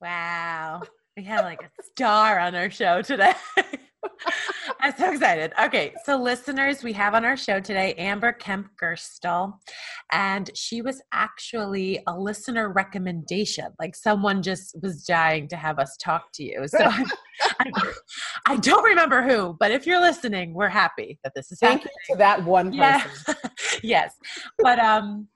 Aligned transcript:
Wow. 0.00 0.82
We 1.16 1.24
have 1.24 1.44
like 1.44 1.62
a 1.62 1.82
star 1.82 2.38
on 2.38 2.54
our 2.54 2.70
show 2.70 3.02
today. 3.02 3.34
I'm 4.80 4.96
so 4.96 5.10
excited. 5.10 5.52
Okay, 5.60 5.92
so 6.04 6.16
listeners, 6.16 6.82
we 6.82 6.92
have 6.92 7.14
on 7.14 7.24
our 7.24 7.36
show 7.36 7.58
today 7.58 7.94
Amber 7.94 8.32
Kemp 8.32 8.68
Gerstel, 8.80 9.54
and 10.12 10.50
she 10.54 10.82
was 10.82 11.02
actually 11.12 12.00
a 12.06 12.16
listener 12.16 12.70
recommendation. 12.70 13.66
Like 13.80 13.96
someone 13.96 14.42
just 14.42 14.76
was 14.80 15.04
dying 15.04 15.48
to 15.48 15.56
have 15.56 15.78
us 15.78 15.96
talk 15.96 16.26
to 16.34 16.44
you. 16.44 16.68
So 16.68 16.78
I, 16.80 17.04
I, 17.60 17.92
I 18.46 18.56
don't 18.56 18.84
remember 18.84 19.22
who, 19.22 19.56
but 19.58 19.72
if 19.72 19.86
you're 19.86 20.00
listening, 20.00 20.54
we're 20.54 20.68
happy 20.68 21.18
that 21.24 21.32
this 21.34 21.50
is 21.50 21.58
Thank 21.58 21.80
happening. 21.82 21.94
you 22.08 22.14
to 22.14 22.18
that 22.18 22.44
one 22.44 22.76
person. 22.76 23.10
Yes, 23.26 23.34
yes, 23.82 24.14
but 24.58 24.78
um, 24.78 25.26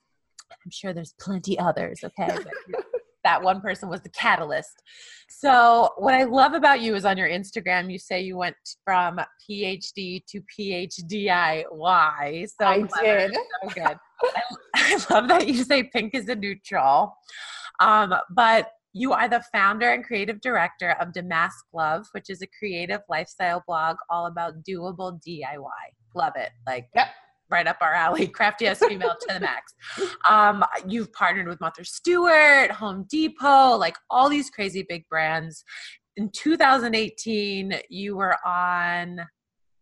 I'm 0.52 0.70
sure 0.70 0.92
there's 0.92 1.14
plenty 1.20 1.58
others. 1.58 2.00
Okay. 2.04 2.28
But 2.28 2.84
that 3.24 3.42
one 3.42 3.60
person 3.60 3.88
was 3.88 4.00
the 4.02 4.08
catalyst. 4.10 4.82
So, 5.28 5.90
what 5.96 6.14
I 6.14 6.24
love 6.24 6.54
about 6.54 6.80
you 6.80 6.94
is 6.94 7.04
on 7.04 7.16
your 7.16 7.28
Instagram, 7.28 7.90
you 7.90 7.98
say 7.98 8.20
you 8.20 8.36
went 8.36 8.56
from 8.84 9.18
PhD 9.48 10.22
to 10.26 10.42
PhDIY. 10.58 12.48
So 12.48 12.66
I 12.66 12.82
clever, 12.82 13.28
did. 13.28 13.34
So 13.34 13.68
good. 13.74 13.96
I, 14.22 14.42
I 14.74 15.14
love 15.14 15.28
that 15.28 15.48
you 15.48 15.64
say 15.64 15.84
pink 15.84 16.14
is 16.14 16.28
a 16.28 16.34
neutral. 16.34 17.16
Um, 17.80 18.14
but 18.30 18.70
you 18.92 19.12
are 19.12 19.28
the 19.28 19.42
founder 19.52 19.90
and 19.90 20.04
creative 20.04 20.40
director 20.40 20.90
of 21.00 21.12
Damask 21.12 21.64
Love, 21.72 22.06
which 22.12 22.28
is 22.28 22.42
a 22.42 22.46
creative 22.58 23.00
lifestyle 23.08 23.64
blog 23.66 23.96
all 24.10 24.26
about 24.26 24.62
doable 24.68 25.18
DIY. 25.26 25.66
Love 26.14 26.34
it. 26.36 26.50
Like, 26.66 26.88
Yep. 26.94 27.06
Right 27.52 27.66
up 27.66 27.76
our 27.80 27.92
alley. 27.92 28.26
Crafty 28.38 28.66
as 28.66 28.78
female 28.80 29.14
to 29.20 29.34
the 29.34 29.40
max. 29.40 29.74
Um, 30.28 30.64
you've 30.88 31.12
partnered 31.12 31.46
with 31.46 31.60
Martha 31.60 31.84
Stewart, 31.84 32.70
Home 32.72 33.06
Depot, 33.08 33.76
like 33.76 33.96
all 34.10 34.28
these 34.28 34.50
crazy 34.50 34.84
big 34.88 35.08
brands. 35.08 35.62
In 36.16 36.30
2018, 36.30 37.74
you 37.88 38.16
were 38.16 38.36
on 38.46 39.20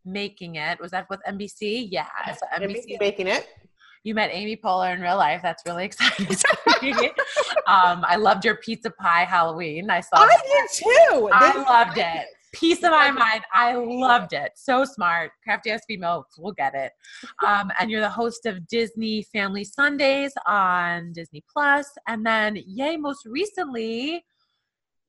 Making 0.04 0.56
It. 0.56 0.80
Was 0.80 0.90
that 0.90 1.06
with 1.08 1.20
NBC? 1.28 1.88
Yeah. 1.90 2.06
So 2.26 2.46
NBC 2.54 2.98
making 3.00 3.26
it. 3.26 3.48
you 4.04 4.14
met 4.14 4.30
Amy 4.32 4.56
Poehler 4.56 4.94
in 4.94 5.00
real 5.00 5.16
life. 5.16 5.40
That's 5.42 5.62
really 5.66 5.84
exciting 5.84 6.26
um, 7.66 8.04
I 8.06 8.16
loved 8.16 8.44
your 8.44 8.56
pizza 8.56 8.90
pie 8.90 9.24
Halloween. 9.24 9.90
I 9.90 10.00
saw. 10.00 10.16
I 10.16 10.26
that. 10.26 10.42
did 10.44 10.84
too. 10.84 11.30
I 11.32 11.62
loved 11.62 11.98
it. 11.98 12.26
Piece 12.52 12.82
of 12.82 12.90
my 12.90 13.10
mind. 13.10 13.42
I 13.54 13.74
loved 13.74 14.32
it. 14.32 14.52
So 14.56 14.84
smart. 14.84 15.30
Crafty 15.44 15.70
as 15.70 15.82
female. 15.86 16.26
We'll 16.38 16.52
get 16.52 16.74
it. 16.74 16.92
Um, 17.46 17.70
and 17.78 17.90
you're 17.90 18.00
the 18.00 18.08
host 18.08 18.44
of 18.46 18.66
Disney 18.66 19.22
Family 19.32 19.62
Sundays 19.64 20.32
on 20.46 21.12
Disney 21.12 21.44
Plus, 21.52 21.88
and 22.08 22.26
then 22.26 22.58
yay, 22.66 22.96
most 22.96 23.24
recently. 23.26 24.24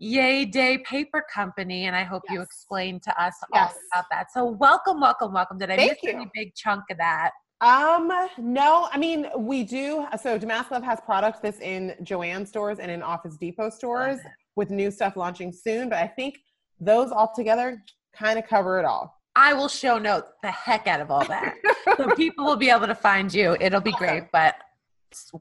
Yay 0.04 0.46
Day 0.46 0.80
Paper 0.80 1.24
Company, 1.32 1.86
and 1.86 1.96
I 1.96 2.04
hope 2.04 2.24
you 2.28 2.40
Yes. 2.40 2.46
explain 2.48 3.00
to 3.02 3.22
us 3.24 3.36
Yes. 3.54 3.74
all 3.76 3.80
about 3.94 4.06
that. 4.10 4.32
So, 4.32 4.46
welcome, 4.46 5.00
welcome, 5.00 5.32
welcome. 5.32 5.60
Did 5.60 5.70
I 5.70 5.76
Thank 5.76 5.92
miss 5.92 6.04
you. 6.04 6.10
any 6.20 6.28
big 6.34 6.56
chunk 6.56 6.86
of 6.90 6.98
that? 6.98 7.34
Um, 7.62 8.12
no, 8.40 8.90
I 8.92 8.98
mean 8.98 9.28
we 9.38 9.64
do. 9.64 10.08
So 10.20 10.40
Damask 10.40 10.72
Love 10.72 10.82
has 10.82 11.00
products 11.02 11.38
that's 11.40 11.60
in 11.60 11.96
Joann 12.02 12.48
stores 12.48 12.80
and 12.80 12.90
in 12.90 13.04
Office 13.04 13.38
Depot 13.38 13.70
stores 13.70 14.20
with 14.56 14.72
new 14.72 14.90
stuff 14.90 15.16
launching 15.16 15.54
soon. 15.54 15.88
But 15.88 16.00
I 16.00 16.08
think 16.08 16.40
those 16.82 17.12
all 17.12 17.32
together 17.34 17.82
kind 18.14 18.38
of 18.38 18.48
cover 18.48 18.80
it 18.80 18.86
all. 18.86 19.22
I 19.36 19.54
will 19.54 19.70
show 19.70 19.98
note 19.98 20.26
the 20.42 20.52
heck 20.52 20.88
out 20.88 21.00
of 21.00 21.10
all 21.10 21.24
that. 21.26 21.56
so 21.98 22.10
people 22.16 22.44
will 22.44 22.58
be 22.58 22.70
able 22.70 22.88
to 22.88 22.96
find 22.96 23.34
you. 23.34 23.56
It'll 23.62 23.80
be 23.80 23.94
great, 23.94 24.24
but 24.34 24.56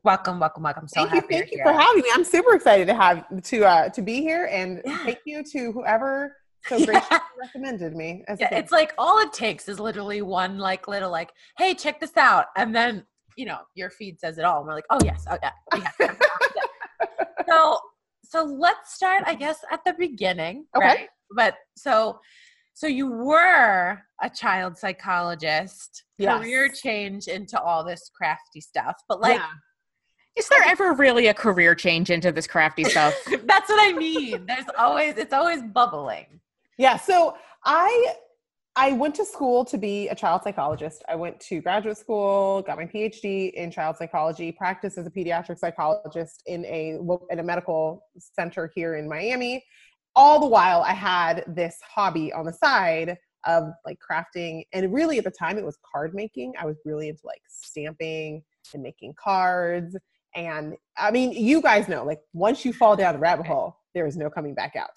welcome, 0.05 0.39
welcome, 0.39 0.63
welcome. 0.63 0.87
So 0.87 1.01
thank 1.01 1.11
you, 1.13 1.21
happy 1.21 1.35
thank 1.35 1.51
you 1.51 1.59
you're 1.59 1.67
for 1.67 1.73
having 1.81 2.03
me. 2.03 2.09
I'm 2.13 2.23
super 2.25 2.55
excited 2.55 2.87
to 2.87 2.95
have 2.95 3.25
to 3.43 3.65
uh 3.65 3.89
to 3.89 4.03
be 4.03 4.21
here 4.21 4.47
and 4.53 4.81
Yeah. 4.85 4.99
thank 5.05 5.19
you 5.25 5.43
to 5.43 5.73
whoever 5.73 6.37
so 6.69 6.77
Yeah. 6.79 6.87
graciously 6.87 7.19
recommended 7.41 7.97
me. 7.97 8.23
As 8.29 8.39
Yeah, 8.39 8.55
it's 8.55 8.71
like 8.71 8.93
all 8.99 9.19
it 9.21 9.33
takes 9.33 9.69
is 9.69 9.81
literally 9.81 10.23
one 10.23 10.59
like 10.59 10.87
little 10.87 11.11
like, 11.11 11.31
hey, 11.59 11.75
check 11.75 11.99
this 12.01 12.17
out, 12.17 12.47
and 12.57 12.75
then 12.75 13.05
you 13.37 13.47
know 13.47 13.59
your 13.75 13.91
feed 13.91 14.21
says 14.21 14.39
it 14.39 14.45
all, 14.45 14.59
and 14.59 14.67
we're 14.69 14.75
like, 14.75 14.85
oh 14.91 14.99
yes, 15.03 15.25
yeah, 15.43 15.51
oh, 15.73 15.83
yeah. 16.01 16.15
so 17.49 17.79
so 18.25 18.45
let's 18.45 18.95
start, 18.95 19.25
I 19.27 19.35
guess, 19.35 19.59
at 19.73 19.81
the 19.85 19.93
beginning, 19.95 20.67
Okay. 20.77 20.87
right? 20.87 21.09
But 21.35 21.55
so 21.77 22.21
so 22.75 22.87
you 22.87 23.11
were 23.11 24.01
a 24.23 24.31
child 24.31 24.79
psychologist, 24.79 26.05
Yes. 26.19 26.41
career 26.41 26.69
change 26.69 27.29
into 27.29 27.61
all 27.61 27.85
this 27.85 28.11
crafty 28.15 28.61
stuff, 28.61 28.97
but 29.09 29.21
like. 29.21 29.39
Yeah. 29.39 29.47
Is 30.37 30.49
there 30.49 30.63
ever 30.65 30.93
really 30.93 31.27
a 31.27 31.35
career 31.35 31.75
change 31.75 32.09
into 32.09 32.31
this 32.31 32.47
crafty 32.47 32.85
stuff? 32.85 33.15
That's 33.27 33.69
what 33.69 33.81
I 33.81 33.93
mean. 33.93 34.47
There's 34.47 34.65
always 34.79 35.19
it's 35.19 35.33
always 35.33 35.61
bubbling. 35.61 36.41
Yeah, 36.79 36.97
so 36.97 37.37
I 37.65 38.15
I 38.77 38.93
went 38.93 39.17
to 39.17 39.25
school 39.25 39.65
to 39.67 39.77
be 39.77 40.09
a 40.09 40.15
child 40.15 40.43
psychologist. 40.45 41.03
I 41.09 41.17
went 41.17 41.41
to 41.41 41.61
graduate 41.61 41.99
school, 41.99 42.63
got 42.63 42.79
my 42.79 42.87
PhD 42.87 43.53
in 43.53 43.71
child 43.71 43.97
psychology, 43.97 44.53
practiced 44.53 44.97
as 44.97 45.07
a 45.07 45.11
pediatric 45.11 45.59
psychologist 45.59 46.43
in 46.47 46.65
a 46.65 46.99
in 47.31 47.39
a 47.41 47.43
medical 47.43 48.07
center 48.17 48.71
here 48.75 48.95
in 48.95 49.09
Miami. 49.09 49.65
All 50.17 50.41
the 50.41 50.47
while 50.47 50.83
I 50.83 50.93
had 50.93 51.45
this 51.47 51.79
hobby 51.83 52.33
on 52.33 52.45
the 52.45 52.53
side 52.53 53.17
of 53.47 53.65
like 53.87 53.99
crafting 53.99 54.65
and 54.73 54.93
really 54.93 55.17
at 55.19 55.25
the 55.25 55.31
time 55.31 55.57
it 55.57 55.65
was 55.65 55.79
card 55.91 56.15
making. 56.15 56.53
I 56.59 56.67
was 56.67 56.77
really 56.85 57.09
into 57.09 57.23
like 57.25 57.41
stamping 57.49 58.43
and 58.75 58.83
making 58.83 59.15
cards 59.23 59.97
and 60.35 60.75
I 60.99 61.11
mean 61.11 61.33
you 61.33 61.63
guys 61.63 61.89
know 61.89 62.05
like 62.05 62.21
once 62.35 62.65
you 62.65 62.73
fall 62.73 62.97
down 62.97 63.15
the 63.15 63.21
rabbit 63.21 63.47
hole 63.47 63.77
there 63.95 64.07
is 64.07 64.17
no 64.17 64.29
coming 64.31 64.55
back 64.55 64.77
out. 64.77 64.91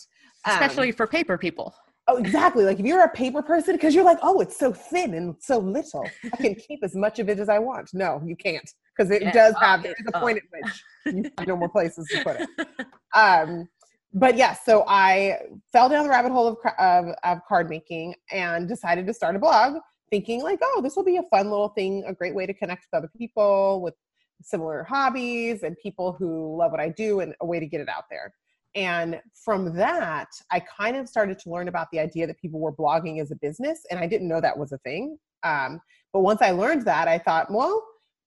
Um, 0.45 0.53
Especially 0.53 0.91
for 0.91 1.07
paper 1.07 1.37
people. 1.37 1.73
Oh, 2.07 2.17
exactly. 2.17 2.65
Like 2.65 2.79
if 2.79 2.85
you're 2.85 3.03
a 3.03 3.09
paper 3.09 3.41
person, 3.41 3.75
because 3.75 3.95
you're 3.95 4.03
like, 4.03 4.17
oh, 4.21 4.41
it's 4.41 4.57
so 4.59 4.73
thin 4.73 5.13
and 5.13 5.35
so 5.39 5.57
little, 5.57 6.11
I 6.33 6.37
can 6.37 6.53
keep 6.53 6.81
as 6.83 6.95
much 6.95 7.17
of 7.19 7.29
it 7.29 7.39
as 7.39 7.47
I 7.47 7.59
want. 7.59 7.91
No, 7.93 8.21
you 8.25 8.35
can't, 8.35 8.69
because 8.95 9.09
it 9.09 9.21
Yeah. 9.21 9.31
does 9.31 9.55
Oh, 9.55 9.59
have 9.61 9.83
there's 9.83 9.95
a 10.07 10.17
Oh. 10.17 10.19
point 10.19 10.37
at 10.37 10.43
which 10.51 10.83
you 11.05 11.23
have 11.37 11.47
no 11.47 11.55
more 11.55 11.69
places 11.69 12.09
to 12.09 12.19
put 12.19 12.35
it. 12.35 12.47
Um, 13.15 13.69
but 14.13 14.37
yeah, 14.37 14.53
so 14.53 14.83
I 14.87 15.39
fell 15.71 15.89
down 15.89 16.03
the 16.03 16.09
rabbit 16.09 16.31
hole 16.31 16.47
of, 16.47 16.57
of 16.79 17.15
of 17.23 17.39
card 17.47 17.69
making 17.69 18.15
and 18.31 18.67
decided 18.67 19.07
to 19.07 19.13
start 19.13 19.35
a 19.35 19.39
blog, 19.39 19.77
thinking 20.11 20.43
like, 20.43 20.59
oh, 20.61 20.81
this 20.83 20.95
will 20.95 21.03
be 21.03 21.17
a 21.17 21.23
fun 21.23 21.49
little 21.49 21.69
thing, 21.69 22.03
a 22.05 22.13
great 22.13 22.35
way 22.35 22.45
to 22.45 22.53
connect 22.53 22.85
with 22.91 22.97
other 22.97 23.11
people 23.17 23.81
with 23.81 23.95
similar 24.41 24.83
hobbies 24.83 25.63
and 25.63 25.75
people 25.81 26.13
who 26.13 26.55
love 26.57 26.71
what 26.71 26.79
I 26.79 26.89
do, 26.89 27.21
and 27.21 27.33
a 27.41 27.45
way 27.45 27.59
to 27.59 27.65
get 27.65 27.81
it 27.81 27.89
out 27.89 28.03
there. 28.09 28.33
And 28.75 29.21
from 29.35 29.75
that, 29.75 30.29
I 30.51 30.59
kind 30.59 30.97
of 30.97 31.07
started 31.07 31.37
to 31.39 31.49
learn 31.49 31.67
about 31.67 31.87
the 31.91 31.99
idea 31.99 32.25
that 32.27 32.39
people 32.39 32.59
were 32.59 32.73
blogging 32.73 33.21
as 33.21 33.31
a 33.31 33.35
business, 33.35 33.81
and 33.89 33.99
I 33.99 34.07
didn't 34.07 34.27
know 34.27 34.41
that 34.41 34.57
was 34.57 34.71
a 34.71 34.77
thing. 34.79 35.17
Um, 35.43 35.81
but 36.11 36.21
once 36.21 36.41
I 36.41 36.51
learned 36.51 36.85
that, 36.85 37.07
I 37.07 37.17
thought, 37.17 37.51
well, 37.51 37.83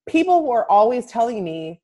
people 0.09 0.47
were 0.47 0.71
always 0.71 1.07
telling 1.07 1.43
me, 1.43 1.81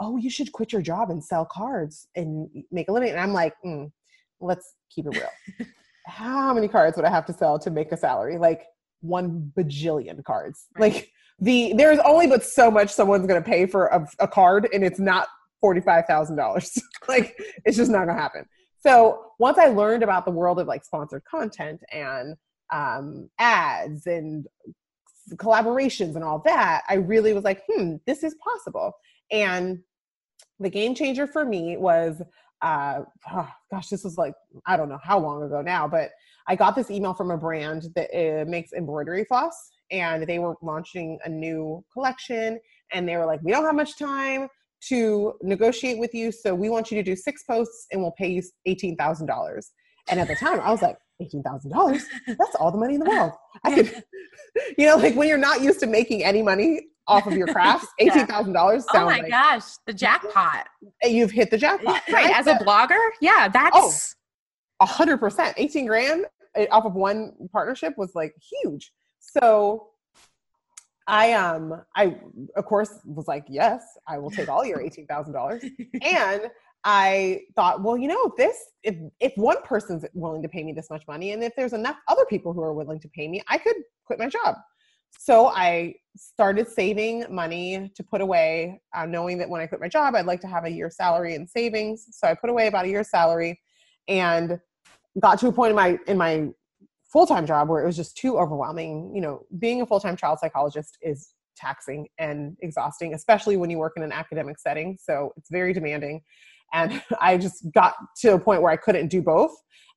"Oh, 0.00 0.16
you 0.16 0.30
should 0.30 0.52
quit 0.52 0.72
your 0.72 0.82
job 0.82 1.10
and 1.10 1.22
sell 1.22 1.44
cards 1.44 2.08
and 2.14 2.48
make 2.70 2.88
a 2.88 2.92
living." 2.92 3.10
And 3.10 3.20
I'm 3.20 3.32
like, 3.32 3.54
mm, 3.64 3.90
"Let's 4.40 4.74
keep 4.90 5.06
it 5.06 5.16
real. 5.16 5.66
How 6.06 6.54
many 6.54 6.68
cards 6.68 6.96
would 6.96 7.04
I 7.04 7.10
have 7.10 7.26
to 7.26 7.32
sell 7.32 7.58
to 7.60 7.70
make 7.70 7.92
a 7.92 7.96
salary? 7.96 8.38
Like 8.38 8.66
one 9.00 9.52
bajillion 9.56 10.22
cards. 10.24 10.66
Like 10.78 11.10
the 11.38 11.74
there's 11.76 11.98
only 12.00 12.26
but 12.26 12.44
so 12.44 12.70
much 12.70 12.90
someone's 12.90 13.26
going 13.26 13.42
to 13.42 13.48
pay 13.48 13.66
for 13.66 13.86
a, 13.86 14.06
a 14.20 14.28
card, 14.28 14.68
and 14.72 14.84
it's 14.84 14.98
not 14.98 15.28
$45,000. 15.64 16.78
like 17.08 17.40
it's 17.64 17.76
just 17.76 17.90
not 17.90 18.04
going 18.04 18.16
to 18.16 18.22
happen. 18.22 18.46
So 18.80 19.32
once 19.38 19.58
I 19.58 19.66
learned 19.66 20.02
about 20.02 20.24
the 20.24 20.30
world 20.30 20.60
of 20.60 20.66
like 20.66 20.84
sponsored 20.84 21.24
content 21.24 21.82
and 21.92 22.36
um, 22.72 23.28
ads 23.38 24.06
and 24.06 24.46
collaborations 25.34 26.14
and 26.14 26.22
all 26.22 26.40
that, 26.44 26.82
I 26.88 26.94
really 26.94 27.32
was 27.32 27.42
like, 27.42 27.64
hmm, 27.68 27.96
this 28.06 28.22
is 28.22 28.36
possible. 28.36 28.92
And 29.30 29.80
the 30.60 30.70
game 30.70 30.94
changer 30.94 31.26
for 31.26 31.44
me 31.44 31.76
was, 31.76 32.22
uh, 32.62 33.00
oh, 33.32 33.48
gosh, 33.70 33.88
this 33.88 34.04
was 34.04 34.16
like, 34.16 34.34
I 34.66 34.76
don't 34.76 34.88
know 34.88 35.00
how 35.02 35.18
long 35.18 35.42
ago 35.42 35.60
now, 35.60 35.86
but 35.86 36.10
I 36.48 36.56
got 36.56 36.74
this 36.76 36.90
email 36.90 37.14
from 37.14 37.30
a 37.30 37.36
brand 37.36 37.88
that 37.94 38.10
uh, 38.14 38.44
makes 38.48 38.72
embroidery 38.72 39.24
floss 39.24 39.72
and 39.90 40.26
they 40.26 40.38
were 40.38 40.54
launching 40.62 41.18
a 41.24 41.28
new 41.28 41.84
collection 41.92 42.58
and 42.92 43.08
they 43.08 43.16
were 43.16 43.26
like, 43.26 43.40
we 43.42 43.52
don't 43.52 43.64
have 43.64 43.74
much 43.74 43.98
time. 43.98 44.48
to 44.88 45.34
negotiate 45.42 45.98
with 45.98 46.14
you. 46.14 46.30
So 46.30 46.54
we 46.54 46.68
want 46.68 46.90
you 46.90 46.96
to 46.96 47.02
do 47.02 47.16
six 47.16 47.42
posts 47.44 47.86
and 47.90 48.00
we'll 48.00 48.12
pay 48.12 48.28
you 48.28 48.42
$18,000. 48.68 49.66
And 50.08 50.20
at 50.20 50.28
the 50.28 50.36
time, 50.36 50.60
I 50.60 50.70
was 50.70 50.82
like, 50.82 50.96
$18,000? 51.20 52.02
That's 52.26 52.54
all 52.56 52.70
the 52.70 52.78
money 52.78 52.94
in 52.94 53.00
the 53.00 53.10
world. 53.10 53.32
I 53.64 53.74
could, 53.74 54.04
you 54.78 54.86
know, 54.86 54.96
like 54.96 55.14
when 55.16 55.28
you're 55.28 55.38
not 55.38 55.62
used 55.62 55.80
to 55.80 55.86
making 55.86 56.22
any 56.24 56.42
money 56.42 56.88
off 57.08 57.26
of 57.26 57.34
your 57.34 57.46
crafts, 57.46 57.86
$18,000 58.00 58.52
sounds 58.54 58.86
Oh 58.92 59.04
my 59.06 59.18
like 59.18 59.28
gosh, 59.28 59.62
the 59.86 59.92
jackpot. 59.92 60.66
you've 61.02 61.30
hit 61.30 61.50
the 61.50 61.58
jackpot. 61.58 62.02
Right. 62.10 62.34
As 62.34 62.46
a 62.46 62.54
blogger, 62.54 62.98
yeah, 63.20 63.48
that's 63.48 64.14
A 64.80 64.86
hundred 64.86 65.18
percent. 65.18 65.54
18 65.56 65.86
grand 65.86 66.26
eh, 66.54 66.66
off 66.70 66.84
of 66.84 66.94
one 66.94 67.32
partnership 67.52 67.94
was 67.96 68.14
like 68.14 68.34
huge. 68.62 68.92
So 69.20 69.88
I 71.06 71.32
um 71.34 71.82
I 71.94 72.16
of 72.56 72.64
course 72.64 72.98
was 73.04 73.28
like, 73.28 73.44
yes, 73.48 73.84
I 74.08 74.18
will 74.18 74.30
take 74.30 74.48
all 74.48 74.64
your 74.64 74.80
eighteen 74.80 75.06
thousand 75.06 75.32
dollars. 75.34 75.64
And 76.02 76.42
I 76.84 77.40
thought, 77.56 77.82
well, 77.82 77.96
you 77.96 78.08
know, 78.08 78.32
this 78.36 78.56
if 78.82 78.96
if 79.20 79.32
one 79.36 79.56
person's 79.64 80.04
willing 80.14 80.42
to 80.42 80.48
pay 80.48 80.62
me 80.64 80.72
this 80.72 80.90
much 80.90 81.02
money, 81.08 81.32
and 81.32 81.42
if 81.42 81.52
there's 81.56 81.72
enough 81.72 81.96
other 82.08 82.24
people 82.26 82.52
who 82.52 82.62
are 82.62 82.74
willing 82.74 83.00
to 83.00 83.08
pay 83.08 83.28
me, 83.28 83.42
I 83.48 83.58
could 83.58 83.76
quit 84.04 84.18
my 84.18 84.28
job. 84.28 84.56
So 85.18 85.48
I 85.48 85.94
started 86.16 86.68
saving 86.68 87.24
money 87.30 87.90
to 87.94 88.02
put 88.02 88.20
away, 88.20 88.80
uh, 88.94 89.06
knowing 89.06 89.38
that 89.38 89.48
when 89.48 89.60
I 89.60 89.66
quit 89.66 89.80
my 89.80 89.88
job, 89.88 90.14
I'd 90.14 90.26
like 90.26 90.40
to 90.42 90.46
have 90.46 90.64
a 90.64 90.70
year's 90.70 90.96
salary 90.96 91.34
in 91.34 91.46
savings. 91.46 92.06
So 92.12 92.26
I 92.28 92.34
put 92.34 92.50
away 92.50 92.66
about 92.68 92.84
a 92.84 92.88
year's 92.88 93.10
salary, 93.10 93.60
and 94.08 94.58
got 95.20 95.38
to 95.40 95.48
a 95.48 95.52
point 95.52 95.70
in 95.70 95.76
my 95.76 95.98
in 96.06 96.16
my 96.16 96.48
full-time 97.12 97.46
job 97.46 97.68
where 97.68 97.82
it 97.82 97.86
was 97.86 97.96
just 97.96 98.16
too 98.16 98.38
overwhelming. 98.38 99.12
You 99.14 99.20
know 99.20 99.46
being 99.58 99.82
a 99.82 99.86
full-time 99.86 100.16
child 100.16 100.38
psychologist 100.38 100.98
is 101.02 101.34
taxing 101.56 102.06
and 102.18 102.54
exhausting 102.60 103.14
especially 103.14 103.56
when 103.56 103.70
you 103.70 103.78
work 103.78 103.94
in 103.96 104.02
an 104.02 104.12
academic 104.12 104.58
setting. 104.58 104.96
So 105.00 105.32
it's 105.36 105.50
very 105.50 105.72
demanding. 105.72 106.22
And 106.72 107.02
i 107.20 107.38
just 107.38 107.66
got 107.72 107.94
to 108.18 108.34
a 108.34 108.38
point 108.38 108.62
where 108.62 108.72
i 108.72 108.76
couldn't 108.76 109.08
do 109.08 109.22
both. 109.22 109.52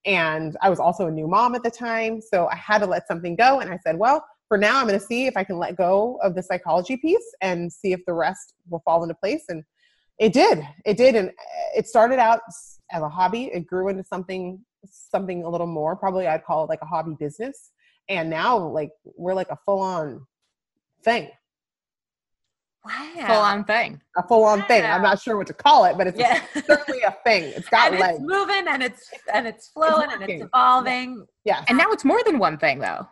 And 0.06 0.56
i 0.62 0.70
was 0.70 0.80
also 0.80 1.08
a 1.08 1.12
new 1.12 1.28
mom 1.28 1.56
at 1.56 1.64
the 1.64 1.72
time. 1.72 2.22
So 2.22 2.48
i 2.48 2.56
had 2.56 2.80
to 2.80 2.86
let 2.86 3.08
something 3.08 3.36
go. 3.36 3.60
And 3.60 3.70
i 3.70 3.78
said 3.86 3.98
well 3.98 4.24
for 4.50 4.58
now 4.58 4.78
i'm 4.80 4.88
going 4.88 5.00
to 5.00 5.06
see 5.06 5.26
if 5.28 5.38
i 5.38 5.44
can 5.44 5.58
let 5.58 5.78
go 5.78 6.20
of 6.22 6.36
the 6.36 6.44
psychology 6.44 6.98
piece 6.98 7.24
and 7.42 7.72
see 7.72 7.94
if 7.94 8.02
the 8.06 8.14
rest 8.14 8.54
will 8.70 8.82
fall 8.84 9.02
into 9.04 9.16
place 9.16 9.46
and 9.48 9.64
it 10.20 10.34
did 10.34 10.60
it 10.86 10.98
did 10.98 11.16
and 11.16 11.30
uh, 11.30 11.78
it 11.78 11.88
started 11.88 12.20
out 12.20 12.42
as 12.92 13.02
a 13.02 13.08
hobby 13.08 13.46
it 13.54 13.66
grew 13.66 13.88
into 13.88 14.04
something 14.04 14.60
something 14.86 15.44
a 15.44 15.50
little 15.50 15.68
more 15.68 15.96
probably 15.96 16.28
i'd 16.28 16.44
call 16.44 16.64
it 16.64 16.68
like 16.70 16.80
a 16.82 16.86
hobby 16.86 17.16
business 17.20 17.72
and 18.10 18.30
now 18.30 18.58
like 18.58 18.90
we're 19.16 19.34
like 19.34 19.50
a 19.50 19.58
full-on 19.66 20.26
thing 21.06 21.30
Wow. 22.86 22.94
full 23.28 23.36
on 23.42 23.66
thing. 23.66 24.00
a 24.18 24.26
full-on 24.26 24.64
thing 24.64 24.86
i'm 24.86 25.02
not 25.02 25.22
sure 25.22 25.36
what 25.38 25.48
to 25.48 25.54
call 25.54 25.84
it 25.86 25.98
but 25.98 26.08
it's 26.08 26.18
Yeah. 26.18 26.42
certainly 26.66 27.02
a 27.02 27.12
thing 27.26 27.44
it's 27.56 27.68
got 27.68 27.92
and 27.92 28.00
legs 28.00 28.20
it's 28.20 28.28
moving 28.28 28.68
and 28.70 28.82
it's 28.82 29.10
and 29.34 29.46
it's 29.46 29.68
flowing 29.68 30.08
and 30.12 30.24
it's 30.24 30.44
evolving. 30.46 31.26
yes 31.44 31.66
And 31.68 31.78
now 31.78 31.92
it's 31.92 32.06
more 32.06 32.22
than 32.26 32.40
one 32.40 32.58
thing 32.58 32.80
though. 32.80 33.06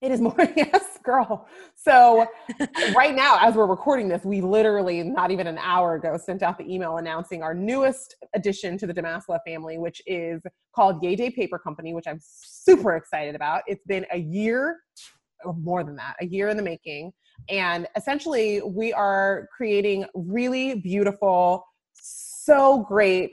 It 0.00 0.12
is 0.12 0.20
more 0.28 0.34
yes 0.56 0.98
girl. 1.02 1.46
So 1.74 2.26
right 2.94 3.14
now 3.14 3.38
as 3.40 3.54
we're 3.54 3.66
recording 3.66 4.08
this 4.08 4.24
we 4.24 4.40
literally 4.40 5.02
not 5.02 5.30
even 5.30 5.46
an 5.46 5.58
hour 5.58 5.94
ago 5.94 6.18
sent 6.22 6.42
out 6.42 6.58
the 6.58 6.72
email 6.72 6.98
announcing 6.98 7.42
our 7.42 7.54
newest 7.54 8.14
addition 8.34 8.78
to 8.78 8.86
the 8.86 8.92
Damask 8.92 9.28
Love 9.28 9.40
family 9.46 9.78
which 9.78 10.02
is 10.06 10.42
called 10.74 11.02
yay 11.02 11.16
day 11.16 11.30
paper 11.30 11.58
company 11.58 11.94
which 11.94 12.06
i'm 12.06 12.20
super 12.20 12.96
excited 12.96 13.34
about. 13.34 13.62
It's 13.66 13.84
been 13.86 14.06
a 14.12 14.18
year 14.18 14.78
or 15.44 15.54
more 15.54 15.84
than 15.84 15.96
that 15.96 16.16
a 16.20 16.26
year 16.26 16.48
in 16.48 16.56
the 16.56 16.62
making. 16.62 17.12
And 17.48 17.86
essentially 17.96 18.60
we 18.62 18.92
are 18.92 19.48
creating 19.56 20.04
really 20.14 20.74
beautiful 20.74 21.64
so 21.94 22.84
great 22.88 23.32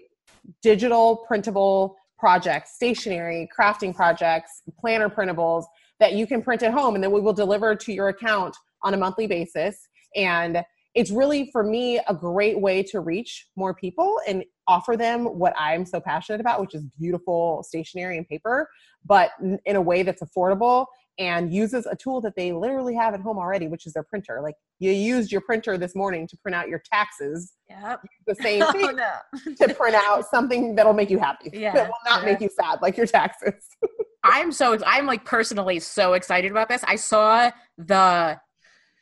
digital 0.62 1.24
printable 1.28 1.96
projects 2.18 2.76
stationery 2.76 3.50
crafting 3.58 3.94
projects 3.94 4.62
planner 4.80 5.10
printables 5.10 5.66
that 6.00 6.14
you 6.14 6.28
can 6.28 6.42
print 6.42 6.64
at 6.64 6.74
home 6.74 6.96
and 6.96 7.04
then 7.04 7.12
we 7.12 7.22
will 7.22 7.34
deliver 7.34 7.76
to 7.76 7.94
your 7.94 8.10
account 8.10 8.56
on 8.84 8.94
a 8.94 8.98
monthly 8.98 9.28
basis. 9.28 9.88
And 10.16 10.64
it's 10.96 11.12
really 11.12 11.50
for 11.52 11.64
me 11.64 12.00
a 12.08 12.14
great 12.14 12.60
way 12.60 12.82
to 12.82 13.02
reach 13.02 13.48
more 13.56 13.74
people 13.74 14.20
and 14.28 14.44
offer 14.68 14.98
them 14.98 15.26
what 15.26 15.54
i'm 15.58 15.86
so 15.86 16.00
passionate 16.00 16.42
about 16.42 16.60
which 16.60 16.74
is 16.74 16.84
beautiful 17.00 17.62
stationery 17.68 18.18
and 18.18 18.28
paper 18.28 18.68
but 19.06 19.32
in 19.66 19.76
a 19.76 19.82
way 19.82 20.02
that's 20.02 20.24
affordable 20.24 20.88
and 21.18 21.54
uses 21.54 21.86
a 21.86 21.96
tool 21.96 22.20
that 22.22 22.36
they 22.36 22.52
literally 22.52 22.94
have 22.96 23.14
at 23.14 23.22
home 23.22 23.38
already 23.38 23.68
which 23.68 23.86
is 23.86 23.94
their 23.94 24.04
printer 24.04 24.40
like 24.42 24.56
you 24.80 24.92
used 24.92 25.32
your 25.32 25.42
printer 25.42 25.78
this 25.78 25.96
morning 25.96 26.28
to 26.28 26.36
print 26.38 26.54
out 26.56 26.68
your 26.68 26.82
taxes 26.94 27.54
Yep. 27.70 28.02
the 28.28 28.36
same 28.36 28.62
Oh 28.66 28.72
thing 28.72 28.96
no. 28.96 29.56
to 29.68 29.74
print 29.74 29.96
out 29.96 30.26
something 30.30 30.76
that'll 30.76 30.94
make 30.94 31.10
you 31.10 31.18
happy 31.20 31.50
Yeah, 31.54 31.74
that 31.74 31.88
will 31.88 31.94
not 32.06 32.22
yeah. 32.24 32.32
make 32.32 32.42
you 32.42 32.50
sad 32.50 32.80
like 32.82 32.98
your 32.98 33.08
taxes 33.08 33.54
I'm 34.28 34.52
so 34.52 34.78
I'm 34.86 35.06
like 35.06 35.24
personally 35.24 35.80
so 35.80 36.14
excited 36.14 36.50
about 36.50 36.68
this. 36.68 36.84
I 36.88 36.96
saw 36.96 37.52
the 37.78 38.40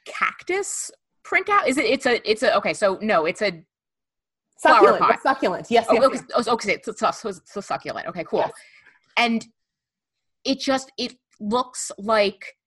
cactus 0.05 0.91
printout. 1.25 1.65
Is 1.65 1.77
it? 1.77 1.85
It's 1.85 2.05
a. 2.05 2.29
It's 2.29 2.43
a. 2.43 2.53
Okay, 2.57 2.73
so 2.73 2.99
no, 3.01 3.25
it's 3.25 3.41
a. 3.41 3.63
Flower 4.61 4.75
succulent 4.79 5.01
pot. 5.01 5.21
succulent 5.21 5.67
yes, 5.71 5.85
Oh, 5.89 5.93
yes, 5.93 6.03
okay, 6.03 6.19
yes. 6.29 6.47
oh, 6.47 6.53
okay, 6.53 6.73
it's, 6.73 6.87
it's, 6.89 7.01
it's, 7.25 7.41
it's 7.55 7.65
succulent. 7.67 8.07
Okay, 8.07 8.23
cool. 8.25 8.39
Yes. 8.39 8.51
And 9.17 9.45
it 10.43 10.59
just 10.59 10.91
it 10.97 11.15
looks 11.39 11.91
like. 11.97 12.57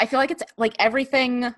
I 0.00 0.06
feel 0.06 0.18
like 0.18 0.30
it's 0.30 0.42
like 0.56 0.74
everything. 0.78 1.54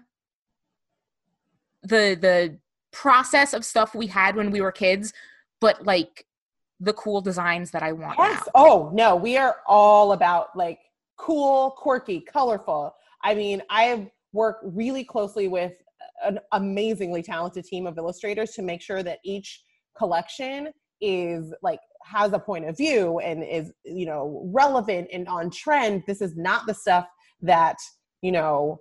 The 1.82 2.16
the 2.20 2.58
process 2.92 3.52
of 3.52 3.64
stuff 3.64 3.94
we 3.94 4.06
had 4.06 4.36
when 4.36 4.50
we 4.50 4.60
were 4.60 4.72
kids, 4.72 5.12
but 5.60 5.84
like 5.84 6.26
the 6.80 6.92
cool 6.92 7.20
designs 7.20 7.70
that 7.72 7.82
I 7.82 7.92
want 7.92 8.16
Yes. 8.18 8.42
now. 8.46 8.52
Oh 8.54 8.90
no, 8.92 9.16
we 9.16 9.36
are 9.36 9.56
all 9.66 10.12
about 10.12 10.56
like 10.56 10.78
cool, 11.16 11.70
quirky, 11.70 12.20
colorful. 12.20 12.94
I 13.22 13.34
mean, 13.34 13.62
I 13.70 14.10
work 14.32 14.58
really 14.62 15.04
closely 15.04 15.48
with 15.48 15.72
an 16.24 16.38
amazingly 16.52 17.22
talented 17.22 17.64
team 17.64 17.86
of 17.86 17.98
illustrators 17.98 18.52
to 18.52 18.62
make 18.62 18.80
sure 18.82 19.02
that 19.02 19.18
each 19.24 19.62
collection 19.96 20.70
is 21.00 21.52
like 21.62 21.80
has 22.04 22.32
a 22.32 22.38
point 22.38 22.66
of 22.66 22.76
view 22.76 23.18
and 23.18 23.42
is 23.42 23.72
you 23.84 24.06
know 24.06 24.48
relevant 24.52 25.08
and 25.12 25.26
on 25.28 25.50
trend. 25.50 26.04
This 26.06 26.20
is 26.20 26.36
not 26.36 26.66
the 26.66 26.74
stuff 26.74 27.06
that 27.42 27.76
you 28.22 28.32
know 28.32 28.78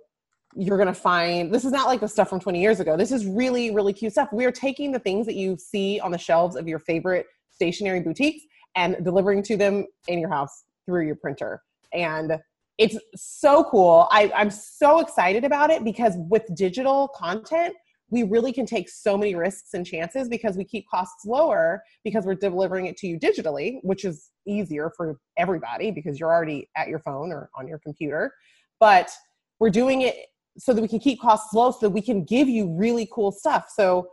you're 0.56 0.78
gonna 0.78 0.94
find 0.94 1.52
this 1.52 1.64
is 1.64 1.72
not 1.72 1.88
like 1.88 2.00
the 2.00 2.08
stuff 2.08 2.28
from 2.28 2.40
20 2.40 2.60
years 2.60 2.80
ago. 2.80 2.96
This 2.96 3.12
is 3.12 3.26
really 3.26 3.74
really 3.74 3.92
cute 3.92 4.12
stuff. 4.12 4.28
We 4.32 4.44
are 4.44 4.52
taking 4.52 4.92
the 4.92 4.98
things 4.98 5.26
that 5.26 5.34
you 5.34 5.56
see 5.58 6.00
on 6.00 6.12
the 6.12 6.18
shelves 6.18 6.56
of 6.56 6.68
your 6.68 6.78
favorite 6.78 7.26
stationery 7.50 8.00
boutiques 8.00 8.44
and 8.76 8.96
delivering 9.04 9.42
to 9.44 9.56
them 9.56 9.86
in 10.08 10.18
your 10.18 10.30
house 10.30 10.64
through 10.86 11.06
your 11.06 11.16
printer. 11.16 11.62
And 11.92 12.38
it's 12.76 12.98
so 13.14 13.64
cool. 13.64 14.08
I, 14.10 14.32
i'm 14.34 14.50
so 14.50 15.00
excited 15.00 15.44
about 15.44 15.70
it 15.70 15.84
because 15.84 16.14
with 16.28 16.42
digital 16.54 17.08
content 17.08 17.74
we 18.14 18.22
really 18.22 18.52
can 18.52 18.64
take 18.64 18.88
so 18.88 19.18
many 19.18 19.34
risks 19.34 19.74
and 19.74 19.84
chances 19.84 20.28
because 20.28 20.56
we 20.56 20.64
keep 20.64 20.88
costs 20.88 21.26
lower 21.26 21.82
because 22.04 22.24
we're 22.24 22.36
delivering 22.36 22.86
it 22.86 22.96
to 22.96 23.08
you 23.08 23.18
digitally 23.18 23.80
which 23.82 24.04
is 24.04 24.30
easier 24.46 24.92
for 24.96 25.18
everybody 25.36 25.90
because 25.90 26.20
you're 26.20 26.32
already 26.32 26.68
at 26.76 26.86
your 26.86 27.00
phone 27.00 27.32
or 27.32 27.50
on 27.56 27.66
your 27.66 27.80
computer. 27.80 28.32
But 28.78 29.10
we're 29.58 29.70
doing 29.70 30.02
it 30.02 30.14
so 30.58 30.72
that 30.72 30.80
we 30.80 30.86
can 30.86 31.00
keep 31.00 31.20
costs 31.20 31.52
low 31.52 31.72
so 31.72 31.78
that 31.82 31.90
we 31.90 32.00
can 32.00 32.24
give 32.24 32.48
you 32.48 32.72
really 32.72 33.08
cool 33.12 33.32
stuff. 33.32 33.66
So 33.74 34.08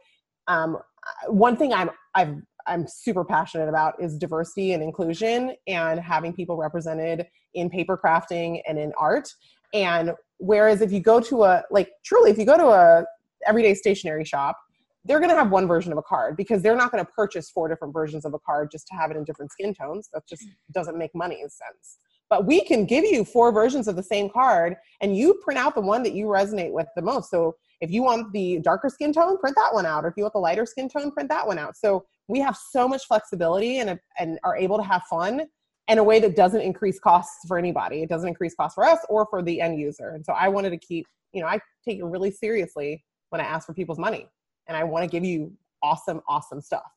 um, 0.48 0.80
one 1.28 1.56
thing 1.58 1.74
i'm 1.74 1.90
i've 2.16 2.36
i'm 2.68 2.88
super 2.88 3.24
passionate 3.24 3.70
about 3.70 4.02
is 4.02 4.18
diversity 4.18 4.74
and 4.74 4.84
inclusion 4.84 5.56
and 5.68 6.00
having 6.00 6.34
people 6.34 6.56
represented 6.56 7.28
in 7.54 7.70
paper 7.70 8.00
crafting 8.04 8.62
and 8.68 8.78
in 8.80 8.92
art. 8.98 9.30
And 9.74 10.14
whereas 10.38 10.82
if 10.82 10.92
you 10.92 11.00
go 11.00 11.20
to 11.20 11.44
a 11.44 11.64
like 11.70 11.92
truly 12.04 12.32
if 12.32 12.38
you 12.38 12.46
go 12.46 12.58
to 12.58 12.68
a 12.68 13.06
everyday 13.48 13.74
stationery 13.74 14.26
shop 14.26 14.58
they're 15.06 15.20
going 15.20 15.32
to 15.32 15.36
have 15.36 15.52
one 15.52 15.68
version 15.68 15.92
of 15.92 15.98
a 15.98 16.04
card 16.04 16.38
because 16.38 16.62
they're 16.62 16.76
not 16.76 16.92
going 16.92 17.04
to 17.04 17.12
purchase 17.12 17.50
four 17.50 17.68
different 17.68 17.94
versions 17.94 18.26
of 18.26 18.34
a 18.34 18.40
card 18.40 18.70
just 18.72 18.88
to 18.88 18.96
have 18.96 19.10
it 19.10 19.18
in 19.18 19.24
different 19.24 19.52
skin 19.52 19.74
tones. 19.74 20.10
That 20.14 20.28
just 20.28 20.46
doesn't 20.74 20.98
make 20.98 21.14
money 21.16 21.40
sense. 21.42 21.98
But 22.30 22.46
we 22.46 22.64
can 22.64 22.86
give 22.86 23.04
you 23.04 23.26
four 23.26 23.52
versions 23.52 23.88
of 23.88 23.96
the 23.96 24.04
same 24.04 24.30
card 24.30 24.76
and 25.02 25.18
you 25.18 25.34
print 25.44 25.60
out 25.60 25.76
the 25.76 25.82
one 25.82 26.04
that 26.04 26.14
you 26.14 26.28
resonate 26.28 26.72
with 26.72 26.88
the 26.96 27.02
most. 27.02 27.30
So 27.30 27.56
if 27.82 27.90
you 27.92 28.04
want 28.04 28.32
the 28.32 28.60
darker 28.60 28.90
skin 28.90 29.12
tone 29.12 29.38
print 29.38 29.56
that 29.58 29.74
one 29.74 29.86
out. 29.86 30.06
Or 30.06 30.10
if 30.10 30.14
you 30.16 30.24
want 30.24 30.34
the 30.34 30.40
lighter 30.40 30.66
skin 30.66 30.88
tone 30.88 31.12
print 31.12 31.30
that 31.30 31.46
one 31.46 31.58
out. 31.58 31.76
So 31.76 32.06
we 32.28 32.40
have 32.40 32.56
so 32.56 32.88
much 32.88 33.06
flexibility 33.06 33.80
and, 33.80 34.00
and 34.20 34.40
are 34.44 34.56
able 34.56 34.78
to 34.78 34.84
have 34.84 35.02
fun 35.10 35.42
in 35.88 35.98
a 35.98 36.04
way 36.04 36.20
that 36.20 36.36
doesn't 36.36 36.62
increase 36.62 37.00
costs 37.00 37.40
for 37.48 37.58
anybody. 37.58 38.04
It 38.04 38.08
doesn't 38.08 38.30
increase 38.30 38.54
costs 38.54 38.76
for 38.76 38.86
us 38.86 39.00
or 39.10 39.26
for 39.30 39.42
the 39.42 39.60
end 39.60 39.80
user. 39.80 40.10
And 40.10 40.24
so 40.24 40.34
i 40.34 40.48
wanted 40.48 40.70
to 40.70 40.78
keep 40.78 41.08
you 41.34 41.42
know 41.42 41.48
i 41.48 41.60
take 41.84 42.00
it 42.00 42.06
really 42.06 42.32
seriously 42.32 43.04
when 43.32 43.42
i 43.42 43.44
ask 43.44 43.66
for 43.66 43.74
people's 43.74 43.98
money 44.00 44.28
and 44.68 44.78
i 44.78 44.84
want 44.84 45.04
to 45.04 45.10
give 45.10 45.26
you 45.26 45.52
awesome 45.84 46.22
awesome 46.28 46.62
stuff 46.62 46.92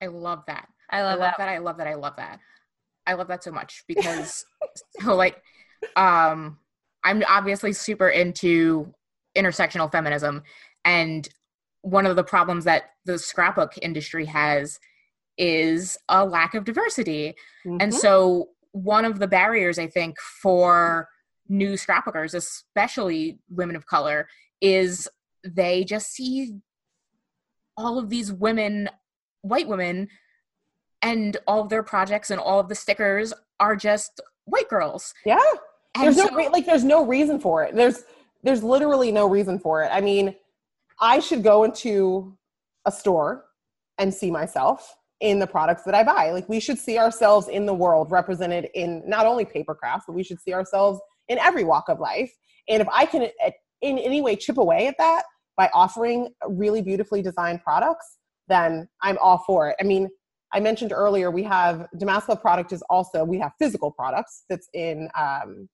I 0.00 0.06
love 0.08 0.42
that. 0.48 0.66
I 0.90 0.98
I 0.98 1.02
love 1.02 1.20
love 1.20 1.34
that. 1.38 1.38
that. 1.38 1.48
I 1.48 1.58
love 1.58 1.76
that. 1.76 1.86
I 1.86 1.94
love 1.94 2.16
that. 2.16 2.40
I 3.06 3.12
love 3.12 3.28
that 3.28 3.44
so 3.44 3.52
much 3.52 3.84
because 3.86 4.44
so 5.00 5.14
like 5.14 5.40
um 5.94 6.58
I'm 7.04 7.22
obviously 7.28 7.72
super 7.72 8.08
into 8.08 8.92
intersectional 9.36 9.92
feminism 9.92 10.42
and 10.84 11.28
one 11.82 12.06
of 12.06 12.16
the 12.16 12.24
problems 12.24 12.64
that 12.64 12.90
the 13.04 13.16
scrapbook 13.16 13.74
industry 13.80 14.24
has 14.24 14.80
is 15.38 15.96
a 16.08 16.24
lack 16.26 16.54
of 16.54 16.64
diversity. 16.64 17.34
And 17.78 17.92
Mhm. 17.92 17.94
so 17.94 18.48
one 18.72 19.04
of 19.04 19.20
the 19.20 19.28
barriers 19.28 19.78
I 19.78 19.86
think 19.86 20.18
for 20.20 21.08
new 21.48 21.74
scrapbookers, 21.74 22.34
especially 22.34 23.38
women 23.50 23.76
of 23.76 23.86
color, 23.86 24.28
is 24.60 25.08
they 25.44 25.84
just 25.84 26.12
see 26.12 26.54
all 27.76 27.98
of 27.98 28.10
these 28.10 28.32
women, 28.32 28.88
white 29.42 29.68
women, 29.68 30.08
and 31.00 31.36
all 31.46 31.62
of 31.62 31.68
their 31.68 31.82
projects 31.82 32.30
and 32.30 32.40
all 32.40 32.60
of 32.60 32.68
the 32.68 32.74
stickers 32.74 33.32
are 33.60 33.76
just 33.76 34.20
white 34.44 34.68
girls. 34.68 35.14
yeah. 35.24 35.38
And 35.94 36.04
there's 36.04 36.16
no 36.16 36.36
re- 36.36 36.48
like 36.48 36.64
there's 36.64 36.84
no 36.84 37.04
reason 37.04 37.38
for 37.38 37.64
it 37.64 37.74
there's 37.74 38.04
there's 38.42 38.62
literally 38.62 39.12
no 39.12 39.26
reason 39.26 39.58
for 39.58 39.82
it 39.82 39.90
i 39.92 40.00
mean 40.00 40.34
i 41.00 41.18
should 41.18 41.42
go 41.42 41.64
into 41.64 42.36
a 42.86 42.92
store 42.92 43.44
and 43.98 44.12
see 44.12 44.30
myself 44.30 44.96
in 45.20 45.38
the 45.38 45.46
products 45.46 45.82
that 45.82 45.94
i 45.94 46.02
buy 46.02 46.30
like 46.30 46.48
we 46.48 46.58
should 46.58 46.78
see 46.78 46.98
ourselves 46.98 47.48
in 47.48 47.66
the 47.66 47.74
world 47.74 48.10
represented 48.10 48.68
in 48.74 49.02
not 49.06 49.26
only 49.26 49.44
paper 49.44 49.74
crafts 49.74 50.04
but 50.06 50.14
we 50.14 50.22
should 50.22 50.40
see 50.40 50.54
ourselves 50.54 50.98
in 51.28 51.38
every 51.38 51.62
walk 51.62 51.88
of 51.88 52.00
life 52.00 52.32
and 52.68 52.80
if 52.80 52.88
i 52.90 53.04
can 53.04 53.28
in 53.82 53.98
any 53.98 54.20
way 54.20 54.36
chip 54.36 54.58
away 54.58 54.86
at 54.86 54.96
that 54.98 55.24
by 55.56 55.68
offering 55.74 56.28
really 56.48 56.82
beautifully 56.82 57.22
designed 57.22 57.62
products 57.62 58.18
then 58.48 58.88
i'm 59.02 59.18
all 59.18 59.38
for 59.46 59.68
it 59.68 59.76
i 59.80 59.84
mean 59.84 60.08
I 60.54 60.60
mentioned 60.60 60.92
earlier 60.92 61.30
we 61.30 61.42
have 61.44 61.86
Damask 61.96 62.28
Love 62.28 62.42
product 62.42 62.72
is 62.72 62.82
also 62.90 63.24
we 63.24 63.38
have 63.38 63.52
physical 63.58 63.90
products 63.90 64.44
that's 64.50 64.68
in 64.74 65.08
um, 65.18 65.66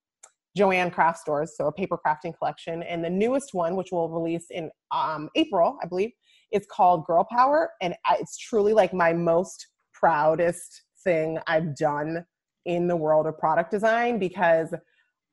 Joann 0.56 0.92
craft 0.92 1.18
stores, 1.18 1.56
so 1.56 1.66
a 1.66 1.72
paper 1.72 1.98
crafting 2.04 2.36
collection. 2.36 2.82
And 2.82 3.04
the 3.04 3.10
newest 3.10 3.54
one, 3.54 3.76
which 3.76 3.88
we'll 3.92 4.08
release 4.08 4.46
in 4.50 4.70
um, 4.90 5.28
April, 5.36 5.78
I 5.82 5.86
believe, 5.86 6.10
is 6.52 6.66
called 6.70 7.06
Girl 7.06 7.26
Power. 7.30 7.70
And 7.80 7.94
it's 8.12 8.36
truly 8.38 8.72
like 8.72 8.92
my 8.92 9.12
most 9.12 9.66
proudest 9.92 10.82
thing 11.04 11.38
I've 11.46 11.76
done 11.76 12.24
in 12.64 12.88
the 12.88 12.96
world 12.96 13.26
of 13.26 13.38
product 13.38 13.70
design 13.70 14.18
because 14.18 14.74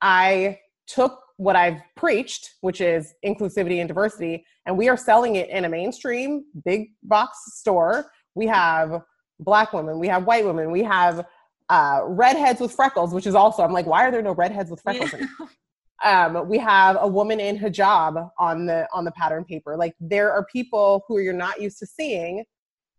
I 0.02 0.60
took 0.88 1.20
what 1.38 1.56
I've 1.56 1.82
preached, 1.96 2.56
which 2.62 2.82
is 2.82 3.14
inclusivity 3.26 3.80
and 3.80 3.88
diversity, 3.88 4.46
and 4.66 4.78
we 4.78 4.88
are 4.88 4.98
selling 4.98 5.36
it 5.36 5.50
in 5.50 5.66
a 5.66 5.70
mainstream 5.70 6.46
big 6.64 6.88
box 7.04 7.38
store. 7.58 8.06
We 8.36 8.48
have 8.48 9.02
black 9.40 9.74
women, 9.74 10.00
we 10.00 10.08
have 10.08 10.26
white 10.26 10.46
women, 10.46 10.72
we 10.72 10.84
have 10.84 11.26
uh, 11.70 12.02
redheads 12.06 12.62
with 12.62 12.72
freckles, 12.72 13.14
which 13.14 13.28
is 13.28 13.36
also 13.36 13.64
I'm 13.64 13.74
like, 13.74 13.86
why 13.86 14.06
are 14.06 14.12
there 14.12 14.22
no 14.22 14.34
redheads 14.34 14.70
with 14.70 14.82
freckles? 14.82 15.14
in 15.14 15.28
um, 16.06 16.48
we 16.48 16.58
have 16.60 16.98
a 17.00 17.08
woman 17.08 17.40
in 17.40 17.58
hijab 17.58 18.30
on 18.38 18.66
the 18.66 18.88
on 18.94 19.04
the 19.04 19.12
pattern 19.12 19.44
paper. 19.46 19.76
Like 19.76 19.96
there 20.00 20.32
are 20.32 20.46
people 20.52 21.04
who 21.08 21.20
you're 21.20 21.34
not 21.34 21.62
used 21.62 21.80
to 21.80 21.86
seeing, 21.86 22.46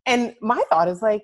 and 0.04 0.34
my 0.40 0.62
thought 0.68 0.88
is 0.88 1.00
like, 1.00 1.22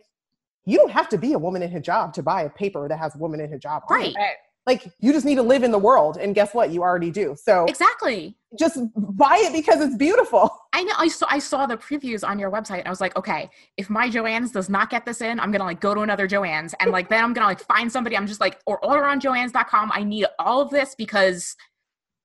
you 0.65 0.79
don't 0.79 0.93
have 0.93 1.09
to 1.11 1.19
be 1.19 1.35
a 1.35 1.39
woman 1.39 1.63
in 1.63 1.71
hijab 1.71 2.13
to 2.15 2.23
buy 2.23 2.43
a 2.43 2.51
paper 2.51 2.89
that 2.89 2.99
has 2.99 3.15
woman 3.17 3.41
in 3.41 3.51
hijab. 3.51 3.83
on 3.89 4.01
it. 4.01 4.15
Right. 4.17 4.37
Like 4.67 4.85
you 5.01 5.13
just 5.13 5.25
need 5.27 5.35
to 5.37 5.43
live 5.43 5.65
in 5.65 5.73
the 5.73 5.79
world, 5.79 6.17
and 6.19 6.35
guess 6.35 6.55
what? 6.55 6.71
You 6.71 6.83
already 6.83 7.11
do. 7.11 7.37
So 7.37 7.65
Exactly. 7.65 8.37
just 8.57 8.79
buy 8.95 9.37
it 9.41 9.53
because 9.53 9.81
it's 9.81 9.97
beautiful. 9.97 10.57
I 10.73 10.85
know. 10.85 10.93
I 10.97 11.09
saw. 11.09 11.27
I 11.29 11.41
saw 11.41 11.67
the 11.67 11.77
previews 11.77 12.27
on 12.27 12.39
your 12.39 12.51
website, 12.51 12.79
and 12.79 12.87
I 12.87 12.91
was 12.91 13.01
like, 13.01 13.17
okay, 13.17 13.51
if 13.77 13.91
my 13.91 14.09
Joann's 14.09 14.53
does 14.53 14.69
not 14.69 14.89
get 14.89 15.05
this 15.05 15.21
in, 15.21 15.41
I'm 15.41 15.51
gonna 15.51 15.65
like 15.65 15.81
go 15.81 15.95
to 15.95 16.03
another 16.03 16.29
Joann's, 16.29 16.75
and 16.79 16.93
like 16.93 17.09
then 17.09 17.25
I'm 17.25 17.33
gonna 17.33 17.49
like 17.49 17.61
find 17.61 17.91
somebody. 17.91 18.17
I'm 18.17 18.27
just 18.29 18.41
like, 18.41 18.61
or 18.67 18.85
order 18.85 19.05
on 19.05 19.21
joann's.com 19.21 19.91
I 19.93 20.05
need 20.05 20.27
all 20.39 20.61
of 20.61 20.71
this 20.71 20.95
because 20.95 21.57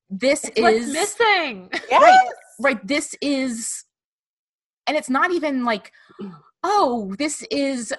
this 0.10 0.44
It's 0.46 0.62
what's 0.62 0.78
is 0.78 0.94
missing. 0.94 1.70
Yes. 1.90 2.32
right. 2.60 2.88
This 2.88 3.16
is, 3.22 3.84
and 4.88 4.96
it's 4.96 5.10
not 5.10 5.32
even 5.32 5.66
like, 5.66 5.92
oh, 6.64 7.14
this 7.18 7.44
is, 7.52 7.94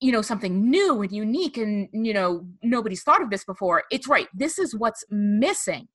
you 0.00 0.12
know, 0.12 0.22
something 0.22 0.70
new 0.70 1.02
and 1.02 1.12
unique, 1.12 1.56
and 1.56 1.88
you 1.92 2.12
know, 2.12 2.46
nobody's 2.62 3.02
thought 3.02 3.22
of 3.22 3.30
this 3.30 3.44
before. 3.44 3.84
It's 3.90 4.06
right. 4.08 4.28
This 4.34 4.58
is 4.58 4.74
what's 4.74 5.04
missing. 5.10 5.88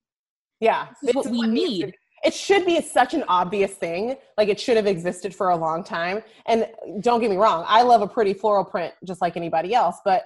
Yeah. 0.59 0.87
This 1.01 1.09
is 1.11 1.15
what 1.15 1.25
we 1.27 1.41
to 1.41 1.47
need. 1.47 1.95
it 2.23 2.33
should 2.33 2.65
be 2.65 2.81
such 2.81 3.13
an 3.13 3.23
obvious 3.27 3.73
thing 3.73 4.15
like 4.37 4.47
it 4.47 4.59
should 4.59 4.77
have 4.77 4.87
existed 4.87 5.33
for 5.33 5.49
a 5.49 5.55
long 5.55 5.83
time 5.83 6.21
and 6.45 6.67
don't 6.99 7.19
get 7.19 7.29
me 7.31 7.37
wrong 7.37 7.65
i 7.67 7.81
love 7.81 8.01
a 8.01 8.07
pretty 8.07 8.33
floral 8.33 8.63
print 8.63 8.93
just 9.05 9.21
like 9.21 9.35
anybody 9.35 9.73
else 9.73 9.97
but 10.05 10.23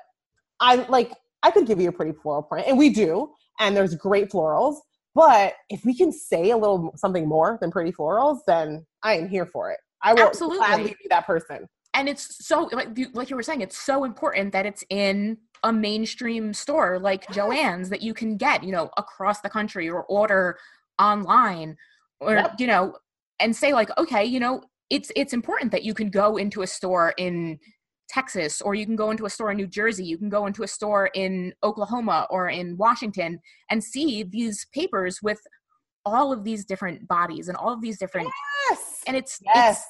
i 0.59 0.75
like 0.89 1.11
i 1.43 1.51
could 1.51 1.65
give 1.65 1.79
you 1.79 1.87
a 1.89 1.91
pretty 1.91 2.11
floral 2.11 2.43
print 2.43 2.67
and 2.67 2.77
we 2.77 2.89
do 2.89 3.29
and 3.59 3.75
there's 3.75 3.95
great 3.95 4.29
florals 4.29 4.75
but 5.13 5.53
if 5.69 5.85
we 5.85 5.95
can 5.95 6.11
say 6.11 6.49
a 6.51 6.57
little 6.57 6.93
something 6.97 7.27
more 7.27 7.57
than 7.61 7.71
pretty 7.71 7.91
florals 7.93 8.39
then 8.45 8.85
i 9.03 9.13
am 9.13 9.29
here 9.29 9.45
for 9.45 9.71
it 9.71 9.79
i 10.03 10.13
will 10.13 10.27
Absolutely. 10.27 10.57
gladly 10.57 10.95
be 11.01 11.07
that 11.09 11.25
person 11.25 11.65
and 11.95 12.09
it's 12.09 12.45
so 12.45 12.69
like 12.73 12.89
you, 12.95 13.07
like 13.13 13.29
you 13.29 13.35
were 13.35 13.43
saying 13.43 13.61
it's 13.61 13.77
so 13.77 14.03
important 14.03 14.51
that 14.51 14.65
it's 14.65 14.83
in 14.89 15.37
a 15.63 15.73
mainstream 15.73 16.53
store 16.53 16.99
like 16.99 17.25
joann's 17.27 17.89
that 17.89 18.01
you 18.01 18.13
can 18.13 18.37
get 18.37 18.63
you 18.63 18.71
know 18.71 18.89
across 18.97 19.41
the 19.41 19.49
country 19.49 19.89
or 19.89 20.03
order 20.03 20.57
online 20.99 21.75
or 22.19 22.33
Yep. 22.33 22.55
you 22.59 22.67
know 22.67 22.95
and 23.39 23.55
say 23.55 23.73
like 23.73 23.89
okay 23.97 24.23
you 24.23 24.39
know 24.39 24.61
it's 24.89 25.11
it's 25.15 25.33
important 25.33 25.71
that 25.71 25.83
you 25.83 25.93
can 25.93 26.09
go 26.09 26.37
into 26.37 26.61
a 26.61 26.67
store 26.67 27.13
in 27.17 27.57
texas 28.07 28.61
or 28.61 28.75
you 28.75 28.85
can 28.85 28.95
go 28.95 29.09
into 29.09 29.25
a 29.25 29.29
store 29.29 29.49
in 29.51 29.57
new 29.57 29.65
jersey 29.65 30.05
you 30.05 30.17
can 30.17 30.29
go 30.29 30.45
into 30.45 30.61
a 30.61 30.67
store 30.67 31.09
in 31.15 31.51
oklahoma 31.63 32.27
or 32.29 32.49
in 32.49 32.77
washington 32.77 33.39
and 33.71 33.83
see 33.83 34.21
these 34.23 34.67
papers 34.73 35.21
with 35.23 35.39
all 36.05 36.31
of 36.31 36.43
these 36.43 36.65
different 36.65 37.07
bodies 37.07 37.47
and 37.47 37.57
all 37.57 37.73
of 37.73 37.81
these 37.81 37.97
different 37.97 38.29
yes. 38.69 39.01
and 39.07 39.17
it's 39.17 39.39
yes. 39.43 39.77
it's 39.77 39.87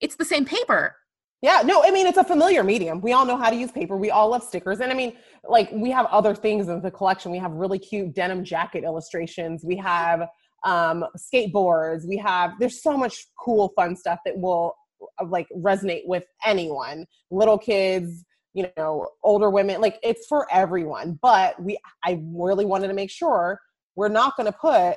it's 0.00 0.16
the 0.16 0.24
same 0.24 0.44
paper 0.44 0.94
Yeah, 1.42 1.62
no, 1.64 1.82
I 1.84 1.90
mean 1.90 2.06
it's 2.06 2.16
a 2.18 2.24
familiar 2.24 2.64
medium. 2.64 3.00
We 3.00 3.12
all 3.12 3.26
know 3.26 3.36
how 3.36 3.50
to 3.50 3.56
use 3.56 3.70
paper. 3.70 3.96
We 3.96 4.10
all 4.10 4.30
love 4.30 4.42
stickers. 4.42 4.80
And 4.80 4.90
I 4.90 4.94
mean, 4.94 5.16
like 5.46 5.70
we 5.72 5.90
have 5.90 6.06
other 6.06 6.34
things 6.34 6.68
in 6.68 6.80
the 6.80 6.90
collection. 6.90 7.30
We 7.30 7.38
have 7.38 7.52
really 7.52 7.78
cute 7.78 8.14
denim 8.14 8.42
jacket 8.42 8.84
illustrations. 8.84 9.64
We 9.64 9.76
have 9.76 10.28
um 10.64 11.04
skateboards. 11.18 12.06
We 12.08 12.16
have 12.18 12.52
there's 12.58 12.82
so 12.82 12.96
much 12.96 13.26
cool 13.38 13.72
fun 13.76 13.96
stuff 13.96 14.20
that 14.24 14.38
will 14.38 14.74
uh, 15.20 15.26
like 15.26 15.46
resonate 15.54 16.06
with 16.06 16.24
anyone. 16.44 17.04
Little 17.30 17.58
kids, 17.58 18.24
you 18.54 18.68
know, 18.78 19.06
older 19.22 19.50
women, 19.50 19.80
like 19.82 19.98
it's 20.02 20.26
for 20.26 20.46
everyone. 20.50 21.18
But 21.20 21.62
we 21.62 21.76
I 22.04 22.18
really 22.24 22.64
wanted 22.64 22.88
to 22.88 22.94
make 22.94 23.10
sure 23.10 23.60
we're 23.94 24.08
not 24.08 24.36
going 24.36 24.50
to 24.50 24.58
put 24.58 24.96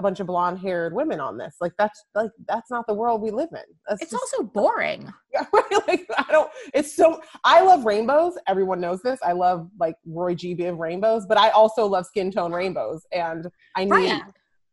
a 0.00 0.02
bunch 0.02 0.18
of 0.18 0.26
blonde-haired 0.26 0.94
women 0.94 1.20
on 1.20 1.36
this. 1.36 1.56
Like 1.60 1.72
that's 1.78 2.02
like 2.14 2.30
that's 2.48 2.70
not 2.70 2.86
the 2.88 2.94
world 2.94 3.20
we 3.20 3.30
live 3.30 3.50
in. 3.52 3.62
That's 3.86 4.02
it's 4.02 4.10
just- 4.10 4.22
also 4.34 4.42
boring 4.42 5.12
yeah, 5.32 5.44
right. 5.52 5.86
Like 5.86 6.06
I 6.18 6.24
don't. 6.32 6.50
It's 6.74 6.92
so. 6.96 7.20
I 7.44 7.60
love 7.60 7.84
rainbows. 7.84 8.34
Everyone 8.48 8.80
knows 8.80 9.02
this. 9.02 9.20
I 9.22 9.32
love 9.32 9.68
like 9.78 9.94
Roy 10.06 10.34
G. 10.34 10.56
Biv 10.56 10.78
rainbows, 10.78 11.26
but 11.26 11.38
I 11.38 11.50
also 11.50 11.86
love 11.86 12.06
skin 12.06 12.32
tone 12.32 12.52
rainbows, 12.52 13.06
and 13.12 13.46
I 13.76 13.84
need 13.84 13.90
Right. 13.92 14.22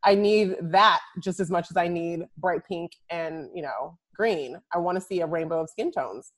I 0.04 0.14
need 0.14 0.56
that 0.62 1.00
just 1.22 1.38
as 1.40 1.50
much 1.50 1.70
as 1.70 1.76
I 1.76 1.88
need 1.88 2.20
bright 2.38 2.62
pink 2.66 2.92
and 3.10 3.50
you 3.54 3.62
know 3.62 3.98
green. 4.16 4.56
I 4.74 4.78
want 4.78 4.96
to 4.96 5.00
see 5.00 5.20
a 5.20 5.26
rainbow 5.26 5.60
of 5.60 5.68
skin 5.70 5.92
tones. 5.92 6.32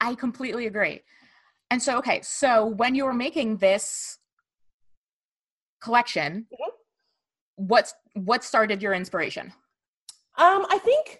I 0.00 0.14
completely 0.14 0.66
agree. 0.66 1.02
And 1.70 1.80
so, 1.80 1.98
okay, 1.98 2.20
so 2.22 2.66
when 2.66 2.94
you 2.96 3.04
were 3.04 3.12
making 3.12 3.58
this 3.58 4.18
collection, 5.82 6.46
Mhm. 6.52 6.69
What's 7.60 7.94
what 8.14 8.42
started 8.42 8.82
your 8.82 8.94
inspiration? 8.94 9.52
Um, 10.38 10.66
I 10.70 10.78
think 10.78 11.18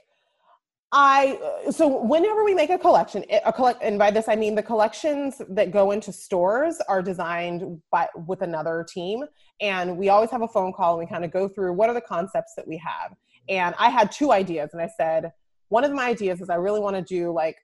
I 0.92 1.38
so 1.70 2.02
whenever 2.02 2.44
we 2.44 2.54
make 2.54 2.70
a 2.70 2.78
collection, 2.78 3.24
a 3.44 3.52
collect, 3.52 3.82
and 3.82 3.98
by 3.98 4.10
this 4.10 4.28
I 4.28 4.36
mean 4.36 4.54
the 4.54 4.62
collections 4.62 5.40
that 5.50 5.70
go 5.70 5.90
into 5.92 6.12
stores 6.12 6.78
are 6.88 7.02
designed 7.02 7.80
by 7.92 8.08
with 8.26 8.42
another 8.42 8.86
team, 8.88 9.24
and 9.60 9.96
we 9.96 10.08
always 10.08 10.30
have 10.30 10.42
a 10.42 10.48
phone 10.48 10.72
call 10.72 10.98
and 10.98 11.06
we 11.06 11.12
kind 11.12 11.24
of 11.24 11.30
go 11.30 11.48
through 11.48 11.74
what 11.74 11.88
are 11.88 11.94
the 11.94 12.00
concepts 12.00 12.54
that 12.56 12.66
we 12.66 12.76
have. 12.78 13.14
And 13.48 13.74
I 13.78 13.90
had 13.90 14.10
two 14.10 14.32
ideas, 14.32 14.70
and 14.72 14.82
I 14.82 14.88
said 14.96 15.32
one 15.68 15.84
of 15.84 15.92
my 15.92 16.08
ideas 16.08 16.40
is 16.40 16.50
I 16.50 16.56
really 16.56 16.80
want 16.80 16.96
to 16.96 17.02
do 17.02 17.32
like 17.32 17.56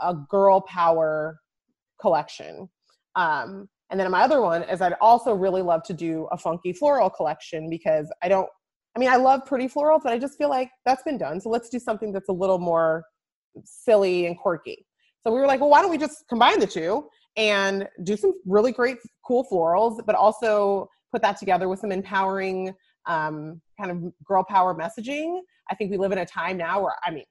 a 0.00 0.14
girl 0.14 0.60
power 0.62 1.38
collection. 2.00 2.68
Um, 3.16 3.68
and 3.90 4.00
then 4.00 4.10
my 4.10 4.22
other 4.22 4.40
one 4.40 4.62
is 4.64 4.80
I'd 4.80 4.94
also 5.00 5.34
really 5.34 5.62
love 5.62 5.82
to 5.84 5.94
do 5.94 6.26
a 6.32 6.38
funky 6.38 6.72
floral 6.72 7.10
collection 7.10 7.68
because 7.70 8.12
I 8.22 8.28
don't 8.28 8.48
I 8.96 9.00
mean, 9.00 9.08
I 9.08 9.16
love 9.16 9.44
pretty 9.44 9.66
florals, 9.66 10.02
but 10.04 10.12
I 10.12 10.18
just 10.18 10.38
feel 10.38 10.48
like 10.48 10.70
that's 10.86 11.02
been 11.02 11.18
done. 11.18 11.40
So 11.40 11.50
let's 11.50 11.68
do 11.68 11.78
something 11.78 12.12
that's 12.12 12.28
a 12.28 12.32
little 12.32 12.58
more 12.58 13.04
silly 13.64 14.26
and 14.26 14.38
quirky. 14.38 14.86
So 15.24 15.32
we 15.32 15.40
were 15.40 15.46
like, 15.46 15.60
well, 15.60 15.70
why 15.70 15.82
don't 15.82 15.90
we 15.90 15.98
just 15.98 16.24
combine 16.28 16.60
the 16.60 16.66
two 16.66 17.08
and 17.36 17.88
do 18.04 18.16
some 18.16 18.34
really 18.46 18.72
great, 18.72 18.98
cool 19.26 19.46
florals, 19.50 19.98
but 20.06 20.14
also 20.14 20.88
put 21.12 21.22
that 21.22 21.38
together 21.38 21.68
with 21.68 21.80
some 21.80 21.90
empowering 21.90 22.72
um, 23.06 23.60
kind 23.80 23.90
of 23.90 24.12
girl 24.24 24.44
power 24.44 24.74
messaging. 24.74 25.40
I 25.70 25.74
think 25.74 25.90
we 25.90 25.96
live 25.96 26.12
in 26.12 26.18
a 26.18 26.26
time 26.26 26.56
now 26.56 26.82
where, 26.82 26.94
I 27.04 27.10
mean, 27.10 27.24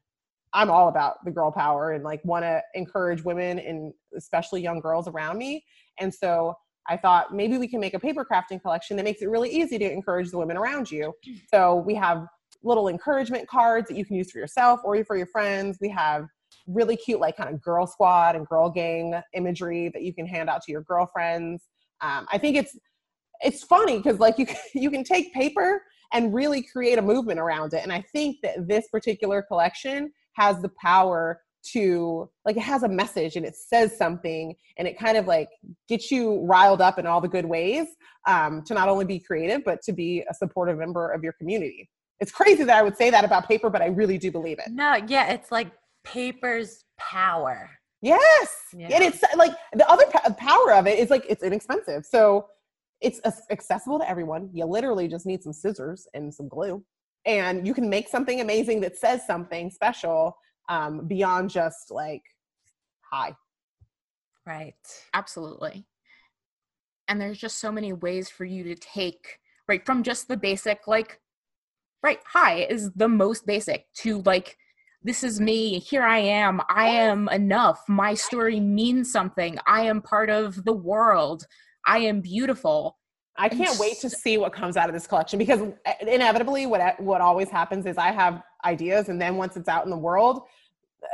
I'm 0.53 0.69
all 0.69 0.88
about 0.88 1.24
the 1.25 1.31
girl 1.31 1.51
power 1.51 1.91
and 1.91 2.03
like 2.03 2.24
want 2.24 2.43
to 2.43 2.62
encourage 2.75 3.24
women 3.24 3.60
and 3.60 3.93
especially 4.15 4.62
young 4.62 4.79
girls 4.79 5.07
around 5.07 5.38
me. 5.38 5.63
And 6.00 6.13
so 6.13 6.55
I 6.88 6.98
thought 6.98 7.33
maybe 7.33 7.57
we 7.57 7.67
can 7.67 7.79
make 7.79 7.93
a 7.93 8.00
paper 8.00 8.25
crafting 8.29 8.62
collection 8.62 8.98
that 8.98 9.03
makes 9.03 9.22
it 9.22 9.29
really 9.29 9.50
easy 9.50 9.77
to 9.79 9.91
encourage 9.91 10.31
the 10.31 10.38
women 10.38 10.57
around 10.57 10.91
you. 10.91 11.13
So 11.51 11.77
we 11.77 11.95
have 11.95 12.27
little 12.62 12.88
encouragement 12.88 13.48
cards 13.48 13.88
that 13.88 13.98
you 13.98 14.05
can 14.05 14.15
use 14.15 14.31
for 14.31 14.38
yourself 14.38 14.79
or 14.83 15.03
for 15.05 15.17
your 15.17 15.27
friends. 15.27 15.77
We 15.81 15.89
have 15.89 16.27
really 16.67 16.95
cute, 16.95 17.19
like 17.19 17.38
kind 17.38 17.53
of 17.53 17.62
girl 17.62 17.88
squad 17.88 18.36
and 18.36 18.48
girl 18.48 18.69
gang 18.69 19.19
imagery 19.33 19.89
that 19.93 20.03
you 20.03 20.13
can 20.13 20.25
hand 20.25 20.50
out 20.50 20.62
to 20.63 20.72
your 20.72 20.81
girlfriends. 20.81 21.63
Um, 22.01 22.27
I 22.31 22.38
think 22.38 22.57
it's 22.57 22.77
it's 23.41 23.63
funny 23.63 23.98
because 23.98 24.19
like 24.19 24.38
you 24.38 24.45
you 24.74 24.91
can 24.91 25.03
take 25.03 25.33
paper 25.33 25.81
and 26.13 26.33
really 26.33 26.62
create 26.62 27.00
a 27.00 27.01
movement 27.01 27.39
around 27.39 27.74
it. 27.74 27.81
And 27.83 27.91
I 27.91 28.01
think 28.13 28.38
that 28.43 28.67
this 28.67 28.88
particular 28.89 29.41
collection 29.41 30.12
has 30.35 30.61
the 30.61 30.69
power 30.81 31.39
to 31.71 32.29
like 32.45 32.57
it 32.57 32.61
has 32.63 32.83
a 32.83 32.89
message 32.89 33.35
and 33.37 33.45
it 33.45 33.55
says 33.55 33.97
something 33.97 34.53
and 34.77 34.87
it 34.87 34.99
kind 34.99 35.17
of 35.17 35.27
like 35.27 35.49
gets 35.87 36.11
you 36.11 36.41
riled 36.45 36.81
up 36.81 36.99
in 36.99 37.07
all 37.07 37.21
the 37.21 37.27
good 37.27 37.45
ways 37.45 37.87
um, 38.27 38.61
to 38.65 38.73
not 38.73 38.89
only 38.89 39.05
be 39.05 39.19
creative 39.19 39.63
but 39.63 39.81
to 39.81 39.93
be 39.93 40.23
a 40.29 40.33
supportive 40.33 40.77
member 40.77 41.09
of 41.11 41.23
your 41.23 41.33
community. 41.33 41.89
It's 42.19 42.31
crazy 42.31 42.63
that 42.63 42.77
i 42.77 42.81
would 42.81 42.97
say 42.97 43.09
that 43.09 43.23
about 43.23 43.47
paper 43.47 43.69
but 43.69 43.81
i 43.81 43.87
really 43.87 44.17
do 44.17 44.31
believe 44.31 44.59
it. 44.59 44.71
No, 44.71 44.95
yeah, 45.07 45.31
it's 45.31 45.51
like 45.51 45.71
paper's 46.03 46.83
power. 46.99 47.69
yes! 48.01 48.57
Yeah. 48.75 48.89
and 48.91 49.03
it's 49.03 49.23
like 49.37 49.53
the 49.73 49.89
other 49.89 50.05
p- 50.05 50.33
power 50.37 50.73
of 50.73 50.85
it 50.87 50.99
is 50.99 51.09
like 51.09 51.25
it's 51.29 51.43
inexpensive. 51.43 52.05
So 52.05 52.47
it's 52.99 53.19
accessible 53.51 53.99
to 53.99 54.09
everyone. 54.09 54.49
You 54.53 54.65
literally 54.65 55.07
just 55.09 55.25
need 55.25 55.43
some 55.43 55.53
scissors 55.53 56.07
and 56.13 56.33
some 56.33 56.47
glue 56.47 56.83
and 57.25 57.65
you 57.65 57.73
can 57.73 57.89
make 57.89 58.07
something 58.07 58.41
amazing 58.41 58.81
that 58.81 58.97
says 58.97 59.25
something 59.25 59.69
special 59.69 60.37
um, 60.69 61.07
beyond 61.07 61.49
just 61.49 61.91
like 61.91 62.23
hi 63.01 63.35
Right. 64.45 64.75
Absolutely. 65.13 65.85
And 67.07 67.19
there's 67.19 67.37
just 67.37 67.59
so 67.59 67.71
many 67.71 67.93
ways 67.93 68.29
for 68.29 68.45
you 68.45 68.63
to 68.63 68.75
take, 68.75 69.39
right, 69.67 69.85
from 69.85 70.03
just 70.03 70.27
the 70.27 70.37
basic, 70.37 70.87
like, 70.87 71.19
right, 72.01 72.19
hi 72.25 72.65
is 72.69 72.91
the 72.93 73.07
most 73.07 73.45
basic 73.45 73.85
to 73.95 74.21
like, 74.25 74.57
this 75.01 75.23
is 75.23 75.39
me, 75.39 75.79
here 75.79 76.03
I 76.03 76.19
am, 76.19 76.61
I 76.69 76.87
am 76.87 77.27
enough, 77.29 77.81
my 77.89 78.13
story 78.13 78.59
means 78.59 79.11
something, 79.11 79.57
I 79.67 79.81
am 79.81 80.01
part 80.01 80.29
of 80.29 80.63
the 80.63 80.73
world, 80.73 81.45
I 81.85 81.99
am 81.99 82.21
beautiful. 82.21 82.97
I 83.35 83.49
can't 83.49 83.79
wait 83.79 83.99
to 84.01 84.09
see 84.09 84.37
what 84.37 84.53
comes 84.53 84.77
out 84.77 84.89
of 84.89 84.93
this 84.93 85.07
collection 85.07 85.39
because 85.39 85.59
uh, 85.61 85.93
inevitably, 86.01 86.65
what 86.65 86.99
what 86.99 87.21
always 87.21 87.49
happens 87.49 87.85
is 87.85 87.97
I 87.97 88.11
have 88.11 88.43
ideas, 88.63 89.09
and 89.09 89.19
then 89.19 89.37
once 89.37 89.57
it's 89.57 89.67
out 89.67 89.85
in 89.85 89.89
the 89.89 89.97
world, 89.97 90.43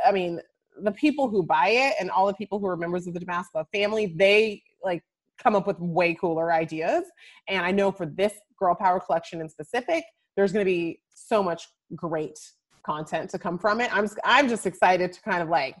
I 0.04 0.12
mean, 0.12 0.40
the 0.82 0.92
people 0.92 1.28
who 1.28 1.42
buy 1.42 1.68
it 1.68 1.94
and 2.00 2.10
all 2.10 2.26
the 2.26 2.34
people 2.34 2.58
who 2.58 2.66
are 2.66 2.76
members 2.76 3.06
of 3.06 3.14
the 3.14 3.20
Damask 3.20 3.54
Love 3.54 3.66
family, 3.72 4.14
they 4.16 4.62
like 4.84 5.02
come 5.38 5.54
up 5.54 5.66
with 5.66 5.78
way 5.78 6.14
cooler 6.14 6.52
ideas. 6.52 7.04
And 7.48 7.64
I 7.64 7.70
know 7.70 7.90
for 7.90 8.06
this 8.06 8.34
Girl 8.58 8.74
Power 8.74 9.00
collection 9.00 9.40
in 9.40 9.48
specific, 9.48 10.04
there's 10.36 10.52
going 10.52 10.64
to 10.64 10.70
be 10.70 11.00
so 11.08 11.42
much 11.42 11.68
great 11.94 12.38
content 12.84 13.30
to 13.30 13.38
come 13.38 13.58
from 13.58 13.80
it. 13.80 13.94
I'm 13.94 14.04
just, 14.04 14.18
I'm 14.24 14.48
just 14.48 14.66
excited 14.66 15.12
to 15.12 15.20
kind 15.22 15.42
of 15.42 15.48
like 15.48 15.76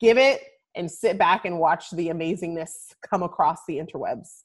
give 0.00 0.18
it 0.18 0.42
and 0.74 0.90
sit 0.90 1.18
back 1.18 1.44
and 1.44 1.58
watch 1.58 1.90
the 1.90 2.08
amazingness 2.08 2.70
come 3.08 3.22
across 3.22 3.60
the 3.66 3.78
interwebs. 3.78 4.42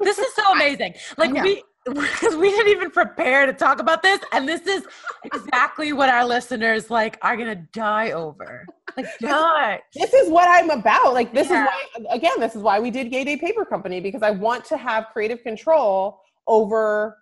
This 0.00 0.18
is 0.18 0.34
so 0.34 0.52
amazing. 0.52 0.94
Like 1.18 1.32
we 1.32 1.62
because 1.86 2.36
we 2.36 2.50
didn't 2.50 2.68
even 2.72 2.90
prepare 2.90 3.46
to 3.46 3.52
talk 3.52 3.80
about 3.80 4.02
this, 4.02 4.20
and 4.32 4.48
this 4.48 4.66
is 4.66 4.86
exactly 5.24 5.92
what 5.92 6.08
our 6.08 6.24
listeners 6.24 6.90
like 6.90 7.18
are 7.22 7.36
gonna 7.36 7.66
die 7.72 8.12
over. 8.12 8.66
Like 8.96 9.06
die. 9.20 9.80
this 9.94 10.12
is 10.12 10.30
what 10.30 10.48
I'm 10.48 10.70
about. 10.70 11.14
Like 11.14 11.32
this 11.32 11.48
Yeah. 11.50 11.64
is 11.64 11.68
why 12.04 12.14
again, 12.14 12.38
this 12.38 12.54
is 12.54 12.62
why 12.62 12.80
we 12.80 12.90
did 12.90 13.12
Yay 13.12 13.24
Day 13.24 13.36
Paper 13.36 13.64
Company 13.64 14.00
because 14.00 14.22
I 14.22 14.30
want 14.30 14.64
to 14.66 14.76
have 14.76 15.06
creative 15.12 15.42
control 15.42 16.20
over 16.46 17.16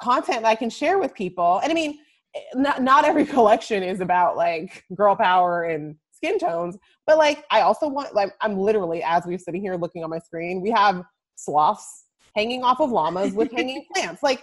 content 0.00 0.42
that 0.42 0.48
I 0.48 0.54
can 0.54 0.70
share 0.70 0.98
with 0.98 1.14
people. 1.14 1.60
And 1.62 1.70
I 1.70 1.74
mean, 1.74 1.98
eh, 2.34 2.40
not 2.54 2.82
not 2.82 3.04
every 3.04 3.24
collection 3.36 3.82
is 3.82 4.00
about 4.00 4.36
like 4.36 4.84
girl 4.94 5.14
power 5.16 5.64
and 5.64 5.96
skin 6.12 6.38
tones, 6.38 6.76
but 7.06 7.18
like 7.18 7.44
I 7.50 7.60
also 7.60 7.88
want 7.88 8.14
like 8.14 8.32
I'm 8.40 8.58
literally 8.58 9.02
as 9.02 9.24
we're 9.26 9.38
sitting 9.38 9.60
here 9.62 9.76
looking 9.76 10.02
on 10.02 10.10
my 10.10 10.18
screen, 10.18 10.60
we 10.60 10.70
have 10.70 11.04
sloths 11.36 12.04
hanging 12.34 12.62
off 12.64 12.80
of 12.80 12.90
llamas 12.90 13.32
with 13.32 13.50
hanging 13.52 13.84
plants. 13.94 14.22
Like 14.22 14.42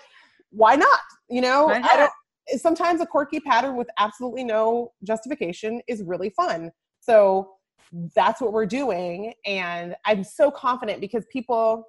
why 0.52 0.76
not? 0.76 1.00
You 1.30 1.42
know, 1.42 1.66
Why 1.66 1.82
I 1.84 1.98
don't 1.98 2.12
sometimes 2.58 3.02
a 3.02 3.06
quirky 3.06 3.40
pattern 3.40 3.76
with 3.76 3.88
absolutely 3.98 4.44
no 4.44 4.92
justification 5.04 5.82
is 5.88 6.04
really 6.04 6.30
fun. 6.30 6.72
So 7.00 7.52
that's 8.16 8.42
what 8.42 8.54
we're 8.54 8.66
doing. 8.66 9.34
And 9.46 9.96
I'm 10.06 10.24
so 10.24 10.52
confident 10.52 11.02
because 11.02 11.26
people, 11.32 11.86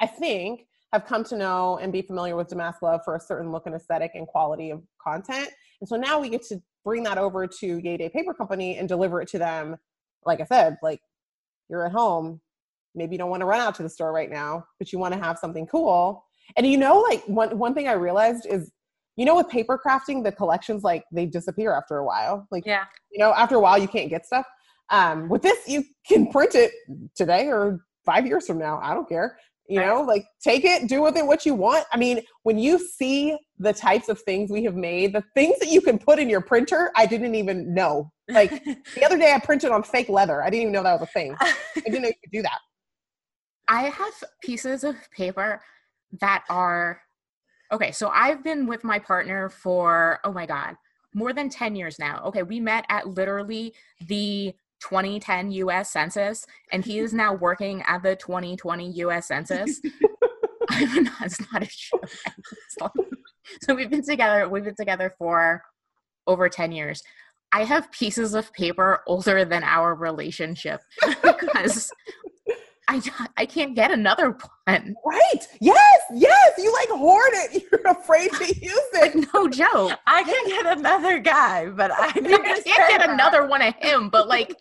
I 0.00 0.06
think, 0.06 0.66
have 0.92 1.06
come 1.06 1.24
to 1.24 1.36
know 1.36 1.78
and 1.78 1.92
be 1.92 2.02
familiar 2.02 2.36
with 2.36 2.48
Damask 2.48 2.82
Love 2.82 3.00
for 3.04 3.16
a 3.16 3.20
certain 3.20 3.50
look 3.50 3.66
and 3.66 3.74
aesthetic 3.74 4.12
and 4.14 4.26
quality 4.26 4.70
of 4.70 4.82
content. 5.02 5.48
And 5.80 5.88
so 5.88 5.96
now 5.96 6.20
we 6.20 6.28
get 6.28 6.42
to 6.48 6.60
bring 6.84 7.02
that 7.04 7.16
over 7.16 7.46
to 7.46 7.78
Yay 7.78 7.96
Day 7.96 8.08
Paper 8.08 8.34
Company 8.34 8.76
and 8.76 8.88
deliver 8.88 9.22
it 9.22 9.28
to 9.28 9.38
them. 9.38 9.76
Like 10.26 10.40
I 10.40 10.44
said, 10.44 10.76
like 10.82 11.00
you're 11.68 11.86
at 11.86 11.92
home, 11.92 12.40
maybe 12.94 13.14
you 13.14 13.18
don't 13.18 13.30
want 13.30 13.40
to 13.40 13.46
run 13.46 13.60
out 13.60 13.74
to 13.76 13.82
the 13.82 13.88
store 13.88 14.12
right 14.12 14.30
now, 14.30 14.64
but 14.78 14.92
you 14.92 14.98
want 14.98 15.14
to 15.14 15.20
have 15.20 15.38
something 15.38 15.66
cool. 15.66 16.24
And 16.56 16.66
you 16.66 16.76
know, 16.76 16.98
like 17.00 17.22
one 17.26 17.58
one 17.58 17.74
thing 17.74 17.88
I 17.88 17.92
realized 17.92 18.46
is, 18.48 18.70
you 19.16 19.24
know, 19.24 19.36
with 19.36 19.48
paper 19.48 19.80
crafting, 19.84 20.24
the 20.24 20.32
collections 20.32 20.82
like 20.82 21.04
they 21.12 21.26
disappear 21.26 21.72
after 21.74 21.98
a 21.98 22.04
while. 22.04 22.46
Like 22.50 22.64
Yeah. 22.66 22.84
you 23.10 23.18
know, 23.18 23.32
after 23.34 23.56
a 23.56 23.60
while 23.60 23.78
you 23.78 23.88
can't 23.88 24.10
get 24.10 24.26
stuff. 24.26 24.46
Um, 24.90 25.28
with 25.28 25.42
this, 25.42 25.66
you 25.66 25.84
can 26.06 26.30
print 26.30 26.54
it 26.54 26.72
today 27.16 27.48
or 27.48 27.80
five 28.04 28.26
years 28.26 28.46
from 28.46 28.58
now. 28.58 28.78
I 28.82 28.92
don't 28.94 29.08
care. 29.08 29.38
You 29.68 29.78
Right. 29.80 29.86
know, 29.86 30.02
like 30.02 30.24
take 30.42 30.64
it, 30.64 30.88
do 30.88 31.00
with 31.00 31.16
it 31.16 31.24
what 31.24 31.46
you 31.46 31.54
want. 31.54 31.86
I 31.92 31.96
mean, 31.96 32.20
when 32.42 32.58
you 32.58 32.78
see 32.78 33.38
the 33.58 33.72
types 33.72 34.08
of 34.08 34.20
things 34.22 34.50
we 34.50 34.64
have 34.64 34.74
made, 34.74 35.14
the 35.14 35.22
things 35.34 35.58
that 35.60 35.68
you 35.68 35.80
can 35.80 35.98
put 35.98 36.18
in 36.18 36.28
your 36.28 36.40
printer, 36.42 36.90
I 36.96 37.06
didn't 37.06 37.36
even 37.36 37.72
know. 37.72 38.12
Like 38.28 38.50
the 38.96 39.04
other 39.04 39.16
day, 39.16 39.32
I 39.32 39.38
printed 39.38 39.70
on 39.70 39.82
fake 39.82 40.08
leather. 40.08 40.42
I 40.42 40.50
didn't 40.50 40.62
even 40.62 40.72
know 40.72 40.82
that 40.82 41.00
was 41.00 41.08
a 41.08 41.12
thing. 41.12 41.34
I 41.40 41.54
didn't 41.86 42.02
know 42.02 42.08
you 42.08 42.14
could 42.22 42.32
do 42.32 42.42
that. 42.42 42.58
I 43.72 43.84
have 43.84 44.12
pieces 44.42 44.84
of 44.84 44.96
paper 45.12 45.62
that 46.20 46.44
are 46.50 47.00
okay. 47.72 47.90
So 47.90 48.10
I've 48.10 48.44
been 48.44 48.66
with 48.66 48.84
my 48.84 48.98
partner 48.98 49.48
for, 49.48 50.20
oh 50.24 50.32
my 50.32 50.44
God, 50.44 50.76
more 51.14 51.32
than 51.32 51.48
10 51.48 51.74
years 51.74 51.98
now. 51.98 52.22
Okay, 52.26 52.42
we 52.42 52.60
met 52.60 52.84
at 52.90 53.08
literally 53.08 53.72
the 54.06 54.52
2010 54.80 55.52
US 55.52 55.90
Census, 55.90 56.46
and 56.70 56.84
he 56.84 56.98
is 56.98 57.14
now 57.24 57.32
working 57.32 57.82
at 57.86 58.02
the 58.02 58.14
2020 58.14 58.90
US 58.90 59.28
Census. 59.28 59.80
I'm 60.68 61.04
not, 61.04 61.22
it's 61.22 61.40
not 61.50 61.62
a 61.62 61.66
joke. 61.66 62.10
Like- 62.78 62.90
so 63.62 63.74
we've 63.74 63.90
been 63.90 64.04
together, 64.04 64.50
we've 64.50 64.64
been 64.64 64.76
together 64.76 65.14
for 65.16 65.62
over 66.26 66.50
10 66.50 66.72
years. 66.72 67.02
I 67.52 67.64
have 67.64 67.90
pieces 67.90 68.34
of 68.34 68.52
paper 68.52 69.00
older 69.06 69.46
than 69.46 69.64
our 69.64 69.94
relationship 69.94 70.82
because 71.22 71.90
I, 72.88 73.00
I 73.36 73.46
can't 73.46 73.74
get 73.74 73.90
another 73.90 74.36
one. 74.64 74.94
Right? 75.06 75.48
Yes, 75.60 76.00
yes. 76.14 76.52
You 76.58 76.72
like 76.72 76.88
hoard 76.88 77.30
it. 77.34 77.64
You're 77.72 77.92
afraid 77.92 78.32
to 78.32 78.46
use 78.60 78.88
it. 78.94 79.28
No 79.32 79.48
joke. 79.48 79.98
I 80.06 80.22
can 80.24 80.48
get 80.48 80.78
another 80.78 81.18
guy, 81.18 81.68
but 81.68 81.90
I 81.90 82.06
I 82.06 82.12
can't 82.12 82.64
get 82.64 83.00
paper. 83.00 83.12
another 83.12 83.46
one 83.46 83.62
of 83.62 83.74
him, 83.76 84.08
but 84.08 84.28
like, 84.28 84.56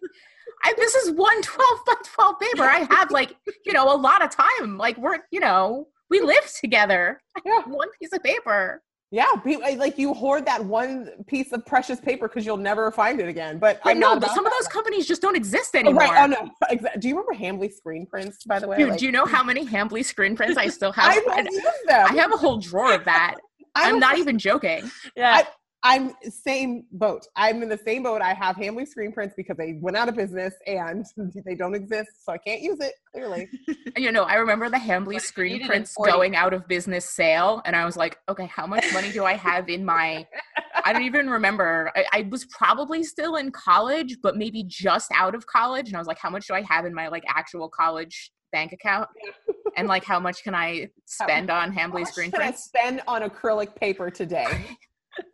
I, 0.64 0.74
this 0.78 0.94
is 0.96 1.12
one 1.12 1.42
12 1.42 1.80
by 1.88 1.94
12 2.04 2.40
paper. 2.40 2.64
I 2.64 2.88
have 2.92 3.10
like, 3.12 3.36
you 3.66 3.74
know, 3.74 3.94
a 3.94 3.98
lot 3.98 4.24
of 4.24 4.30
time. 4.30 4.78
Like, 4.78 4.98
we're, 4.98 5.18
you 5.32 5.40
know, 5.40 5.88
we 6.10 6.22
live 6.22 6.50
together. 6.60 7.20
I 7.36 7.50
have 7.50 7.66
one 7.72 7.88
piece 8.00 8.14
of 8.14 8.22
paper. 8.22 8.84
Yeah, 9.14 9.28
be, 9.44 9.58
like 9.58 9.98
you 9.98 10.14
hoard 10.14 10.46
that 10.46 10.64
one 10.64 11.10
piece 11.28 11.52
of 11.52 11.66
precious 11.66 12.00
paper 12.00 12.30
because 12.30 12.46
you'll 12.46 12.56
never 12.56 12.90
find 12.92 13.20
it 13.20 13.28
again. 13.28 13.60
But 13.60 13.82
But 13.84 13.90
I'm 13.92 14.00
no, 14.00 14.14
not 14.14 14.22
but 14.22 14.30
some 14.34 14.46
of 14.46 14.52
that. 14.54 14.58
those 14.62 14.70
companies 14.70 15.06
just 15.06 15.22
don't 15.22 15.36
exist 15.36 15.72
Oh, 15.76 15.80
anymore. 15.80 16.04
right. 16.04 16.24
Oh 16.24 16.28
no. 16.72 16.78
Do 16.98 17.10
you 17.10 17.16
remember 17.18 17.34
Hambly 17.34 17.74
screen 17.74 18.06
prints? 18.06 18.46
By 18.46 18.60
the 18.60 18.70
way, 18.70 18.78
Dude, 18.78 18.90
Like, 18.92 19.00
do 19.00 19.06
you 19.06 19.12
know 19.12 19.26
how 19.26 19.44
many 19.44 19.66
Hambly 19.66 20.04
screen 20.06 20.36
prints 20.38 20.58
I 20.58 20.68
still 20.70 20.92
have? 20.94 21.12
I 21.12 21.18
I, 21.30 21.44
don't 21.44 21.64
them. 21.88 22.08
I 22.10 22.14
have 22.22 22.34
a 22.34 22.38
whole 22.38 22.58
drawer 22.58 22.94
of 22.94 23.04
that. 23.04 23.36
I'm 23.76 24.00
not 24.00 24.18
even 24.18 24.38
joking. 24.40 24.90
Yeah. 25.16 25.44
I'm 25.84 26.14
same 26.30 26.86
boat. 26.92 27.28
I'm 27.36 27.64
in 27.64 27.70
the 27.70 27.78
same 27.78 28.04
boat. 28.04 28.22
I 28.22 28.34
have 28.36 28.56
Hambly 28.56 28.88
screen 28.88 29.12
prints 29.12 29.34
because 29.36 29.58
they 29.58 29.80
went 29.82 29.98
out 29.98 30.10
of 30.10 30.16
business 30.16 30.54
and 30.68 31.06
they 31.46 31.56
don't 31.56 31.74
exist, 31.74 32.24
so 32.24 32.34
I 32.34 32.38
can't 32.38 32.62
use 32.62 32.80
it. 32.80 32.94
Clearly, 33.12 33.50
you 33.98 34.12
know, 34.12 34.24
I 34.24 34.36
remember 34.36 34.70
the 34.70 34.78
Hambly 34.78 35.16
What 35.16 35.24
screen 35.24 35.66
prints 35.66 35.94
40? 35.94 36.12
going 36.12 36.36
out 36.36 36.54
of 36.54 36.68
business 36.68 37.10
sale, 37.10 37.64
and 37.66 37.76
I 37.76 37.86
was 37.86 37.98
like, 37.98 38.18
okay, 38.30 38.46
how 38.46 38.68
much 38.68 38.86
money 38.94 39.12
do 39.12 39.26
I 39.26 39.34
have 39.34 39.70
in 39.70 39.84
my? 39.84 40.26
I 40.86 40.94
don't 40.94 41.04
even 41.04 41.30
remember. 41.30 41.92
I, 41.96 42.06
I 42.14 42.28
was 42.30 42.46
probably 42.46 43.04
still 43.04 43.36
in 43.36 43.52
college, 43.52 44.18
but 44.22 44.38
maybe 44.38 44.64
just 44.68 45.12
out 45.16 45.34
of 45.34 45.48
college, 45.48 45.88
and 45.88 45.96
I 45.96 46.00
was 46.00 46.08
like, 46.08 46.20
how 46.20 46.30
much 46.30 46.48
do 46.48 46.54
I 46.54 46.62
have 46.62 46.86
in 46.86 46.94
my 46.94 47.08
like 47.08 47.24
actual 47.28 47.68
college 47.70 48.32
bank 48.52 48.72
account? 48.72 49.10
And 49.78 49.88
like, 49.88 50.04
how 50.04 50.20
much 50.20 50.44
can 50.44 50.54
I 50.54 50.90
spend 51.06 51.50
on 51.50 51.72
How 51.72 51.88
Hambly 51.88 52.06
screen 52.06 52.30
should 52.30 52.42
I 52.42 52.52
prints? 52.52 52.66
spend 52.66 53.02
on 53.08 53.24
acrylic 53.24 53.76
paper 53.76 54.12
today? 54.12 54.66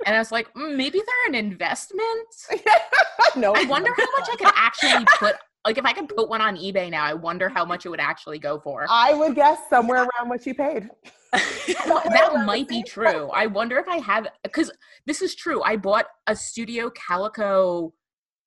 And 0.06 0.16
I 0.16 0.20
was 0.20 0.32
like, 0.32 0.52
mm, 0.54 0.76
maybe 0.76 1.00
they're 1.00 1.30
an 1.30 1.36
investment. 1.36 2.28
no, 3.36 3.54
I 3.56 3.64
wonder 3.66 3.92
how 3.96 4.08
much 4.18 4.30
I 4.32 4.36
could 4.38 4.54
actually 4.56 5.06
put. 5.20 5.36
Like, 5.66 5.78
if 5.78 5.86
I 5.86 5.92
could 5.92 6.08
put 6.08 6.30
one 6.30 6.40
on 6.40 6.56
eBay 6.56 6.90
now, 6.90 7.04
I 7.04 7.14
wonder 7.14 7.50
how 7.50 7.66
much 7.66 7.86
it 7.86 7.90
would 7.90 8.00
actually 8.00 8.40
go 8.40 8.58
for. 8.60 8.86
I 8.90 9.14
would 9.14 9.36
guess 9.36 9.60
somewhere 9.70 10.04
around 10.04 10.30
what 10.30 10.46
you 10.46 10.54
paid. 10.54 10.90
That 11.34 12.44
might 12.46 12.70
be 12.70 12.84
true. 12.84 13.30
I 13.30 13.48
wonder 13.48 13.78
if 13.78 13.88
I 13.88 13.98
have 13.98 14.28
because 14.44 14.72
this 15.06 15.22
is 15.22 15.36
true. 15.36 15.62
I 15.62 15.76
bought 15.76 16.06
a 16.26 16.36
Studio 16.36 16.90
Calico 16.90 17.94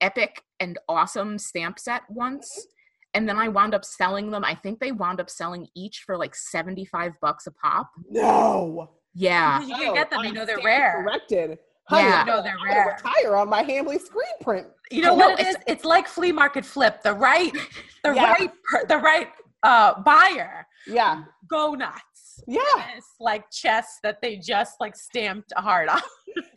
epic 0.01 0.41
and 0.59 0.79
awesome 0.89 1.37
stamp 1.37 1.77
set 1.77 2.01
once, 2.09 2.67
and 3.13 3.29
then 3.29 3.37
I 3.37 3.49
wound 3.49 3.75
up 3.75 3.85
selling 3.85 4.31
them. 4.31 4.43
I 4.43 4.55
think 4.55 4.79
they 4.79 4.91
wound 4.91 5.21
up 5.21 5.29
selling 5.29 5.67
each 5.75 6.03
for 6.05 6.17
like 6.17 6.35
seventy 6.35 6.85
five 6.85 7.13
bucks 7.21 7.45
a 7.45 7.51
pop. 7.51 7.91
No. 8.09 8.89
Yeah, 9.13 9.61
You 9.61 9.75
can 9.75 9.93
get 9.93 10.09
them. 10.09 10.19
I 10.21 10.25
You 10.27 10.33
know 10.33 10.45
they're 10.45 10.59
rare. 10.63 11.03
Corrected. 11.03 11.59
Yeah. 11.91 12.21
I'm 12.21 12.27
No, 12.27 12.41
they're 12.41 12.55
I'm 12.57 12.65
rare. 12.65 12.97
Retire 13.03 13.35
on 13.35 13.49
my 13.49 13.63
Hambly 13.63 13.99
screen 13.99 14.23
print. 14.41 14.67
You 14.91 15.01
know 15.01 15.13
what 15.13 15.39
it 15.39 15.47
is? 15.47 15.55
it's- 15.55 15.63
It's 15.67 15.85
like 15.85 16.07
flea 16.07 16.31
market 16.31 16.63
flip. 16.65 17.01
The 17.01 17.13
right, 17.13 17.51
the 18.03 18.13
Yeah. 18.13 18.31
right, 18.33 18.51
the 18.87 18.97
right 18.97 19.29
uh, 19.63 20.01
buyer 20.01 20.65
Yeah. 20.87 21.23
go 21.49 21.73
nuts. 21.73 22.41
Yeah. 22.47 22.61
It's 22.95 23.13
like 23.19 23.49
chess 23.51 23.99
that 24.03 24.21
they 24.21 24.37
just 24.37 24.75
like 24.79 24.95
stamped 24.95 25.51
a 25.57 25.61
heart 25.61 25.89
on. 25.89 26.01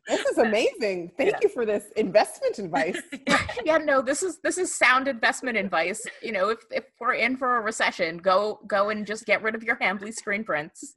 This 0.09 0.21
is 0.27 0.39
amazing. 0.39 1.11
Thank 1.19 1.33
Yeah. 1.33 1.39
you 1.43 1.49
for 1.49 1.67
this 1.67 1.87
investment 1.97 2.59
advice. 2.61 3.01
yeah. 3.65 3.79
No, 3.79 4.01
this 4.01 4.23
is 4.23 4.39
this 4.43 4.57
is 4.57 4.73
sound 4.75 5.09
investment 5.09 5.57
advice. 5.57 6.01
You 6.23 6.31
know, 6.33 6.49
if 6.51 6.61
if 6.71 6.85
we're 7.01 7.15
in 7.15 7.37
for 7.37 7.57
a 7.57 7.61
recession, 7.61 8.19
go 8.19 8.61
go 8.69 8.91
and 8.91 9.05
just 9.05 9.27
get 9.27 9.43
rid 9.43 9.55
of 9.57 9.63
your 9.65 9.77
Hambly 9.77 10.15
screen 10.15 10.45
prints. 10.45 10.95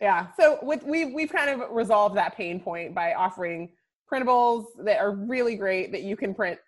Yeah. 0.00 0.28
So 0.38 0.58
with, 0.62 0.82
we've 0.84 1.12
we've 1.12 1.30
kind 1.30 1.50
of 1.50 1.70
resolved 1.70 2.16
that 2.16 2.36
pain 2.36 2.60
point 2.60 2.94
by 2.94 3.14
offering 3.14 3.70
printables 4.10 4.66
that 4.84 4.98
are 4.98 5.12
really 5.12 5.56
great 5.56 5.92
that 5.92 6.02
you 6.02 6.16
can 6.16 6.34
print 6.34 6.58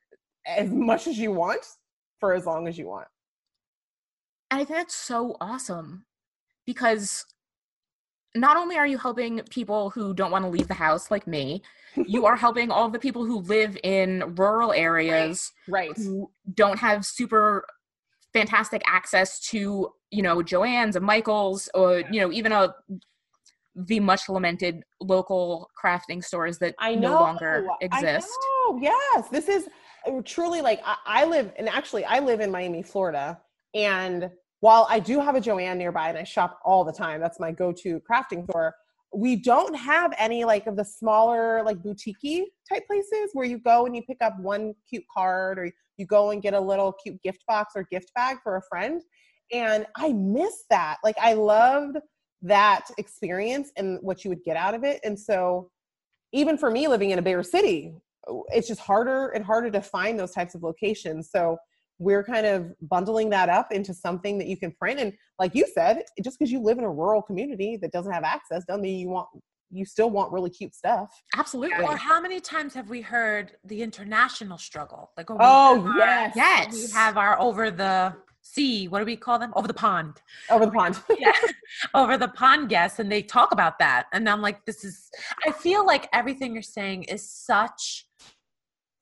as 0.47 0.69
much 0.71 1.07
as 1.07 1.19
you 1.19 1.33
want 1.33 1.65
for 2.19 2.35
as 2.35 2.47
long 2.47 2.69
as 2.69 2.77
you 2.77 2.87
want. 2.87 3.09
And 4.51 4.61
I 4.61 4.65
think 4.65 4.79
that's 4.79 4.95
so 4.95 5.37
awesome 5.41 6.05
because 6.67 7.25
not 8.35 8.57
only 8.57 8.77
are 8.77 8.87
you 8.87 8.99
helping 8.99 9.41
people 9.51 9.91
who 9.91 10.15
don't 10.15 10.31
want 10.31 10.45
to 10.45 10.51
leave 10.51 10.69
the 10.69 10.75
house 10.75 11.11
like 11.11 11.27
me, 11.27 11.63
you 12.07 12.27
are 12.27 12.37
helping 12.37 12.71
all 12.71 12.89
the 12.89 12.99
people 12.99 13.25
who 13.25 13.41
live 13.41 13.77
in 13.83 14.35
rural 14.37 14.73
areas 14.73 15.53
Right. 15.69 15.97
who 15.97 16.31
don't 16.55 16.79
have 16.79 17.05
super 17.05 17.65
fantastic 18.33 18.83
access 18.87 19.41
to, 19.41 19.93
you 20.11 20.23
know, 20.23 20.37
Joann's 20.37 20.95
and 20.97 21.05
Michael's 21.05 21.69
or, 21.75 22.05
you 22.13 22.21
know, 22.21 22.31
even 22.31 22.53
a 22.53 22.75
the 23.87 24.01
much 24.01 24.29
lamented 24.29 24.83
local 25.01 25.71
crafting 25.83 26.23
stores 26.23 26.59
that 26.59 26.75
I 26.79 26.95
know. 26.95 27.11
no 27.11 27.21
longer 27.21 27.67
exist. 27.81 28.29
I 28.31 28.71
know. 28.71 28.79
Yes, 28.81 29.29
this 29.29 29.49
is 29.49 29.69
uh, 30.07 30.21
truly 30.25 30.61
like 30.61 30.81
I, 30.85 30.97
I 31.07 31.25
live, 31.25 31.53
and 31.57 31.69
actually, 31.69 32.05
I 32.05 32.21
live 32.21 32.41
in 32.41 32.51
Miami, 32.51 32.83
Florida. 32.83 33.39
And 33.75 34.31
while 34.61 34.87
I 34.91 35.01
do 35.01 35.21
have 35.21 35.37
a 35.37 35.41
Joann 35.41 35.77
nearby, 35.77 36.09
and 36.09 36.19
I 36.19 36.25
shop 36.25 36.59
all 36.65 36.85
the 36.85 36.93
time, 36.93 37.21
that's 37.21 37.41
my 37.41 37.53
go-to 37.53 38.01
crafting 38.11 38.45
store. 38.51 38.75
We 39.13 39.37
don't 39.37 39.75
have 39.75 40.13
any 40.19 40.45
like 40.45 40.67
of 40.67 40.77
the 40.77 40.85
smaller 40.85 41.63
like 41.65 41.83
boutique 41.83 42.49
type 42.69 42.87
places 42.87 43.31
where 43.33 43.47
you 43.47 43.59
go 43.59 43.87
and 43.87 43.97
you 43.97 44.03
pick 44.03 44.19
up 44.21 44.39
one 44.39 44.75
cute 44.89 45.05
card, 45.13 45.59
or 45.59 45.73
you 45.97 46.07
go 46.07 46.31
and 46.31 46.43
get 46.43 46.55
a 46.55 46.61
little 46.61 46.93
cute 46.93 47.21
gift 47.23 47.45
box 47.47 47.73
or 47.75 47.87
gift 47.91 48.13
bag 48.15 48.39
for 48.43 48.57
a 48.57 48.63
friend. 48.69 49.03
And 49.53 49.87
I 49.97 50.13
miss 50.13 50.65
that. 50.71 50.99
Like 51.03 51.17
I 51.21 51.33
loved 51.33 51.97
that 52.43 52.87
experience 52.99 53.71
and 53.77 53.99
what 54.03 54.25
you 54.25 54.31
would 54.31 54.43
get 54.45 54.57
out 54.57 54.75
of 54.75 54.85
it. 54.85 55.01
And 55.05 55.19
so 55.19 55.71
even 56.33 56.57
for 56.57 56.71
me 56.71 56.89
living 56.89 57.11
in 57.11 57.19
a 57.19 57.23
bigger 57.23 57.43
city, 57.43 57.95
it's 58.49 58.69
just 58.69 58.81
harder 58.81 59.29
and 59.31 59.45
harder 59.45 59.71
to 59.71 59.81
find 59.83 60.19
those 60.19 60.33
types 60.33 60.55
of 60.55 60.63
locations. 60.63 61.31
So 61.31 61.57
we're 61.99 62.25
kind 62.25 62.47
of 62.47 62.73
bundling 62.89 63.29
that 63.31 63.49
up 63.49 63.73
into 63.73 63.93
something 63.93 64.39
that 64.39 64.47
you 64.47 64.57
can 64.57 64.73
print. 64.73 65.01
And 65.01 65.13
like 65.39 65.55
you 65.55 65.67
said, 65.75 66.03
just 66.23 66.39
because 66.39 66.51
you 66.51 66.61
live 66.61 66.79
in 66.79 66.85
a 66.85 66.91
rural 66.91 67.21
community 67.21 67.77
that 67.83 67.93
doesn't 67.93 68.13
have 68.13 68.25
access 68.25 68.65
doesn't 68.65 68.83
mean 68.83 68.99
you 68.99 69.09
want 69.09 69.29
you 69.73 69.85
still 69.85 70.11
want 70.11 70.33
really 70.33 70.51
cute 70.51 70.75
stuff. 70.75 71.09
Absolutely. 71.37 71.85
Or 71.85 71.97
how 71.97 72.21
many 72.21 72.41
times 72.41 72.75
have 72.75 72.91
we 72.91 73.01
heard 73.03 73.53
the 73.65 73.83
international 73.83 74.59
struggle? 74.59 75.13
Like, 75.17 75.31
we 75.31 75.37
Oh 75.39 75.77
have 75.77 75.87
our- 75.87 75.97
yes, 75.97 76.33
Yes. 76.35 76.75
we 76.75 76.91
have 76.93 77.17
our 77.17 77.39
over 77.41 77.71
the 77.71 78.13
sea. 78.43 78.89
What 78.89 79.01
do 79.01 79.05
we 79.05 79.17
call 79.17 79.39
them? 79.39 79.53
Over 79.57 79.69
the 79.69 79.75
pond. 79.75 80.21
over 80.51 80.67
the 80.67 80.73
pond. 80.73 80.99
yeah, 81.19 81.33
over 81.95 82.17
the 82.19 82.29
pond 82.29 82.69
guests, 82.69 82.99
and 82.99 83.11
they 83.11 83.23
talk 83.23 83.53
about 83.53 83.79
that. 83.79 84.07
And 84.13 84.29
I'm 84.29 84.43
like, 84.43 84.65
this 84.67 84.85
is. 84.85 85.11
I 85.47 85.51
feel 85.53 85.85
like 85.87 86.09
everything 86.13 86.53
you're 86.53 86.63
saying 86.63 87.05
is 87.05 87.29
such 87.31 88.07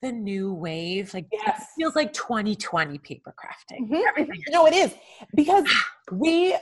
the 0.01 0.11
new 0.11 0.53
wave. 0.53 1.13
Like, 1.13 1.27
Yes. 1.31 1.61
it 1.61 1.67
feels 1.81 1.95
like 1.95 2.13
2020 2.13 2.97
paper 2.99 3.33
crafting. 3.37 3.89
Mhm. 3.89 4.01
Everything. 4.07 4.41
No, 4.49 4.65
it 4.65 4.73
is 4.73 4.93
because 5.35 5.65
we. 6.11 6.55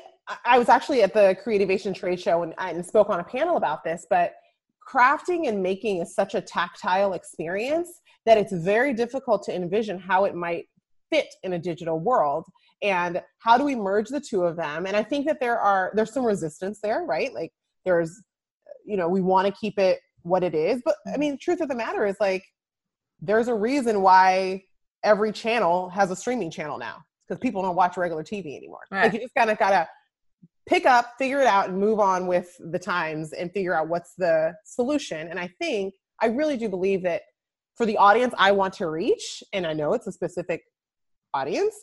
I- 0.43 0.59
was 0.59 0.67
actually 0.67 1.03
at 1.03 1.13
the 1.13 1.37
Creativation 1.41 1.93
Trade 1.93 2.19
Show 2.19 2.43
and 2.43 2.53
I 2.57 2.81
spoke 2.81 3.09
on 3.09 3.21
a 3.21 3.23
panel 3.23 3.55
about 3.55 3.85
this, 3.85 4.05
but 4.09 4.33
crafting 4.85 5.47
and 5.47 5.63
making 5.63 6.01
is 6.01 6.13
such 6.13 6.35
a 6.35 6.41
tactile 6.41 7.13
experience 7.13 8.01
that 8.25 8.37
it's 8.37 8.51
very 8.51 8.93
difficult 8.93 9.43
to 9.43 9.55
envision 9.55 9.97
how 9.97 10.25
it 10.25 10.35
might 10.35 10.65
fit 11.09 11.33
in 11.43 11.53
a 11.53 11.59
digital 11.59 11.99
world 12.01 12.43
and 12.81 13.21
how 13.39 13.57
do 13.57 13.63
we 13.63 13.75
merge 13.75 14.09
the 14.09 14.21
two 14.21 14.43
of 14.43 14.55
them? 14.55 14.85
And 14.85 14.95
i 14.95 15.03
think 15.03 15.25
that 15.27 15.39
there 15.39 15.59
are 15.59 15.91
there's 15.95 16.13
some 16.13 16.25
resistance 16.25 16.79
there 16.81 17.03
right? 17.03 17.33
Like 17.33 17.51
there's 17.85 18.21
you 18.85 18.97
know 18.97 19.07
we 19.07 19.21
want 19.21 19.47
to 19.47 19.53
keep 19.59 19.77
it 19.77 19.99
what 20.23 20.43
it 20.43 20.55
is 20.55 20.81
but 20.83 20.95
i 21.05 21.11
mm-hmm. 21.11 21.19
mean 21.19 21.31
the 21.33 21.37
truth 21.37 21.61
of 21.61 21.69
the 21.69 21.75
matter 21.75 22.05
is 22.05 22.15
like 22.19 22.43
there's 23.21 23.47
a 23.47 23.53
reason 23.53 24.01
why 24.01 24.61
every 25.03 25.31
channel 25.31 25.89
has 25.89 26.11
a 26.11 26.15
streaming 26.15 26.51
channel 26.51 26.77
now 26.77 26.97
because 27.27 27.39
people 27.39 27.61
don't 27.61 27.75
watch 27.75 27.97
regular 27.97 28.23
tv 28.23 28.55
anymore. 28.57 28.81
Right. 28.91 29.03
like 29.03 29.13
you 29.13 29.19
just 29.19 29.35
kind 29.35 29.49
of 29.49 29.57
gotta 29.57 29.87
pick 30.67 30.85
up 30.85 31.13
figure 31.17 31.39
it 31.39 31.47
out 31.47 31.69
and 31.69 31.79
move 31.79 31.99
on 31.99 32.27
with 32.27 32.55
the 32.71 32.79
times 32.79 33.33
and 33.33 33.51
figure 33.51 33.73
out 33.73 33.87
what's 33.87 34.13
the 34.17 34.53
solution. 34.65 35.27
And 35.27 35.39
i 35.39 35.47
think 35.59 35.93
i 36.21 36.27
really 36.27 36.57
do 36.57 36.69
believe 36.69 37.03
that 37.03 37.21
for 37.75 37.85
the 37.85 37.97
audience 37.97 38.33
i 38.37 38.51
want 38.51 38.73
to 38.75 38.87
reach 38.87 39.43
and 39.53 39.65
i 39.65 39.73
know 39.73 39.93
it's 39.93 40.07
a 40.07 40.11
specific 40.11 40.63
audience 41.33 41.75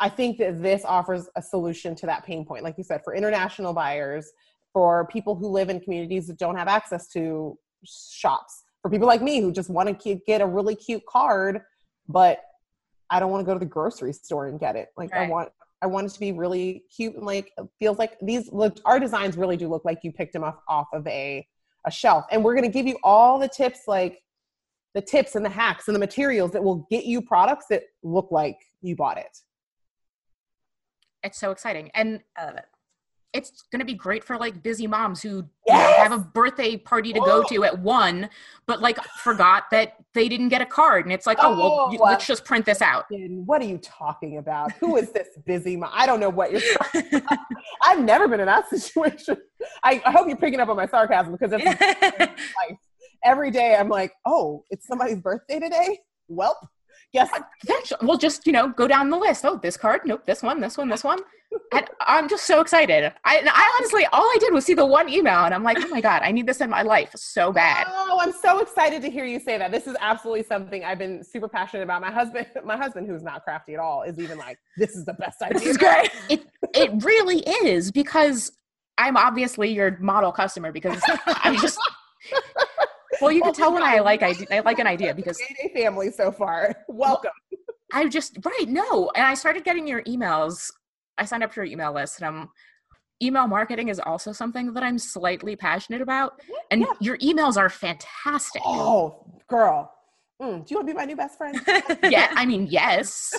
i 0.00 0.08
think 0.08 0.38
that 0.38 0.62
this 0.62 0.84
offers 0.84 1.28
a 1.36 1.42
solution 1.42 1.94
to 1.94 2.06
that 2.06 2.24
pain 2.24 2.44
point. 2.44 2.64
Like 2.64 2.76
you 2.78 2.84
said 2.84 3.02
for 3.04 3.14
international 3.14 3.72
buyers 3.72 4.30
for 4.72 5.06
people 5.08 5.34
who 5.34 5.48
live 5.48 5.70
in 5.70 5.80
communities 5.80 6.26
that 6.26 6.38
don't 6.38 6.56
have 6.56 6.68
access 6.68 7.08
to 7.08 7.58
shops 7.84 8.64
for 8.82 8.90
people 8.90 9.06
like 9.06 9.22
me 9.22 9.40
who 9.40 9.52
just 9.52 9.70
want 9.70 10.00
to 10.00 10.20
get 10.26 10.40
a 10.40 10.46
really 10.46 10.74
cute 10.74 11.04
card 11.06 11.60
but 12.08 12.40
i 13.10 13.20
don't 13.20 13.30
want 13.30 13.40
to 13.40 13.46
go 13.46 13.54
to 13.54 13.60
the 13.60 13.66
grocery 13.66 14.12
store 14.12 14.48
and 14.48 14.60
get 14.60 14.76
it. 14.76 14.88
Like 14.96 15.12
i 15.12 15.28
want 15.28 15.50
i 15.82 15.86
want 15.86 16.06
it 16.06 16.10
to 16.10 16.20
be 16.20 16.32
really 16.32 16.84
cute 16.94 17.14
and 17.14 17.24
like 17.24 17.52
feels 17.78 17.98
like 17.98 18.18
these 18.20 18.52
look 18.52 18.78
our 18.84 18.98
designs 18.98 19.36
really 19.36 19.56
do 19.56 19.68
look 19.68 19.84
like 19.84 20.00
you 20.02 20.12
picked 20.12 20.32
them 20.32 20.44
off 20.44 20.56
off 20.68 20.88
of 20.92 21.06
a 21.06 21.46
a 21.88 21.90
shelf. 21.90 22.24
And 22.30 22.44
we're 22.44 22.54
going 22.54 22.70
to 22.70 22.70
give 22.70 22.86
you 22.86 22.96
all 23.02 23.38
the 23.38 23.48
tips 23.48 23.80
like 23.86 24.22
the 24.94 25.02
tips 25.02 25.34
and 25.34 25.44
the 25.44 25.50
hacks 25.50 25.88
and 25.88 25.94
the 25.94 25.98
materials 25.98 26.52
that 26.52 26.62
will 26.62 26.86
get 26.90 27.04
you 27.04 27.20
products 27.20 27.66
that 27.70 27.82
look 28.02 28.30
like 28.30 28.58
you 28.80 28.96
bought 28.96 29.18
it 29.18 29.38
It's 31.22 31.38
so 31.38 31.50
exciting. 31.50 31.90
And 31.94 32.20
I 32.36 32.44
love 32.46 32.56
it. 32.56 32.64
it's 33.34 33.62
going 33.70 33.80
to 33.80 33.84
be 33.84 33.92
great 33.94 34.24
for 34.24 34.36
like 34.38 34.62
busy 34.62 34.86
moms 34.86 35.20
who 35.22 35.44
Yes! 35.66 35.98
have 35.98 36.12
a 36.12 36.18
birthday 36.18 36.76
party 36.76 37.12
to 37.12 37.20
go 37.20 37.42
Oh! 37.44 37.48
to 37.50 37.64
at 37.64 37.78
one, 37.78 38.30
but 38.66 38.80
like 38.80 38.98
forgot 39.22 39.64
that 39.70 39.96
they 40.14 40.28
didn't 40.28 40.48
get 40.48 40.62
a 40.62 40.66
card. 40.66 41.04
And 41.04 41.12
it's 41.12 41.26
like, 41.26 41.38
oh, 41.42 41.50
well, 41.50 41.92
you- 41.92 41.98
Oh, 42.00 42.04
let's 42.04 42.26
just 42.26 42.44
print 42.44 42.64
this 42.64 42.80
out. 42.80 43.04
And 43.10 43.46
what 43.46 43.60
are 43.60 43.66
you 43.66 43.78
talking 43.78 44.38
about? 44.38 44.72
Who 44.80 44.96
is 44.96 45.10
this 45.12 45.28
busy 45.44 45.76
mom? 45.76 45.90
I 45.92 46.06
don't 46.06 46.20
know 46.20 46.30
what 46.30 46.52
you're 46.52 46.62
talking 46.78 47.14
about. 47.14 47.38
I've 47.82 48.00
never 48.02 48.28
been 48.28 48.40
in 48.40 48.46
that 48.46 48.68
situation. 48.70 49.36
I, 49.82 50.00
I 50.06 50.10
hope 50.12 50.26
you're 50.28 50.36
picking 50.38 50.60
up 50.60 50.68
on 50.68 50.76
my 50.76 50.86
sarcasm 50.86 51.32
because 51.32 51.52
it's. 51.54 52.32
Every 53.24 53.50
day 53.50 53.74
I'm 53.76 53.88
like, 53.88 54.12
oh, 54.24 54.64
it's 54.70 54.86
somebody's 54.86 55.20
birthday 55.20 55.58
today? 55.58 55.98
Welp. 56.30 56.54
Yes. 57.12 57.30
We'll 58.02 58.18
just, 58.18 58.46
you 58.46 58.52
know, 58.52 58.68
go 58.68 58.86
down 58.86 59.10
the 59.10 59.16
list. 59.16 59.44
Oh, 59.44 59.56
this 59.56 59.76
card. 59.76 60.02
Nope. 60.04 60.26
This 60.26 60.42
one, 60.42 60.60
this 60.60 60.76
one, 60.76 60.88
this 60.88 61.02
one. 61.02 61.18
And 61.72 61.86
I'm 62.02 62.28
just 62.28 62.46
so 62.46 62.60
excited. 62.60 63.10
I, 63.24 63.36
and 63.38 63.48
I 63.48 63.78
honestly, 63.78 64.04
all 64.12 64.22
I 64.22 64.36
did 64.38 64.52
was 64.52 64.66
see 64.66 64.74
the 64.74 64.84
one 64.84 65.08
email 65.08 65.44
and 65.44 65.54
I'm 65.54 65.62
like, 65.62 65.78
oh 65.80 65.88
my 65.88 66.02
God, 66.02 66.20
I 66.22 66.30
need 66.30 66.46
this 66.46 66.60
in 66.60 66.68
my 66.68 66.82
life 66.82 67.10
so 67.16 67.50
bad. 67.52 67.86
Oh, 67.88 68.18
I'm 68.20 68.32
so 68.32 68.58
excited 68.58 69.00
to 69.02 69.10
hear 69.10 69.24
you 69.24 69.40
say 69.40 69.56
that. 69.56 69.70
This 69.70 69.86
is 69.86 69.96
absolutely 70.00 70.42
something 70.42 70.84
I've 70.84 70.98
been 70.98 71.24
super 71.24 71.48
passionate 71.48 71.84
about. 71.84 72.02
My 72.02 72.10
husband, 72.10 72.46
my 72.64 72.76
husband, 72.76 73.06
who's 73.06 73.22
not 73.22 73.44
crafty 73.44 73.72
at 73.74 73.80
all, 73.80 74.02
is 74.02 74.18
even 74.18 74.36
like, 74.36 74.58
"This 74.76 74.94
is 74.94 75.06
the 75.06 75.14
best 75.14 75.40
idea." 75.40 75.58
this 75.58 75.68
is 75.68 75.76
great. 75.78 76.10
It, 76.28 76.46
it 76.74 77.02
really 77.02 77.40
is 77.64 77.90
because 77.90 78.52
I'm 78.98 79.16
obviously 79.16 79.70
your 79.70 79.96
model 80.00 80.32
customer 80.32 80.70
because 80.70 81.00
I'm 81.26 81.56
just, 81.56 81.78
well, 83.20 83.32
you 83.32 83.42
can 83.42 83.52
tell 83.52 83.72
when 83.72 83.82
I 83.82 84.00
like, 84.00 84.22
I, 84.22 84.34
I 84.50 84.60
like 84.60 84.78
an 84.78 84.86
idea 84.86 85.14
because 85.14 85.40
family 85.74 86.10
so 86.10 86.30
far. 86.32 86.74
Welcome. 86.88 87.30
I 87.92 88.06
just 88.08 88.36
right 88.44 88.68
no, 88.68 89.10
and 89.14 89.24
I 89.24 89.34
started 89.34 89.64
getting 89.64 89.86
your 89.86 90.02
emails. 90.02 90.70
I 91.16 91.24
signed 91.24 91.42
up 91.42 91.52
for 91.52 91.64
your 91.64 91.72
email 91.72 91.92
list, 91.92 92.20
and 92.20 92.26
I'm 92.26 92.48
email 93.22 93.46
marketing 93.48 93.88
is 93.88 93.98
also 93.98 94.30
something 94.32 94.72
that 94.74 94.82
I'm 94.82 94.98
slightly 94.98 95.56
passionate 95.56 96.00
about. 96.02 96.40
And 96.70 96.82
Yeah. 96.82 96.92
your 97.00 97.18
emails 97.18 97.56
are 97.56 97.68
fantastic. 97.68 98.62
Oh, 98.64 99.24
girl. 99.48 99.92
Mm, 100.40 100.64
do 100.64 100.72
you 100.72 100.76
want 100.76 100.86
to 100.86 100.92
be 100.92 100.96
my 100.96 101.04
new 101.04 101.16
best 101.16 101.36
friend? 101.36 101.60
Yeah, 102.04 102.28
I 102.36 102.46
mean, 102.46 102.68
yes. 102.70 103.34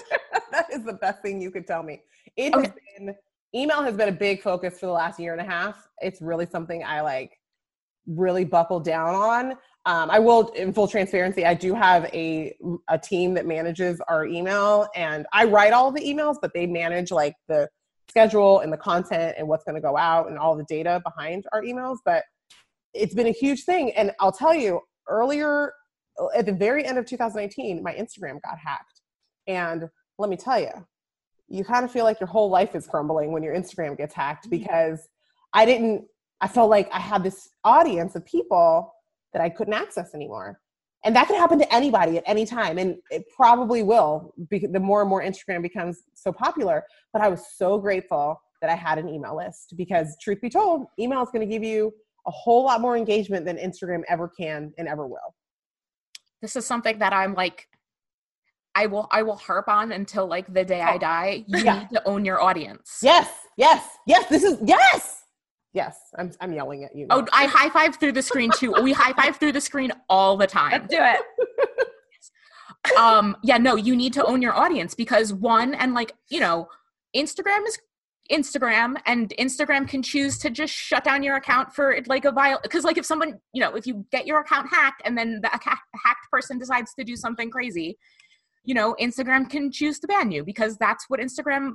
that 0.51 0.65
is 0.73 0.83
the 0.83 0.93
best 0.93 1.21
thing 1.21 1.41
you 1.41 1.49
could 1.49 1.65
tell 1.65 1.81
me. 1.81 2.01
It 2.35 2.53
Okay. 2.53 2.67
has 2.67 2.73
been 2.97 3.15
email 3.55 3.81
has 3.81 3.95
been 3.95 4.09
a 4.09 4.13
big 4.13 4.41
focus 4.41 4.79
for 4.79 4.87
the 4.87 4.91
last 4.91 5.19
year 5.19 5.31
and 5.31 5.41
a 5.41 5.49
half. 5.49 5.87
It's 6.01 6.21
really 6.21 6.45
something 6.45 6.83
I 6.83 7.01
like 7.01 7.39
really 8.07 8.43
buckled 8.43 8.83
down 8.83 9.15
on. 9.15 9.53
Um, 9.85 10.11
I 10.11 10.19
will, 10.19 10.49
in 10.49 10.73
full 10.73 10.87
transparency, 10.87 11.45
I 11.45 11.53
do 11.53 11.73
have 11.73 12.05
a 12.13 12.55
a 12.89 12.97
team 12.99 13.33
that 13.35 13.45
manages 13.45 14.01
our 14.07 14.25
email, 14.25 14.87
and 14.95 15.25
I 15.33 15.45
write 15.45 15.73
all 15.73 15.91
the 15.91 16.01
emails, 16.01 16.35
but 16.41 16.51
they 16.53 16.67
manage 16.67 17.11
like 17.11 17.33
the 17.47 17.69
schedule 18.09 18.59
and 18.59 18.73
the 18.73 18.77
content 18.77 19.35
and 19.37 19.47
what's 19.47 19.63
going 19.63 19.75
to 19.75 19.81
go 19.81 19.95
out 19.95 20.29
and 20.29 20.37
all 20.37 20.55
the 20.55 20.65
data 20.65 21.01
behind 21.03 21.45
our 21.53 21.61
emails. 21.63 21.97
But 22.03 22.23
it's 22.93 23.13
been 23.13 23.27
a 23.27 23.31
huge 23.31 23.63
thing, 23.63 23.91
and 23.93 24.11
I'll 24.19 24.31
tell 24.31 24.53
you, 24.53 24.81
earlier 25.07 25.73
at 26.35 26.45
the 26.45 26.53
very 26.53 26.85
end 26.85 26.97
of 26.97 27.05
2019, 27.05 27.81
my 27.81 27.93
Instagram 27.93 28.41
got 28.41 28.57
hacked, 28.57 29.01
and 29.47 29.89
let 30.17 30.29
me 30.29 30.35
tell 30.35 30.59
you, 30.59 30.71
you 31.47 31.63
kind 31.63 31.85
of 31.85 31.91
feel 31.91 32.03
like 32.03 32.19
your 32.19 32.27
whole 32.27 32.49
life 32.49 32.75
is 32.75 32.85
crumbling 32.85 33.31
when 33.31 33.43
your 33.43 33.55
Instagram 33.55 33.97
gets 33.97 34.13
hacked 34.13 34.45
Mm-hmm. 34.45 34.59
because 34.59 35.07
I 35.53 35.65
didn't. 35.65 36.05
I 36.41 36.47
felt 36.47 36.69
like 36.69 36.89
I 36.93 36.99
had 36.99 37.23
this 37.23 37.49
audience 37.63 38.15
of 38.15 38.25
people 38.25 38.93
that 39.33 39.41
I 39.41 39.49
couldn't 39.49 39.73
access 39.73 40.13
anymore. 40.13 40.59
And 41.05 41.15
that 41.15 41.27
could 41.27 41.37
happen 41.37 41.57
to 41.59 41.73
anybody 41.73 42.17
at 42.17 42.23
any 42.27 42.45
time. 42.45 42.77
And 42.77 42.97
it 43.09 43.23
probably 43.35 43.83
will 43.83 44.33
because 44.49 44.71
the 44.71 44.79
more 44.79 45.01
and 45.01 45.09
more 45.09 45.21
Instagram 45.21 45.61
becomes 45.61 46.01
so 46.13 46.33
popular. 46.33 46.83
But 47.13 47.21
I 47.21 47.29
was 47.29 47.45
so 47.55 47.77
grateful 47.77 48.41
that 48.61 48.69
I 48.69 48.75
had 48.75 48.97
an 48.97 49.07
email 49.07 49.37
list 49.37 49.75
because, 49.77 50.17
truth 50.21 50.41
be 50.41 50.49
told, 50.49 50.87
email 50.99 51.23
is 51.23 51.29
going 51.31 51.47
to 51.47 51.51
give 51.53 51.63
you 51.63 51.93
a 52.27 52.31
whole 52.31 52.65
lot 52.65 52.81
more 52.81 52.97
engagement 52.97 53.45
than 53.45 53.55
Instagram 53.57 54.01
ever 54.09 54.27
can 54.27 54.73
and 54.77 54.87
ever 54.89 55.07
will. 55.07 55.33
This 56.41 56.57
is 56.57 56.65
something 56.65 56.99
that 56.99 57.13
I'm 57.13 57.33
like, 57.33 57.67
I 58.75 58.85
will 58.85 59.07
I 59.11 59.23
will 59.23 59.35
harp 59.35 59.67
on 59.67 59.91
until 59.91 60.27
like 60.27 60.53
the 60.53 60.63
day 60.63 60.81
I 60.81 60.95
Oh, 60.95 60.99
die. 60.99 61.43
You 61.47 61.63
yeah. 61.63 61.79
need 61.79 61.89
to 61.91 62.07
own 62.07 62.23
your 62.25 62.41
audience. 62.41 62.99
Yes, 63.01 63.29
yes, 63.57 63.85
yes. 64.05 64.27
This 64.29 64.43
is 64.43 64.57
yes, 64.63 65.18
yes. 65.73 65.97
I'm 66.17 66.31
I'm 66.41 66.53
yelling 66.53 66.83
at 66.83 66.95
you. 66.95 67.07
Oh. 67.09 67.25
I 67.31 67.45
high 67.45 67.69
five 67.69 67.97
through 67.97 68.13
the 68.13 68.21
screen 68.21 68.51
too. 68.55 68.73
We 68.81 68.93
high 68.93 69.13
five 69.13 69.37
through 69.37 69.53
the 69.53 69.61
screen 69.61 69.91
all 70.09 70.37
the 70.37 70.47
time. 70.47 70.71
Let's 70.71 70.87
do 70.87 70.99
it. 70.99 71.21
um 72.97 73.35
yeah 73.43 73.57
no 73.57 73.75
you 73.75 73.95
need 73.95 74.13
to 74.13 74.23
own 74.25 74.41
your 74.41 74.55
audience 74.55 74.95
because 74.95 75.33
one 75.33 75.73
and 75.75 75.93
like 75.93 76.13
you 76.29 76.39
know 76.39 76.67
instagram 77.15 77.65
is 77.67 77.77
instagram 78.31 78.95
and 79.05 79.33
instagram 79.39 79.87
can 79.87 80.01
choose 80.01 80.37
to 80.37 80.49
just 80.49 80.73
shut 80.73 81.03
down 81.03 81.23
your 81.23 81.35
account 81.35 81.73
for 81.73 81.97
like 82.07 82.25
a 82.25 82.31
viol 82.31 82.59
because 82.63 82.83
like 82.83 82.97
if 82.97 83.05
someone 83.05 83.39
you 83.53 83.61
know 83.61 83.75
if 83.75 83.85
you 83.85 84.05
get 84.11 84.25
your 84.25 84.39
account 84.39 84.67
hacked 84.69 85.01
and 85.03 85.17
then 85.17 85.39
the 85.41 85.49
acca- 85.49 85.77
hacked 86.05 86.29
person 86.31 86.57
decides 86.57 86.93
to 86.93 87.03
do 87.03 87.15
something 87.15 87.49
crazy 87.49 87.97
you 88.63 88.73
know 88.73 88.95
instagram 89.01 89.49
can 89.49 89.71
choose 89.71 89.99
to 89.99 90.07
ban 90.07 90.31
you 90.31 90.43
because 90.43 90.77
that's 90.77 91.05
what 91.09 91.19
instagram 91.19 91.73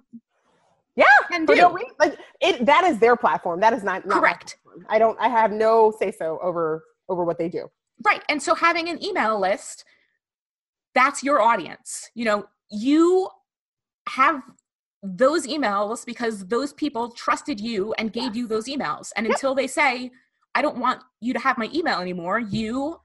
yeah. 0.97 1.05
can 1.31 1.45
do 1.45 1.53
reason. 1.53 1.91
Like 1.99 2.19
it. 2.41 2.65
That 2.67 2.85
is 2.85 2.99
their 2.99 3.17
platform. 3.17 3.61
That 3.61 3.73
is 3.73 3.83
not, 3.83 4.07
not 4.07 4.21
Correct. 4.21 4.57
I 4.89 4.99
don't. 4.99 5.19
I 5.21 5.29
have 5.29 5.53
no 5.53 5.93
say 5.99 6.11
so 6.11 6.39
over 6.43 6.85
over 7.09 7.25
what 7.25 7.39
they 7.39 7.49
do. 7.49 7.69
Right. 8.05 8.23
And 8.29 8.43
so 8.43 8.55
having 8.55 8.89
an 8.89 9.03
email 9.05 9.39
list, 9.39 9.85
that's 10.95 11.23
your 11.23 11.41
audience. 11.41 12.11
You 12.15 12.25
know, 12.25 12.47
you 12.71 13.29
have 14.09 14.43
those 15.03 15.47
emails 15.47 16.05
because 16.05 16.47
those 16.47 16.73
people 16.73 17.11
trusted 17.11 17.61
you 17.61 17.95
and 17.99 18.13
gave 18.13 18.35
you 18.35 18.47
those 18.49 18.67
emails. 18.67 19.13
And 19.17 19.27
Yep. 19.27 19.35
until 19.35 19.55
they 19.55 19.67
say, 19.67 20.11
I 20.55 20.63
don't 20.63 20.79
want 20.79 21.03
you 21.21 21.33
to 21.35 21.39
have 21.39 21.59
my 21.59 21.69
email 21.75 22.01
anymore, 22.01 22.39
you 22.39 23.01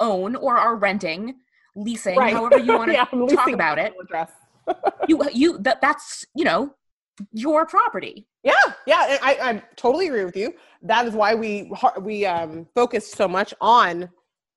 own 0.00 0.36
or 0.36 0.56
are 0.56 0.76
renting, 0.76 1.36
leasing, 1.76 2.18
Right. 2.18 2.32
however 2.32 2.58
you 2.58 2.72
want 2.78 2.90
to 2.90 2.94
Yeah, 2.94 3.04
talk 3.36 3.50
about 3.52 3.78
it. 3.78 3.94
Address. 4.00 4.30
You 5.08 5.22
you 5.32 5.58
that 5.58 5.80
that's, 5.80 6.24
you 6.34 6.44
know, 6.44 6.74
your 7.32 7.66
property. 7.66 8.26
Yeah, 8.42 8.52
yeah, 8.86 9.18
I, 9.22 9.38
I 9.40 9.62
totally 9.76 10.08
agree 10.08 10.24
with 10.24 10.36
you. 10.36 10.54
That 10.82 11.06
is 11.06 11.14
why 11.14 11.34
we 11.34 11.70
we 12.00 12.26
um 12.26 12.66
focus 12.74 13.10
so 13.10 13.28
much 13.28 13.54
on 13.60 14.08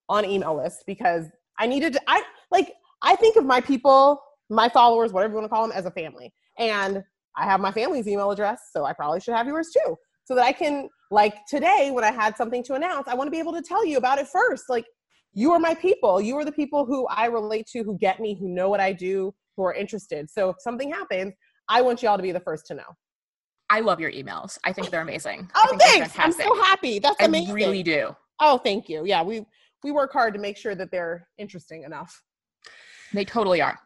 on 0.09 0.25
email 0.25 0.55
lists 0.55 0.83
because 0.85 1.25
I 1.59 1.67
needed 1.67 1.93
to. 1.93 2.01
I 2.07 2.23
like 2.51 2.73
I 3.01 3.15
think 3.15 3.35
of 3.35 3.45
my 3.45 3.61
people, 3.61 4.21
my 4.49 4.69
followers, 4.69 5.13
whatever 5.13 5.33
you 5.33 5.39
want 5.39 5.45
to 5.45 5.49
call 5.49 5.67
them, 5.67 5.75
as 5.75 5.85
a 5.85 5.91
family, 5.91 6.33
and 6.57 7.03
I 7.37 7.45
have 7.45 7.59
my 7.59 7.71
family's 7.71 8.07
email 8.07 8.31
address, 8.31 8.59
so 8.73 8.85
I 8.85 8.93
probably 8.93 9.19
should 9.19 9.35
have 9.35 9.47
yours 9.47 9.69
too, 9.71 9.95
so 10.25 10.35
that 10.35 10.43
I 10.43 10.51
can 10.51 10.89
like 11.11 11.45
today 11.47 11.91
when 11.93 12.03
I 12.03 12.11
had 12.11 12.35
something 12.35 12.63
to 12.63 12.73
announce, 12.73 13.07
I 13.07 13.13
want 13.13 13.27
to 13.27 13.31
be 13.31 13.39
able 13.39 13.53
to 13.53 13.61
tell 13.61 13.85
you 13.85 13.97
about 13.97 14.19
it 14.19 14.27
first. 14.27 14.65
Like 14.69 14.85
you 15.33 15.51
are 15.51 15.59
my 15.59 15.75
people. 15.75 16.19
You 16.19 16.35
are 16.37 16.45
the 16.45 16.51
people 16.51 16.85
who 16.85 17.07
I 17.07 17.27
relate 17.27 17.67
to, 17.67 17.83
who 17.83 17.97
get 17.99 18.19
me, 18.19 18.35
who 18.39 18.49
know 18.49 18.69
what 18.69 18.79
I 18.79 18.91
do, 18.91 19.33
who 19.57 19.63
are 19.65 19.73
interested. 19.73 20.29
So 20.29 20.49
if 20.49 20.57
something 20.59 20.91
happens, 20.91 21.33
I 21.67 21.81
want 21.81 22.01
y'all 22.01 22.15
to 22.15 22.23
be 22.23 22.31
the 22.31 22.39
first 22.39 22.65
to 22.67 22.75
know. 22.75 22.95
I 23.69 23.81
love 23.81 23.99
your 23.99 24.11
emails. 24.11 24.57
I 24.63 24.71
think 24.71 24.89
they're 24.91 25.01
amazing. 25.01 25.49
Oh, 25.55 25.67
think 25.71 25.81
thanks. 25.81 26.13
I'm 26.17 26.31
so 26.31 26.55
happy. 26.61 26.99
That's 26.99 27.17
I 27.19 27.25
amazing. 27.25 27.53
really 27.53 27.83
do. 27.83 28.15
Oh, 28.39 28.57
thank 28.59 28.87
you. 28.87 29.03
Yeah, 29.05 29.23
we 29.23 29.45
we 29.83 29.91
work 29.91 30.13
hard 30.13 30.33
to 30.35 30.39
make 30.39 30.55
sure 30.55 30.73
that 30.75 30.89
they're 30.91 31.27
interesting 31.37 31.83
enough. 31.83 32.21
They 33.13 33.25
totally 33.25 33.61
are. 33.61 33.77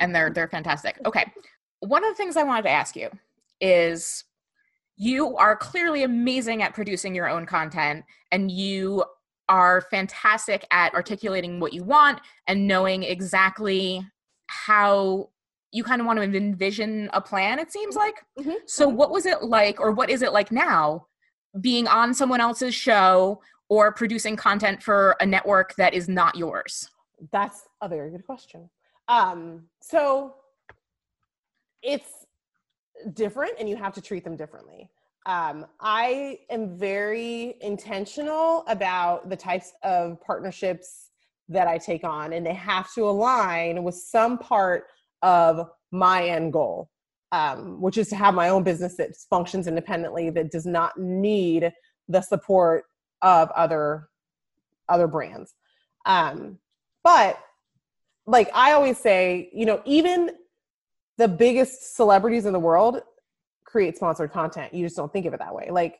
and 0.00 0.14
they're 0.14 0.30
they're 0.30 0.48
fantastic. 0.48 0.98
Okay. 1.06 1.24
One 1.80 2.04
of 2.04 2.10
the 2.10 2.16
things 2.16 2.36
I 2.36 2.42
wanted 2.42 2.62
to 2.62 2.70
ask 2.70 2.94
you 2.96 3.08
is 3.60 4.24
you 4.96 5.36
are 5.36 5.56
clearly 5.56 6.02
amazing 6.02 6.62
at 6.62 6.74
producing 6.74 7.14
your 7.14 7.28
own 7.28 7.46
content 7.46 8.04
and 8.32 8.50
you 8.50 9.04
are 9.48 9.82
fantastic 9.82 10.66
at 10.70 10.92
articulating 10.94 11.60
what 11.60 11.72
you 11.72 11.84
want 11.84 12.20
and 12.48 12.66
knowing 12.66 13.02
exactly 13.02 14.04
how 14.48 15.30
you 15.72 15.84
kind 15.84 16.00
of 16.00 16.06
want 16.06 16.18
to 16.18 16.22
envision 16.22 17.10
a 17.12 17.20
plan 17.20 17.58
it 17.58 17.72
seems 17.72 17.96
like. 17.96 18.24
Mhm, 18.38 18.56
So 18.66 18.88
what 18.88 19.10
was 19.10 19.26
it 19.26 19.42
like 19.42 19.80
or 19.80 19.92
what 19.92 20.10
is 20.10 20.22
it 20.22 20.32
like 20.32 20.50
now 20.50 21.06
being 21.60 21.86
on 21.86 22.14
someone 22.14 22.40
else's 22.40 22.74
show 22.74 23.40
or 23.68 23.92
producing 23.92 24.36
content 24.36 24.82
for 24.82 25.16
a 25.20 25.26
network 25.26 25.74
that 25.76 25.92
is 25.94 26.08
not 26.08 26.36
yours? 26.36 26.88
That's 27.32 27.68
a 27.80 27.88
very 27.88 28.10
good 28.10 28.24
question. 28.24 28.70
Um, 29.08 29.68
so 29.80 30.34
it's 31.82 32.26
different 33.12 33.52
and 33.58 33.68
you 33.68 33.76
have 33.76 33.92
to 33.94 34.00
treat 34.00 34.24
them 34.24 34.36
differently. 34.36 34.90
Um, 35.26 35.66
I 35.80 36.38
am 36.50 36.78
very 36.78 37.56
intentional 37.60 38.64
about 38.68 39.28
the 39.28 39.36
types 39.36 39.72
of 39.82 40.20
partnerships 40.20 41.05
that 41.48 41.68
I 41.68 41.78
take 41.78 42.04
on, 42.04 42.32
and 42.32 42.44
they 42.44 42.54
have 42.54 42.92
to 42.94 43.08
align 43.08 43.84
with 43.84 43.94
some 43.94 44.38
part 44.38 44.84
of 45.22 45.68
my 45.92 46.26
end 46.26 46.52
goal, 46.52 46.90
um, 47.32 47.80
which 47.80 47.98
is 47.98 48.08
to 48.08 48.16
have 48.16 48.34
my 48.34 48.48
own 48.48 48.62
business 48.62 48.96
that 48.96 49.16
functions 49.30 49.66
independently, 49.66 50.30
that 50.30 50.50
does 50.50 50.66
not 50.66 50.98
need 50.98 51.72
the 52.08 52.20
support 52.20 52.84
of 53.22 53.50
other 53.50 54.08
other 54.88 55.06
brands. 55.06 55.54
Um, 56.04 56.58
but 57.02 57.38
like 58.26 58.50
I 58.54 58.72
always 58.72 58.98
say, 58.98 59.50
you 59.52 59.66
know, 59.66 59.82
even 59.84 60.30
the 61.18 61.28
biggest 61.28 61.96
celebrities 61.96 62.46
in 62.46 62.52
the 62.52 62.58
world 62.60 63.00
create 63.64 63.96
sponsored 63.96 64.32
content. 64.32 64.74
You 64.74 64.84
just 64.84 64.96
don't 64.96 65.12
think 65.12 65.26
of 65.26 65.34
it 65.34 65.40
that 65.40 65.54
way. 65.54 65.68
Like 65.70 65.98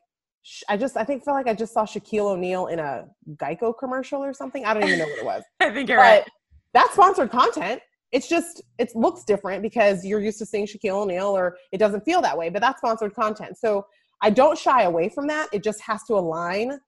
I 0.68 0.76
just 0.76 0.96
I 0.96 1.04
think 1.04 1.24
feel 1.24 1.34
like 1.34 1.48
I 1.48 1.54
just 1.54 1.72
saw 1.72 1.84
Shaquille 1.84 2.32
O'Neal 2.32 2.66
in 2.66 2.78
a 2.78 3.06
Geico 3.36 3.74
commercial 3.76 4.22
or 4.22 4.32
something. 4.32 4.64
I 4.64 4.74
don't 4.74 4.84
even 4.84 4.98
know 4.98 5.06
what 5.06 5.18
it 5.18 5.24
was. 5.24 5.42
I 5.60 5.70
think 5.70 5.88
you're 5.88 5.98
but 5.98 6.02
right. 6.02 6.24
that's 6.72 6.92
sponsored 6.92 7.30
content. 7.30 7.80
It's 8.12 8.28
just 8.28 8.62
it 8.78 8.94
looks 8.94 9.24
different 9.24 9.62
because 9.62 10.04
you're 10.04 10.20
used 10.20 10.38
to 10.38 10.46
seeing 10.46 10.66
Shaquille 10.66 11.02
O'Neal 11.02 11.36
or 11.36 11.56
it 11.72 11.78
doesn't 11.78 12.02
feel 12.02 12.20
that 12.22 12.36
way, 12.36 12.48
but 12.48 12.62
that's 12.62 12.78
sponsored 12.78 13.14
content. 13.14 13.58
So 13.58 13.86
I 14.22 14.30
don't 14.30 14.56
shy 14.56 14.84
away 14.84 15.08
from 15.08 15.26
that. 15.26 15.48
It 15.52 15.62
just 15.62 15.80
has 15.82 16.02
to 16.04 16.14
align 16.14 16.78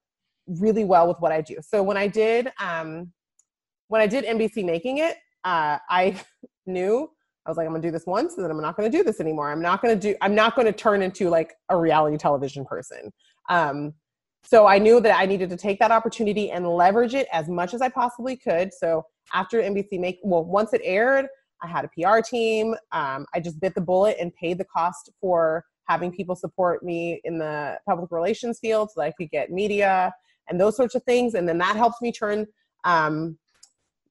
really 0.47 0.85
well 0.85 1.09
with 1.09 1.19
what 1.21 1.33
I 1.33 1.41
do. 1.41 1.57
So 1.61 1.83
when 1.83 1.97
I 1.97 2.07
did 2.07 2.51
um 2.61 3.13
when 3.89 4.01
I 4.01 4.07
did 4.07 4.25
NBC 4.25 4.65
making 4.65 4.99
it, 4.99 5.17
uh 5.45 5.79
I 5.91 6.21
knew 6.67 7.11
I 7.47 7.51
was 7.51 7.57
like, 7.57 7.67
I'm 7.67 7.73
gonna 7.73 7.83
do 7.83 7.91
this 7.91 8.07
once 8.07 8.37
and 8.37 8.45
then 8.45 8.51
I'm 8.51 8.61
not 8.61 8.77
gonna 8.77 8.91
do 8.91 9.03
this 9.03 9.21
anymore. 9.21 9.51
I'm 9.51 9.63
not 9.63 9.83
gonna 9.83 9.97
do 9.97 10.15
I'm 10.23 10.35
not 10.35 10.55
gonna 10.55 10.73
turn 10.73 11.03
into 11.03 11.29
like 11.29 11.55
a 11.71 11.77
reality 11.77 12.17
television 12.17 12.65
person. 12.65 13.11
Um 13.49 13.95
so 14.45 14.67
I 14.67 14.79
knew 14.79 15.01
that 15.01 15.19
I 15.19 15.27
needed 15.27 15.51
to 15.51 15.57
take 15.57 15.79
that 15.81 15.91
opportunity 15.91 16.51
and 16.51 16.67
leverage 16.67 17.15
it 17.15 17.29
as 17.33 17.49
much 17.49 17.75
as 17.75 17.83
I 17.83 17.89
possibly 17.89 18.37
could. 18.37 18.73
So 18.73 19.05
after 19.35 19.61
NBC 19.61 19.99
make 20.01 20.19
well, 20.23 20.45
once 20.45 20.73
it 20.73 20.81
aired, 20.85 21.27
I 21.63 21.67
had 21.67 21.85
a 21.85 21.89
PR 21.89 22.21
team. 22.21 22.75
Um, 22.93 23.27
I 23.35 23.41
just 23.41 23.61
bit 23.61 23.75
the 23.75 23.81
bullet 23.81 24.17
and 24.21 24.33
paid 24.35 24.59
the 24.59 24.65
cost 24.65 25.11
for 25.21 25.65
having 25.89 26.13
people 26.13 26.37
support 26.37 26.83
me 26.83 27.21
in 27.25 27.39
the 27.39 27.79
public 27.87 28.11
relations 28.11 28.59
field 28.59 28.91
so 28.91 29.01
that 29.01 29.07
I 29.07 29.13
could 29.13 29.31
get 29.31 29.51
media 29.51 30.13
and 30.49 30.61
those 30.61 30.77
sorts 30.77 30.95
of 30.95 31.03
things. 31.05 31.35
And 31.35 31.49
then 31.49 31.59
that 31.59 31.77
helps 31.77 32.01
me 32.01 32.13
turn 32.13 32.47
um, 32.85 33.39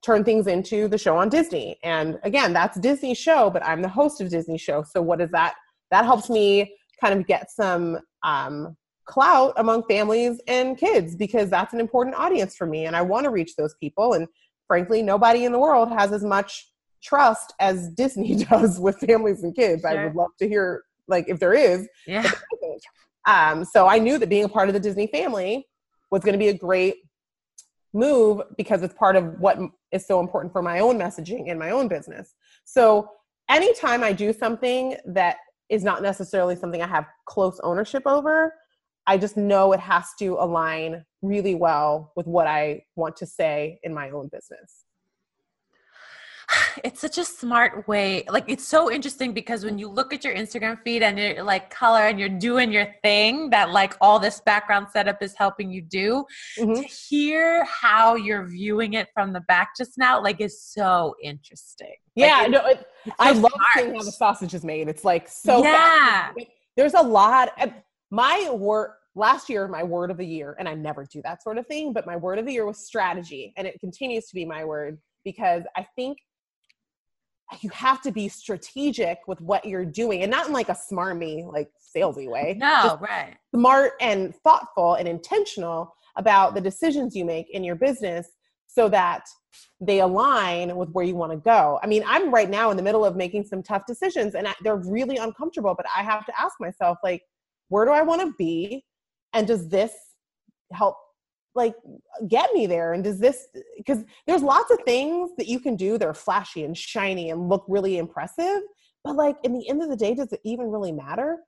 turn 0.03 0.23
things 0.23 0.47
into 0.47 0.87
the 0.87 0.97
show 0.97 1.17
on 1.17 1.29
Disney. 1.29 1.77
And 1.83 2.19
again, 2.23 2.53
that's 2.53 2.79
Disney's 2.79 3.17
show, 3.17 3.49
but 3.49 3.65
I'm 3.65 3.81
the 3.81 3.89
host 3.89 4.21
of 4.21 4.29
Disney 4.29 4.57
show. 4.57 4.83
So 4.83 5.01
what 5.01 5.21
is 5.21 5.31
that? 5.31 5.55
That 5.89 6.05
helps 6.05 6.29
me 6.29 6.75
kind 7.01 7.19
of 7.19 7.25
get 7.25 7.49
some 7.49 7.99
um, 8.23 8.75
clout 9.07 9.53
among 9.57 9.83
families 9.87 10.39
and 10.47 10.77
kids 10.77 11.15
because 11.15 11.49
that's 11.49 11.73
an 11.73 11.79
important 11.79 12.15
audience 12.15 12.55
for 12.55 12.67
me 12.67 12.85
and 12.85 12.95
I 12.95 13.01
want 13.01 13.23
to 13.23 13.29
reach 13.29 13.55
those 13.55 13.73
people 13.79 14.13
and 14.13 14.27
frankly 14.67 15.01
nobody 15.01 15.45
in 15.45 15.51
the 15.51 15.59
world 15.59 15.89
has 15.89 16.11
as 16.11 16.23
much 16.23 16.67
trust 17.01 17.53
as 17.59 17.89
Disney 17.89 18.35
does 18.49 18.79
with 18.79 18.97
families 18.99 19.43
and 19.43 19.55
kids. 19.55 19.85
I 19.85 20.03
would 20.03 20.15
love 20.15 20.31
to 20.39 20.47
hear 20.47 20.83
like 21.07 21.25
if 21.27 21.39
there 21.39 21.53
is. 21.53 21.87
Yeah. 22.05 22.29
Um, 23.25 23.65
so 23.65 23.87
I 23.87 23.99
knew 23.99 24.17
that 24.17 24.29
being 24.29 24.45
a 24.45 24.49
part 24.49 24.69
of 24.69 24.73
the 24.73 24.79
Disney 24.79 25.07
family 25.07 25.67
was 26.11 26.23
going 26.23 26.33
to 26.33 26.39
be 26.39 26.47
a 26.47 26.53
great 26.53 26.95
move 27.93 28.41
because 28.57 28.83
it's 28.83 28.93
part 28.93 29.15
of 29.15 29.39
what 29.39 29.57
is 29.91 30.05
so 30.05 30.19
important 30.19 30.53
for 30.53 30.61
my 30.61 30.79
own 30.79 30.97
messaging 30.97 31.47
in 31.47 31.57
my 31.57 31.71
own 31.71 31.87
business. 31.87 32.35
So 32.63 33.09
anytime 33.49 34.03
I 34.03 34.13
do 34.13 34.31
something 34.31 34.95
that 35.05 35.37
is 35.69 35.83
not 35.83 36.01
necessarily 36.01 36.55
something 36.55 36.81
I 36.81 36.87
have 36.87 37.05
close 37.25 37.59
ownership 37.63 38.03
over, 38.05 38.53
I 39.07 39.17
just 39.17 39.37
know 39.37 39.71
it 39.73 39.79
has 39.79 40.07
to 40.19 40.35
align 40.39 41.05
really 41.21 41.55
well 41.55 42.11
with 42.15 42.27
what 42.27 42.45
I 42.47 42.83
want 42.95 43.15
to 43.17 43.25
say 43.25 43.79
in 43.83 43.93
my 43.93 44.09
own 44.09 44.27
business. 44.27 44.83
it's 46.83 47.01
such 47.01 47.17
a 47.17 47.25
smart 47.25 47.85
way 47.89 48.23
like 48.29 48.45
it's 48.47 48.65
so 48.65 48.89
interesting 48.89 49.33
because 49.33 49.65
when 49.65 49.77
you 49.77 49.89
look 49.89 50.13
at 50.13 50.23
your 50.23 50.33
instagram 50.33 50.77
feed 50.81 51.03
and 51.03 51.19
you're 51.19 51.43
like 51.43 51.69
color 51.69 52.03
and 52.07 52.17
you're 52.17 52.29
doing 52.29 52.71
your 52.71 52.87
thing 53.03 53.49
that 53.49 53.71
like 53.71 53.95
all 53.99 54.17
this 54.17 54.39
background 54.45 54.87
setup 54.93 55.21
is 55.21 55.33
helping 55.37 55.69
you 55.69 55.81
do 55.81 56.23
Mhm. 56.57 56.75
to 56.81 56.83
hear 56.83 57.65
how 57.65 58.15
you're 58.15 58.45
viewing 58.47 58.93
it 58.93 59.09
from 59.13 59.33
the 59.33 59.41
back 59.41 59.71
just 59.77 59.97
now 59.97 60.21
like 60.23 60.39
is 60.39 60.61
so 60.63 61.15
interesting 61.21 61.87
Like, 62.15 62.29
Yeah, 62.29 62.45
it- 62.45 62.51
no, 62.51 62.65
it, 62.65 62.87
it's 63.05 63.15
I 63.19 63.33
so 63.33 63.39
love 63.41 63.51
smart. 63.51 63.67
seeing 63.75 63.95
how 63.95 64.03
the 64.03 64.11
sausage 64.11 64.53
is 64.53 64.63
made. 64.63 64.87
It's 64.87 65.03
like 65.03 65.27
so 65.27 65.61
Yeah. 65.63 66.31
There's 66.77 66.93
a 66.93 67.01
lot. 67.01 67.49
My 68.11 68.49
word 68.51 68.91
last 69.15 69.49
year, 69.49 69.67
my 69.67 69.83
word 69.83 70.11
of 70.11 70.17
the 70.17 70.25
year, 70.25 70.55
and 70.59 70.69
I 70.69 70.75
never 70.75 71.05
do 71.05 71.21
that 71.23 71.43
sort 71.43 71.57
of 71.57 71.67
thing, 71.67 71.93
but 71.93 72.05
my 72.05 72.15
word 72.15 72.39
of 72.39 72.45
the 72.45 72.53
year 72.53 72.65
was 72.65 72.77
strategy, 72.77 73.53
and 73.57 73.67
it 73.67 73.79
continues 73.79 74.27
to 74.27 74.35
be 74.35 74.45
my 74.45 74.63
word 74.63 74.99
because 75.23 75.63
I 75.75 75.85
think 75.95 76.19
you 77.61 77.69
have 77.69 78.01
to 78.01 78.11
be 78.11 78.27
strategic 78.27 79.19
with 79.27 79.39
what 79.41 79.65
you're 79.65 79.85
doing, 79.85 80.21
and 80.21 80.31
not 80.31 80.47
in 80.47 80.53
like 80.53 80.69
a 80.69 80.77
smarmy, 80.91 81.51
like 81.51 81.69
salesy 81.95 82.29
way. 82.29 82.55
no 82.57 82.81
Just 82.83 83.01
right 83.01 83.37
smart 83.57 83.93
and 84.01 84.35
thoughtful 84.43 84.95
and 84.95 85.07
intentional 85.07 85.93
about 86.15 86.53
the 86.53 86.61
decisions 86.61 87.15
you 87.15 87.25
make 87.25 87.49
in 87.51 87.63
your 87.63 87.75
business 87.75 88.27
so 88.67 88.87
that 88.89 89.25
they 89.81 90.01
align 90.01 90.75
with 90.75 90.89
where 90.89 91.05
you 91.05 91.15
want 91.15 91.31
to 91.31 91.37
go. 91.37 91.79
I 91.81 91.87
mean, 91.87 92.03
I'm 92.05 92.31
right 92.31 92.49
now 92.49 92.69
in 92.69 92.77
the 92.77 92.83
middle 92.83 93.03
of 93.03 93.15
making 93.15 93.45
some 93.45 93.63
tough 93.63 93.85
decisions 93.87 94.35
and 94.35 94.47
I, 94.47 94.53
they're 94.61 94.75
really 94.75 95.17
uncomfortable, 95.17 95.73
but 95.75 95.87
I 95.95 96.03
have 96.03 96.25
to 96.27 96.39
ask 96.39 96.59
myself 96.59 96.97
like 97.03 97.23
where 97.69 97.85
do 97.85 97.91
I 97.91 98.01
want 98.01 98.21
to 98.21 98.33
be? 98.37 98.85
And 99.33 99.47
does 99.47 99.67
this 99.69 99.93
help 100.71 100.95
like 101.55 101.75
get 102.27 102.53
me 102.53 102.67
there? 102.67 102.93
And 102.93 103.03
does 103.03 103.19
this 103.19 103.47
because 103.75 104.03
there's 104.25 104.43
lots 104.43 104.71
of 104.71 104.79
things 104.85 105.31
that 105.37 105.47
you 105.47 105.59
can 105.59 105.75
do 105.75 105.97
that 105.97 106.07
are 106.07 106.13
flashy 106.13 106.63
and 106.63 106.77
shiny 106.77 107.29
and 107.31 107.49
look 107.49 107.65
really 107.67 107.97
impressive, 107.97 108.61
but 109.03 109.15
like 109.15 109.35
in 109.43 109.53
the 109.53 109.67
end 109.69 109.81
of 109.81 109.89
the 109.89 109.95
day 109.95 110.13
does 110.13 110.31
it 110.31 110.39
even 110.43 110.67
really 110.67 110.91
matter? 110.91 111.39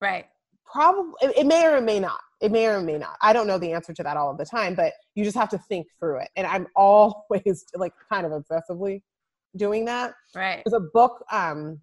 right. 0.00 0.26
Probably 0.64 1.12
it, 1.22 1.38
it 1.38 1.46
may 1.46 1.64
or 1.64 1.76
it 1.76 1.84
may 1.84 2.00
not 2.00 2.18
it 2.40 2.52
may 2.52 2.66
or 2.66 2.80
may 2.80 2.98
not. 2.98 3.16
I 3.22 3.32
don't 3.32 3.46
know 3.46 3.56
the 3.56 3.72
answer 3.72 3.94
to 3.94 4.02
that 4.02 4.16
all 4.16 4.30
of 4.30 4.38
the 4.38 4.44
time 4.44 4.74
but 4.74 4.92
you 5.14 5.24
just 5.24 5.36
have 5.36 5.48
to 5.50 5.58
think 5.58 5.86
through 5.98 6.20
it. 6.20 6.28
And 6.36 6.46
i'm 6.46 6.66
always 6.76 7.64
like 7.74 7.92
kind 8.10 8.26
of 8.26 8.32
obsessively 8.32 9.02
doing 9.56 9.84
that. 9.86 10.14
Right. 10.34 10.62
There's 10.64 10.80
a 10.80 10.86
book 10.92 11.24
um, 11.32 11.80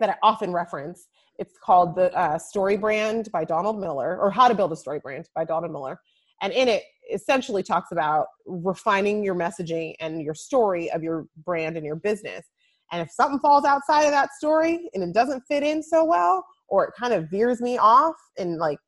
that 0.00 0.10
i 0.10 0.16
often 0.22 0.52
reference 0.52 1.06
it's 1.38 1.58
called 1.62 1.96
the 1.96 2.12
uh, 2.16 2.38
story 2.38 2.76
brand 2.76 3.30
by 3.32 3.44
donald 3.44 3.78
miller 3.78 4.18
or 4.20 4.30
how 4.30 4.48
to 4.48 4.54
build 4.54 4.72
a 4.72 4.76
story 4.76 4.98
brand 5.00 5.28
by 5.34 5.44
donald 5.44 5.72
miller. 5.72 6.00
And 6.42 6.52
in 6.52 6.68
it 6.68 6.82
essentially 7.12 7.62
talks 7.62 7.92
about 7.92 8.26
refining 8.46 9.22
your 9.22 9.34
messaging 9.34 9.94
and 10.00 10.22
your 10.22 10.34
story 10.34 10.90
of 10.90 11.02
your 11.02 11.26
brand 11.44 11.76
and 11.76 11.86
your 11.86 11.96
business. 11.96 12.46
And 12.92 13.02
if 13.02 13.10
something 13.10 13.38
falls 13.40 13.64
outside 13.64 14.04
of 14.04 14.10
that 14.12 14.32
story 14.34 14.88
and 14.94 15.02
it 15.02 15.12
doesn't 15.12 15.42
fit 15.48 15.62
in 15.62 15.82
so 15.82 16.04
well 16.04 16.44
or 16.68 16.84
it 16.84 16.92
kind 16.98 17.12
of 17.12 17.30
veers 17.30 17.60
me 17.60 17.78
off 17.78 18.16
and 18.38 18.58
like 18.58 18.78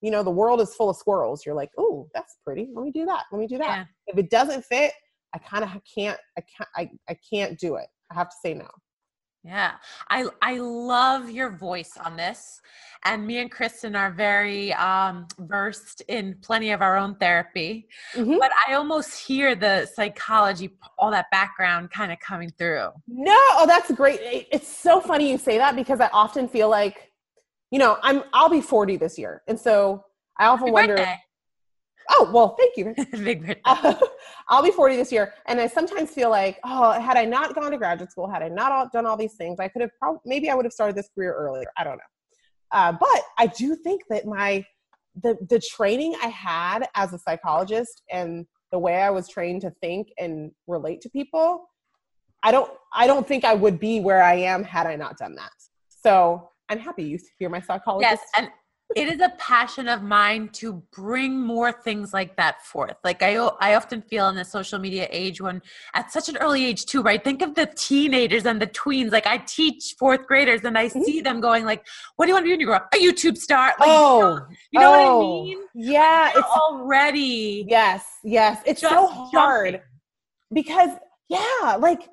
you 0.00 0.10
know 0.10 0.22
the 0.22 0.30
world 0.30 0.60
is 0.60 0.74
full 0.74 0.90
of 0.90 0.96
squirrels 0.96 1.46
you're 1.46 1.54
like 1.54 1.70
oh 1.78 2.08
that's 2.14 2.36
pretty. 2.44 2.68
Let 2.74 2.84
me 2.84 2.90
do 2.90 3.06
that. 3.06 3.24
Let 3.32 3.38
me 3.38 3.46
do 3.46 3.58
that. 3.58 3.68
Yeah. 3.68 3.84
if 4.08 4.18
it 4.18 4.30
doesn't 4.30 4.64
fit 4.64 4.92
i 5.34 5.38
kind 5.38 5.64
of 5.64 5.70
can't 5.92 6.18
i 6.36 6.42
can't 6.42 6.68
I, 6.76 6.90
I 7.08 7.16
can't 7.32 7.58
do 7.58 7.76
it. 7.76 7.86
I 8.10 8.14
have 8.14 8.28
to 8.28 8.36
say 8.44 8.54
no 8.54 8.68
Yeah, 9.44 9.72
I 10.08 10.26
I 10.40 10.58
love 10.58 11.28
your 11.28 11.50
voice 11.50 11.96
on 12.04 12.16
this, 12.16 12.60
and 13.04 13.26
me 13.26 13.38
and 13.38 13.50
Kristen 13.50 13.96
are 13.96 14.12
very 14.12 14.72
um, 14.74 15.26
versed 15.40 16.00
in 16.06 16.36
plenty 16.42 16.70
of 16.70 16.80
our 16.80 16.96
own 16.96 17.16
therapy. 17.16 17.88
Mhm. 18.14 18.38
But 18.38 18.52
I 18.68 18.74
almost 18.74 19.18
hear 19.18 19.56
the 19.56 19.86
psychology, 19.94 20.70
all 20.96 21.10
that 21.10 21.26
background, 21.32 21.90
kind 21.90 22.12
of 22.12 22.20
coming 22.20 22.50
through. 22.56 22.88
no 23.08 23.36
oh 23.58 23.64
that's 23.66 23.90
great 23.92 24.20
it's 24.52 24.68
so 24.68 25.00
funny 25.00 25.28
you 25.30 25.36
say 25.38 25.58
that 25.58 25.74
because 25.76 26.00
i 26.00 26.08
often 26.12 26.46
feel 26.48 26.68
like 26.68 27.10
you 27.72 27.78
know 27.78 27.98
i'm 28.02 28.22
i'll 28.32 28.48
be 28.48 28.60
40 28.60 28.96
this 28.96 29.18
year 29.18 29.42
and 29.48 29.58
so 29.58 30.04
i 30.38 30.46
often 30.46 30.66
Happy 30.68 30.72
wonder 30.72 30.96
birthday. 30.96 31.16
Oh 32.12 32.30
well 32.32 32.56
thank 32.56 32.76
you 32.76 32.94
Big 33.24 33.40
birthday. 33.40 33.60
Uh, 33.66 33.94
I'll 34.48 34.62
be 34.62 34.70
40 34.70 34.96
this 34.96 35.12
year, 35.12 35.34
and 35.46 35.60
I 35.60 35.66
sometimes 35.66 36.10
feel 36.10 36.28
like, 36.28 36.58
oh, 36.64 36.92
had 36.92 37.16
I 37.16 37.24
not 37.24 37.54
gone 37.54 37.70
to 37.70 37.78
graduate 37.78 38.10
school, 38.10 38.28
had 38.28 38.42
I 38.42 38.48
not 38.48 38.72
all, 38.72 38.90
done 38.92 39.06
all 39.06 39.16
these 39.16 39.34
things, 39.34 39.60
I 39.60 39.68
could 39.68 39.82
have 39.82 39.90
probably 39.98 40.20
maybe 40.26 40.50
I 40.50 40.54
would 40.54 40.64
have 40.64 40.72
started 40.72 40.96
this 40.96 41.08
career 41.14 41.32
earlier. 41.34 41.66
I 41.76 41.84
don't 41.84 41.96
know, 41.96 42.72
uh, 42.72 42.92
but 42.92 43.22
I 43.38 43.46
do 43.46 43.76
think 43.76 44.02
that 44.10 44.26
my 44.26 44.64
the 45.22 45.36
the 45.48 45.60
training 45.60 46.14
I 46.22 46.28
had 46.28 46.88
as 46.94 47.12
a 47.12 47.18
psychologist 47.18 48.02
and 48.10 48.46
the 48.72 48.78
way 48.78 48.96
I 49.02 49.10
was 49.10 49.28
trained 49.28 49.60
to 49.62 49.70
think 49.80 50.08
and 50.18 50.50
relate 50.66 51.00
to 51.02 51.10
people, 51.10 51.68
I 52.42 52.50
don't 52.50 52.70
I 52.92 53.06
don't 53.06 53.26
think 53.26 53.44
I 53.44 53.54
would 53.54 53.78
be 53.78 54.00
where 54.00 54.22
I 54.22 54.34
am 54.34 54.64
had 54.64 54.86
I 54.86 54.96
not 54.96 55.18
done 55.18 55.34
that. 55.36 55.52
So 55.88 56.50
I'm 56.68 56.78
happy 56.78 57.04
you 57.04 57.18
hear 57.38 57.48
my 57.48 57.60
psychologist. 57.60 58.10
Yes, 58.10 58.20
and 58.36 58.50
it 58.96 59.08
is 59.08 59.20
a 59.20 59.30
passion 59.38 59.88
of 59.88 60.02
mine 60.02 60.48
to 60.50 60.82
bring 60.92 61.40
more 61.40 61.72
things 61.72 62.12
like 62.12 62.36
that 62.36 62.64
forth. 62.64 62.96
Like 63.04 63.22
I, 63.22 63.34
I 63.60 63.74
often 63.74 64.02
feel 64.02 64.28
in 64.28 64.36
the 64.36 64.44
social 64.44 64.78
media 64.78 65.06
age 65.10 65.40
when 65.40 65.62
at 65.94 66.10
such 66.12 66.28
an 66.28 66.36
early 66.38 66.64
age 66.64 66.84
too, 66.86 67.02
right? 67.02 67.22
Think 67.22 67.42
of 67.42 67.54
the 67.54 67.66
teenagers 67.66 68.46
and 68.46 68.60
the 68.60 68.66
tweens. 68.66 69.12
Like 69.12 69.26
I 69.26 69.38
teach 69.38 69.94
fourth 69.98 70.26
graders, 70.26 70.62
and 70.64 70.76
I 70.76 70.88
Mhm. 70.88 71.04
see 71.04 71.20
them 71.20 71.40
going 71.40 71.64
like, 71.64 71.86
"What 72.16 72.26
do 72.26 72.30
you 72.30 72.34
want 72.34 72.44
to 72.44 72.48
be 72.48 72.52
when 72.52 72.60
you 72.60 72.66
grow 72.66 72.76
up? 72.76 72.88
A 72.94 72.98
YouTube 72.98 73.36
star?" 73.36 73.66
Like, 73.78 73.88
oh, 73.90 74.40
you 74.70 74.80
know 74.80 74.90
what 74.90 75.00
I 75.00 75.08
oh, 75.08 75.20
mean? 75.20 75.58
Yeah, 75.74 76.30
They're 76.32 76.40
it's 76.40 76.48
already 76.50 77.64
Yes, 77.68 78.04
yes. 78.24 78.62
It's 78.66 78.80
so 78.80 79.06
hard 79.06 79.72
jumping. 79.72 79.80
because 80.52 80.90
yeah, 81.28 81.76
like 81.78 82.08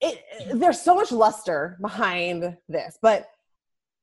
it 0.00 0.22
there's 0.54 0.80
so 0.80 0.94
much 0.94 1.12
luster 1.12 1.76
behind 1.80 2.56
this, 2.68 2.98
but 3.00 3.26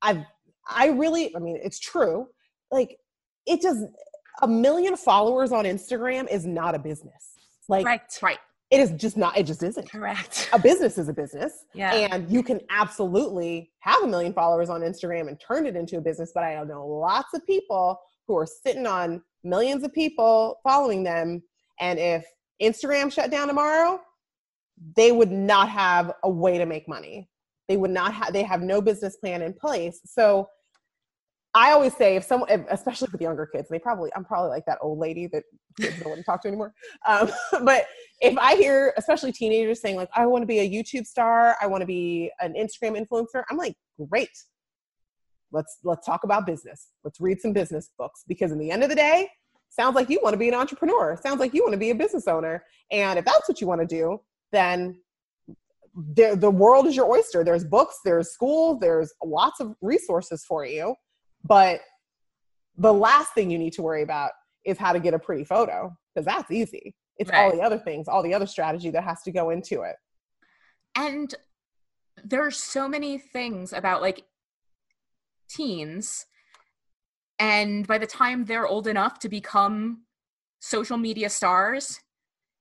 I 0.02 0.26
I 0.70 0.88
really 0.90 1.36
I 1.36 1.40
mean 1.40 1.60
it's 1.64 1.80
true. 1.80 2.28
Like 2.72 2.98
it 3.46 3.62
does 3.62 3.84
a 4.42 4.48
million 4.48 4.96
followers 4.96 5.52
on 5.52 5.66
Instagram 5.66 6.30
is 6.32 6.46
not 6.46 6.76
a 6.76 6.80
business. 6.80 7.34
Like 7.68 7.86
Right, 7.86 8.02
Right. 8.22 8.40
it 8.70 8.80
is 8.80 8.92
just 8.92 9.18
not 9.18 9.38
it 9.38 9.44
just 9.46 9.64
isn't. 9.64 9.90
correct. 9.90 10.50
A 10.54 10.60
business 10.60 10.98
is 10.98 11.10
a 11.10 11.14
business. 11.14 11.66
Yeah. 11.74 11.94
And 11.94 12.30
you 12.30 12.44
can 12.44 12.62
absolutely 12.70 13.72
have 13.80 14.04
a 14.04 14.08
million 14.08 14.34
followers 14.34 14.70
on 14.70 14.82
Instagram 14.82 15.28
and 15.28 15.40
turn 15.40 15.66
it 15.66 15.76
into 15.76 15.98
a 15.98 16.02
business. 16.02 16.32
But 16.34 16.44
I 16.44 16.62
know 16.64 16.86
lots 16.88 17.34
of 17.34 17.46
people 17.46 18.00
who 18.28 18.38
are 18.38 18.46
sitting 18.48 18.86
on 18.86 19.22
millions 19.44 19.84
of 19.84 19.92
people 19.94 20.60
following 20.64 21.04
them. 21.04 21.42
And 21.80 21.98
if 22.00 22.26
Instagram 22.62 23.12
shut 23.12 23.32
down 23.32 23.48
tomorrow, 23.48 24.00
they 24.96 25.12
would 25.12 25.32
not 25.32 25.68
have 25.70 26.14
a 26.24 26.30
way 26.30 26.58
to 26.58 26.66
make 26.66 26.88
money. 26.88 27.28
They 27.72 27.78
would 27.78 27.92
not 27.92 28.14
have, 28.14 28.34
they 28.34 28.44
have 28.44 28.62
no 28.62 28.82
business 28.82 29.16
plan 29.16 29.42
in 29.42 29.54
place. 29.54 30.02
So 30.04 30.50
I 31.54 31.72
always 31.72 31.96
say 31.96 32.18
if 32.18 32.26
someone, 32.26 32.50
especially 32.70 33.08
with 33.14 33.22
younger 33.22 33.46
kids, 33.46 33.70
they 33.70 33.80
probably, 33.80 34.12
I'm 34.14 34.26
probably 34.26 34.50
like 34.50 34.66
that 34.66 34.78
old 34.82 35.00
lady 35.00 35.28
that 35.28 35.44
kids 35.80 35.98
don't 36.02 36.10
want 36.10 36.20
to 36.20 36.26
talk 36.26 36.42
to 36.42 36.50
anymore. 36.50 36.74
Um, 37.08 37.32
but 37.64 37.86
if 38.20 38.38
I 38.38 38.58
hear, 38.58 38.94
especially 38.98 39.32
teenagers 39.32 39.80
saying 39.80 39.96
like, 39.96 40.10
I 40.14 40.26
want 40.26 40.42
to 40.42 40.48
be 40.48 40.60
a 40.60 40.70
YouTube 40.70 41.06
star, 41.06 41.56
I 41.62 41.68
want 41.68 41.80
to 41.80 41.88
be 41.88 42.30
an 42.42 42.56
Instagram 42.56 43.02
influencer, 43.02 43.44
I'm 43.50 43.56
like, 43.56 43.78
great. 44.10 44.38
Let's 45.54 45.78
let's 45.86 46.06
talk 46.06 46.26
about 46.26 46.46
business. 46.46 46.90
Let's 47.06 47.22
read 47.22 47.40
some 47.40 47.54
business 47.54 47.90
books 47.98 48.26
because 48.28 48.52
in 48.52 48.58
the 48.58 48.70
end 48.70 48.84
of 48.84 48.90
the 48.90 48.96
day, 48.96 49.30
sounds 49.70 49.96
like 49.96 50.10
you 50.10 50.20
want 50.22 50.34
to 50.34 50.38
be 50.38 50.50
an 50.50 50.56
entrepreneur. 50.56 51.18
Sounds 51.24 51.40
like 51.40 51.54
you 51.54 51.64
want 51.64 51.72
to 51.72 51.80
be 51.80 51.92
a 51.92 51.96
business 51.96 52.28
owner. 52.28 52.66
And 52.92 53.18
if 53.18 53.24
that's 53.24 53.48
what 53.48 53.62
you 53.62 53.68
want 53.68 53.80
to 53.80 53.88
do, 53.88 54.20
then 54.52 54.98
the 55.96 56.36
the 56.36 56.50
world 56.50 56.88
is 56.88 56.96
your 56.96 57.10
oyster. 57.10 57.44
There's 57.44 57.64
books, 57.64 58.00
there's 58.06 58.32
schools, 58.32 58.80
there's 58.80 59.14
lots 59.24 59.60
of 59.60 59.76
resources 59.82 60.44
for 60.48 60.66
you. 60.66 60.96
But 61.44 61.82
the 62.78 62.94
last 62.94 63.34
thing 63.34 63.50
you 63.50 63.58
need 63.58 63.74
to 63.74 63.82
worry 63.82 64.04
about 64.04 64.32
is 64.66 64.78
how 64.78 64.94
to 64.94 65.00
get 65.00 65.14
a 65.14 65.20
pretty 65.20 65.44
photo 65.44 65.96
because 66.14 66.26
that's 66.26 66.52
easy. 66.52 66.96
It's 67.18 67.30
all 67.32 67.52
the 67.52 67.62
other 67.62 67.78
things, 67.78 68.08
all 68.08 68.24
the 68.24 68.34
other 68.34 68.48
strategy 68.48 68.90
that 68.92 69.04
has 69.04 69.22
to 69.24 69.32
go 69.32 69.52
into 69.52 69.82
it. 69.82 69.96
And 70.96 71.34
there 72.24 72.46
are 72.46 72.52
so 72.52 72.88
many 72.88 73.18
things 73.18 73.74
about 73.74 74.02
like 74.02 74.24
teens. 75.50 76.26
And 77.38 77.86
by 77.86 77.98
the 77.98 78.08
time 78.08 78.46
they're 78.46 78.68
old 78.68 78.88
enough 78.88 79.20
to 79.20 79.30
become 79.30 80.04
social 80.60 80.98
media 80.98 81.30
stars, 81.30 82.00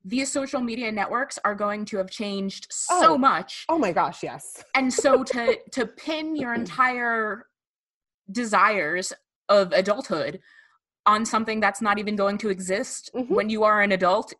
these 0.04 0.32
social 0.32 0.60
media 0.60 0.90
networks 0.90 1.38
are 1.44 1.54
going 1.54 1.84
to 1.86 1.98
have 1.98 2.10
changed 2.10 2.66
so 2.70 3.14
Oh. 3.14 3.18
much. 3.18 3.66
Oh 3.68 3.78
my 3.78 3.92
gosh, 3.92 4.22
yes. 4.22 4.64
And 4.74 4.92
so 4.92 5.22
to 5.24 5.58
to 5.72 5.86
pin 5.86 6.36
your 6.36 6.54
entire 6.54 7.46
desires 8.30 9.12
of 9.48 9.72
adulthood 9.72 10.40
on 11.06 11.24
something 11.24 11.60
that's 11.60 11.82
not 11.82 11.98
even 11.98 12.14
going 12.16 12.38
to 12.38 12.48
exist 12.50 13.10
Mhm. 13.14 13.28
when 13.28 13.50
you 13.50 13.64
are 13.64 13.80
an 13.82 13.92
adult 13.92 14.32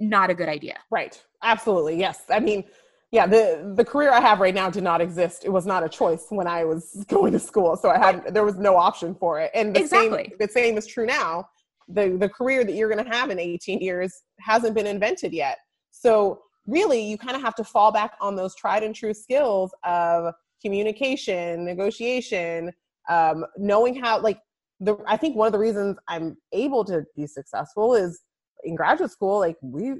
not 0.00 0.28
a 0.28 0.34
good 0.34 0.48
idea 0.48 0.76
Right. 0.90 1.22
Absolutely. 1.42 1.96
Yes. 1.96 2.24
I 2.28 2.40
mean, 2.40 2.64
yeah, 3.12 3.26
the 3.26 3.72
the 3.76 3.84
career 3.84 4.10
I 4.10 4.20
have 4.20 4.40
right 4.40 4.54
now 4.54 4.68
did 4.70 4.82
not 4.82 5.00
exist. 5.00 5.44
It 5.44 5.50
was 5.50 5.66
not 5.66 5.84
a 5.84 5.88
choice 5.88 6.26
when 6.30 6.46
I 6.48 6.64
was 6.64 7.04
going 7.08 7.32
to 7.32 7.38
school. 7.38 7.76
So 7.76 7.88
I 7.90 7.98
had 7.98 8.34
there 8.34 8.44
was 8.44 8.56
no 8.56 8.76
option 8.76 9.14
for 9.14 9.40
it. 9.40 9.50
And 9.54 9.74
the 9.74 9.80
Exactly. 9.80 10.24
same 10.30 10.38
the 10.38 10.48
same 10.48 10.76
is 10.78 10.86
true 10.86 11.06
now. 11.06 11.48
The 11.88 12.16
the 12.18 12.28
career 12.28 12.64
that 12.64 12.72
you're 12.74 12.88
going 12.88 13.04
to 13.04 13.10
have 13.10 13.30
in 13.30 13.38
18 13.38 13.80
years 13.80 14.22
hasn't 14.40 14.74
been 14.74 14.86
invented 14.86 15.32
yet. 15.32 15.58
So 15.90 16.40
really 16.66 17.00
you 17.02 17.18
kind 17.18 17.36
of 17.36 17.42
have 17.42 17.54
to 17.56 17.64
fall 17.64 17.92
back 17.92 18.12
on 18.20 18.36
those 18.36 18.54
tried 18.56 18.82
and 18.82 18.94
true 18.94 19.14
skills 19.14 19.72
of 19.84 20.32
communication, 20.62 21.64
negotiation, 21.64 22.72
um, 23.08 23.44
knowing 23.56 23.94
how 23.94 24.20
like 24.20 24.40
the 24.80 24.96
I 25.06 25.16
think 25.16 25.36
one 25.36 25.46
of 25.46 25.52
the 25.52 25.58
reasons 25.58 25.96
I'm 26.08 26.36
able 26.52 26.84
to 26.86 27.04
be 27.16 27.26
successful 27.26 27.94
is 27.94 28.22
in 28.64 28.74
graduate 28.74 29.10
school, 29.10 29.38
like 29.38 29.56
we 29.62 29.94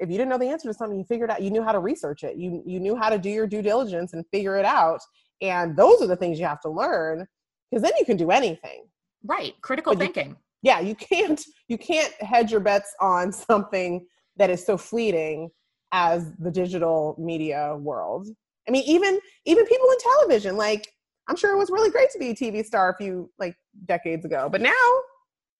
if 0.00 0.08
you 0.08 0.16
didn't 0.16 0.28
know 0.28 0.38
the 0.38 0.48
answer 0.48 0.68
to 0.68 0.74
something, 0.74 0.96
you 0.98 1.04
figured 1.04 1.30
out 1.30 1.42
you 1.42 1.50
knew 1.50 1.62
how 1.62 1.72
to 1.72 1.78
research 1.80 2.24
it. 2.24 2.36
You 2.36 2.62
you 2.66 2.80
knew 2.80 2.96
how 2.96 3.08
to 3.10 3.18
do 3.18 3.30
your 3.30 3.46
due 3.46 3.62
diligence 3.62 4.12
and 4.12 4.24
figure 4.32 4.56
it 4.56 4.64
out. 4.64 5.00
And 5.40 5.76
those 5.76 6.02
are 6.02 6.06
the 6.08 6.16
things 6.16 6.38
you 6.40 6.46
have 6.46 6.60
to 6.62 6.68
learn 6.70 7.26
because 7.70 7.82
then 7.82 7.92
you 7.98 8.04
can 8.04 8.16
do 8.16 8.30
anything. 8.30 8.84
right 9.24 9.54
critical 9.62 9.94
But 9.94 10.00
you- 10.00 10.12
thinking 10.12 10.36
Yeah, 10.62 10.80
you 10.80 10.94
can't 10.94 11.40
you 11.68 11.78
can't 11.78 12.12
hedge 12.20 12.50
your 12.50 12.60
bets 12.60 12.94
on 13.00 13.32
something 13.32 14.06
that 14.36 14.50
is 14.50 14.64
so 14.64 14.76
fleeting 14.76 15.50
as 15.92 16.32
the 16.38 16.50
digital 16.50 17.16
media 17.18 17.76
world. 17.76 18.28
I 18.68 18.70
mean, 18.70 18.84
even 18.86 19.20
even 19.46 19.66
people 19.66 19.88
in 19.90 19.98
television, 19.98 20.56
like 20.56 20.92
I'm 21.28 21.36
sure 21.36 21.54
it 21.54 21.58
was 21.58 21.70
really 21.70 21.90
great 21.90 22.10
to 22.10 22.18
be 22.18 22.30
a 22.30 22.34
TV 22.34 22.64
star 22.64 22.90
a 22.90 22.96
few 22.96 23.30
like 23.38 23.54
decades 23.86 24.24
ago, 24.24 24.48
but 24.50 24.60
now 24.60 24.72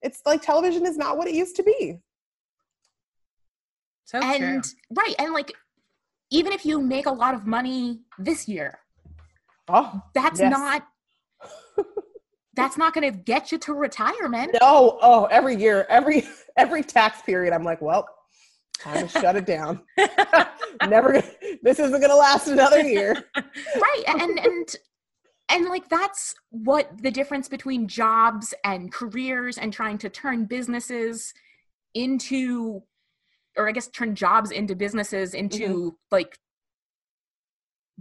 it's 0.03 0.23
like 0.27 0.43
television 0.43 0.87
is 0.87 0.97
not 0.97 1.17
what 1.17 1.29
it 1.29 1.35
used 1.35 1.57
to 1.57 1.63
be. 1.63 2.01
So 4.05 4.21
and 4.23 4.65
true. 4.65 4.97
right 4.97 5.15
and 5.19 5.33
like 5.35 5.53
even 6.31 6.53
if 6.53 6.65
you 6.65 6.81
make 6.81 7.07
a 7.07 7.11
lot 7.11 7.35
of 7.35 7.47
money 7.47 8.01
this 8.19 8.49
year 8.49 8.79
Oh, 9.69 10.03
that's 10.15 10.41
Yes. 10.41 10.51
not 10.51 10.87
that's 12.59 12.77
not 12.77 12.93
going 12.95 13.11
to 13.11 13.19
get 13.19 13.53
you 13.53 13.59
to 13.59 13.75
retirement 13.75 14.53
No, 14.61 14.99
oh, 15.01 15.25
every 15.27 15.57
year, 15.57 15.87
every 15.89 16.27
every 16.57 16.83
tax 16.83 17.23
period, 17.23 17.53
I'm 17.53 17.65
like, 17.65 17.81
well, 17.81 18.07
time 18.79 19.07
to 19.07 19.21
shut 19.21 19.37
it 19.37 19.47
down. 19.47 19.81
Never, 20.89 21.13
gonna, 21.13 21.25
this 21.63 21.79
isn't 21.79 22.01
gonna 22.01 22.17
last 22.17 22.49
another 22.49 22.81
year. 22.81 23.15
right 23.37 24.03
and 24.07 24.39
and 24.39 24.77
and 25.51 25.67
like 25.67 25.89
that's 25.89 26.35
what 26.51 26.91
the 27.03 27.11
difference 27.11 27.49
between 27.49 27.89
jobs 27.89 28.55
and 28.65 28.93
careers 28.93 29.59
and 29.59 29.73
trying 29.73 29.99
to 29.99 30.09
turn 30.09 30.45
businesses 30.45 31.33
into 31.95 32.83
or 33.57 33.69
i 33.69 33.73
guess 33.73 33.89
turn 33.89 34.15
jobs 34.15 34.51
into 34.51 34.75
businesses 34.75 35.35
into 35.35 35.69
mm-hmm. 35.69 35.89
like 36.11 36.39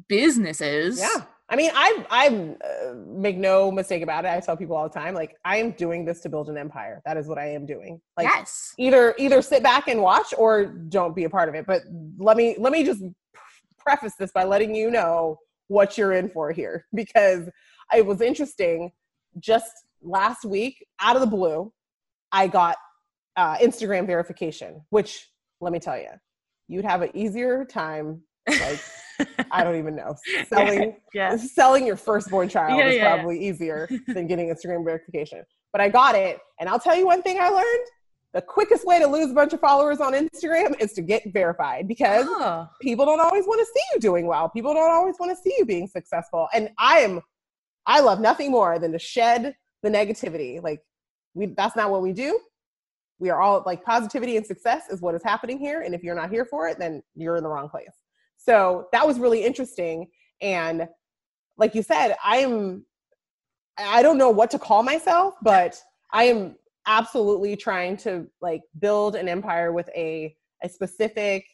businesses 0.09 0.99
Yeah, 0.99 1.23
I 1.49 1.55
mean, 1.55 1.71
I 1.73 2.05
I 2.09 2.27
uh, 2.27 2.93
make 3.07 3.37
no 3.37 3.71
mistake 3.71 4.03
about 4.03 4.25
it. 4.25 4.29
I 4.29 4.39
tell 4.39 4.57
people 4.57 4.75
all 4.75 4.87
the 4.87 4.93
time, 4.93 5.13
like, 5.13 5.35
I 5.45 5.57
am 5.57 5.71
doing 5.71 6.03
this 6.05 6.21
to 6.21 6.29
build 6.29 6.49
an 6.49 6.57
empire. 6.57 7.01
That 7.05 7.17
is 7.17 7.27
what 7.27 7.37
I 7.37 7.51
am 7.53 7.65
doing. 7.65 8.01
Like, 8.17 8.25
yes 8.25 8.67
either 8.77 9.15
either 9.17 9.41
sit 9.41 9.63
back 9.63 9.87
and 9.87 10.01
watch 10.01 10.33
or 10.37 10.65
don't 10.65 11.15
be 11.15 11.23
a 11.23 11.29
part 11.29 11.49
of 11.49 11.55
it. 11.55 11.65
But 11.65 11.81
let 12.17 12.37
me 12.37 12.55
let 12.57 12.71
me 12.71 12.83
just 12.83 13.03
preface 13.77 14.13
this 14.17 14.31
by 14.31 14.43
letting 14.43 14.75
you 14.75 14.91
know 14.91 15.37
what 15.67 15.97
you're 15.97 16.13
in 16.13 16.29
for 16.29 16.51
here 16.51 16.85
because 16.93 17.49
it 17.95 18.05
was 18.05 18.21
interesting. 18.21 18.91
Just 19.39 19.71
last 20.01 20.45
week, 20.45 20.85
out 20.99 21.15
of 21.15 21.21
the 21.21 21.27
blue, 21.27 21.71
I 22.31 22.47
got 22.47 22.77
uh, 23.35 23.57
Instagram 23.57 24.07
verification. 24.07 24.81
Which 24.89 25.27
let 25.59 25.73
me 25.73 25.79
tell 25.79 25.97
you, 25.97 26.09
you'd 26.67 26.85
have 26.85 27.01
an 27.01 27.11
easier 27.13 27.65
time. 27.65 28.21
Like 28.47 28.79
I 29.51 29.63
don't 29.63 29.77
even 29.77 29.95
know 29.95 30.15
selling 30.49 30.97
yeah. 31.13 31.35
selling 31.37 31.85
your 31.85 31.95
firstborn 31.95 32.49
child 32.49 32.79
Yeah, 32.79 32.87
is 32.87 32.95
yeah, 32.95 33.15
probably 33.15 33.45
easier 33.45 33.89
than 34.07 34.27
getting 34.27 34.49
Instagram 34.49 34.83
verification. 34.83 35.43
But 35.71 35.81
I 35.81 35.89
got 35.89 36.15
it, 36.15 36.39
and 36.59 36.69
I'll 36.69 36.79
tell 36.79 36.95
you 36.95 37.05
one 37.05 37.21
thing 37.21 37.39
I 37.39 37.49
learned: 37.49 37.87
the 38.33 38.41
quickest 38.41 38.85
way 38.85 38.99
to 38.99 39.07
lose 39.07 39.31
a 39.31 39.33
bunch 39.33 39.53
of 39.53 39.59
followers 39.59 39.99
on 39.99 40.13
Instagram 40.13 40.79
is 40.79 40.93
to 40.93 41.01
get 41.01 41.23
verified 41.33 41.87
because 41.87 42.25
Oh, 42.29 42.67
people 42.81 43.05
don't 43.05 43.19
always 43.19 43.45
want 43.45 43.59
to 43.59 43.65
see 43.65 43.81
you 43.93 43.99
doing 43.99 44.27
well. 44.27 44.49
People 44.49 44.73
don't 44.73 44.91
always 44.91 45.15
want 45.19 45.35
to 45.35 45.41
see 45.41 45.55
you 45.57 45.65
being 45.65 45.87
successful. 45.87 46.47
And 46.53 46.69
I 46.77 46.99
am, 46.99 47.21
I 47.85 48.01
love 48.01 48.19
nothing 48.19 48.51
more 48.51 48.79
than 48.79 48.91
to 48.91 48.99
shed 48.99 49.55
the 49.81 49.89
negativity. 49.89 50.61
Like 50.61 50.81
we, 51.33 51.47
that's 51.47 51.75
not 51.75 51.89
what 51.89 52.01
we 52.01 52.13
do. 52.13 52.39
We 53.19 53.29
are 53.31 53.41
all 53.41 53.63
like 53.65 53.83
positivity 53.83 54.37
and 54.37 54.45
success 54.45 54.83
is 54.91 55.01
what 55.01 55.15
is 55.15 55.23
happening 55.23 55.57
here. 55.57 55.81
And 55.81 55.95
if 55.95 56.03
you're 56.03 56.15
not 56.15 56.29
here 56.29 56.45
for 56.45 56.67
it, 56.67 56.77
then 56.77 57.01
you're 57.15 57.37
in 57.37 57.43
the 57.43 57.49
wrong 57.49 57.69
place. 57.69 57.89
So 58.37 58.87
that 58.91 59.05
was 59.05 59.19
really 59.19 59.43
interesting. 59.43 60.07
And 60.41 60.87
like 61.57 61.75
you 61.75 61.83
said, 61.83 62.15
I 62.23 62.37
am, 62.37 62.85
I 63.77 64.01
don't 64.01 64.17
know 64.17 64.29
what 64.29 64.51
to 64.51 64.59
call 64.59 64.83
myself, 64.83 65.35
but 65.41 65.81
I 66.13 66.25
am 66.25 66.55
absolutely 66.85 67.55
trying 67.55 67.97
to 67.97 68.27
like 68.41 68.61
build 68.79 69.15
an 69.15 69.27
empire 69.27 69.71
with 69.73 69.89
a, 69.95 70.35
a 70.63 70.69
specific 70.69 71.45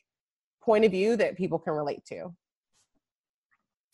point 0.61 0.85
of 0.85 0.91
view 0.91 1.15
that 1.17 1.35
people 1.37 1.59
can 1.59 1.73
relate 1.73 2.05
to. 2.05 2.33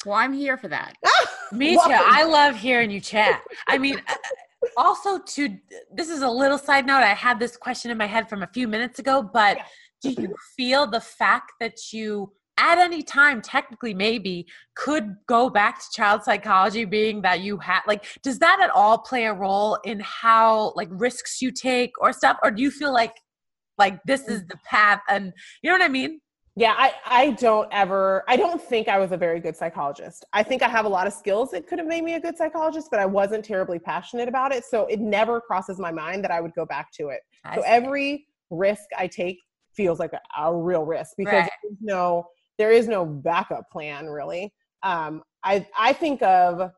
well 0.05 0.15
i'm 0.15 0.33
here 0.33 0.57
for 0.57 0.67
that 0.67 0.95
me 1.51 1.73
too. 1.73 1.81
I 1.85 2.23
love 2.23 2.55
hearing 2.55 2.91
you 2.91 2.99
chat. 2.99 3.41
I 3.67 3.77
mean, 3.77 4.01
uh, 4.07 4.67
also 4.77 5.19
to 5.19 5.57
this 5.93 6.09
is 6.09 6.21
a 6.21 6.29
little 6.29 6.57
side 6.57 6.85
note. 6.85 7.01
I 7.01 7.13
had 7.13 7.39
this 7.39 7.57
question 7.57 7.91
in 7.91 7.97
my 7.97 8.05
head 8.05 8.29
from 8.29 8.43
a 8.43 8.47
few 8.47 8.67
minutes 8.67 8.99
ago, 8.99 9.21
but 9.21 9.57
do 10.01 10.11
you 10.11 10.35
feel 10.55 10.87
the 10.87 11.01
fact 11.01 11.53
that 11.59 11.91
you 11.91 12.31
at 12.59 12.77
any 12.77 13.01
time 13.01 13.41
technically 13.41 13.93
maybe 13.93 14.45
could 14.75 15.15
go 15.27 15.49
back 15.49 15.79
to 15.79 15.85
child 15.93 16.23
psychology 16.23 16.85
being 16.85 17.21
that 17.21 17.39
you 17.39 17.57
had 17.57 17.79
like 17.87 18.05
does 18.21 18.39
that 18.39 18.59
at 18.61 18.69
all 18.71 18.97
play 18.97 19.25
a 19.25 19.33
role 19.33 19.75
in 19.85 19.99
how 20.01 20.73
like 20.75 20.89
risks 20.91 21.41
you 21.41 21.51
take 21.51 21.91
or 22.01 22.11
stuff 22.11 22.37
or 22.43 22.51
do 22.51 22.61
you 22.61 22.69
feel 22.69 22.93
like 22.93 23.13
like 23.77 23.99
this 24.05 24.27
is 24.27 24.45
the 24.47 24.57
path 24.69 24.99
and 25.09 25.31
you 25.61 25.69
know 25.69 25.73
what 25.75 25.81
i 25.83 25.87
mean 25.87 26.19
Yeah, 26.55 26.75
I, 26.77 26.93
I 27.05 27.29
don't 27.31 27.69
ever, 27.71 28.25
I 28.27 28.35
don't 28.35 28.61
think 28.61 28.89
I 28.89 28.99
was 28.99 29.13
a 29.13 29.17
very 29.17 29.39
good 29.39 29.55
psychologist. 29.55 30.25
I 30.33 30.43
think 30.43 30.61
I 30.61 30.67
have 30.67 30.83
a 30.83 30.89
lot 30.89 31.07
of 31.07 31.13
skills 31.13 31.51
that 31.51 31.67
could 31.67 31.79
have 31.79 31.87
made 31.87 32.03
me 32.03 32.15
a 32.15 32.19
good 32.19 32.35
psychologist, 32.37 32.89
but 32.91 32.99
I 32.99 33.05
wasn't 33.05 33.45
terribly 33.45 33.79
passionate 33.79 34.27
about 34.27 34.51
it. 34.51 34.65
So 34.65 34.85
it 34.87 34.99
never 34.99 35.39
crosses 35.39 35.79
my 35.79 35.91
mind 35.91 36.21
that 36.25 36.31
I 36.31 36.41
would 36.41 36.53
go 36.55 36.65
back 36.65 36.91
to 36.93 37.09
it. 37.09 37.21
I 37.45 37.55
So 37.55 37.61
see. 37.61 37.65
every 37.65 38.27
risk 38.49 38.83
I 38.97 39.07
take 39.07 39.37
feels 39.73 39.99
like 39.99 40.11
a, 40.11 40.19
a 40.37 40.53
real 40.53 40.83
risk 40.85 41.13
because 41.17 41.45
Right. 41.45 41.51
there's 41.63 41.77
no, 41.79 42.25
there 42.59 42.71
is 42.71 42.87
no 42.87 43.05
backup 43.05 43.71
plan 43.71 44.05
really. 44.05 44.53
Um, 44.83 45.23
I, 45.43 45.65
I 45.77 45.93
think 45.93 46.21
of 46.21 46.69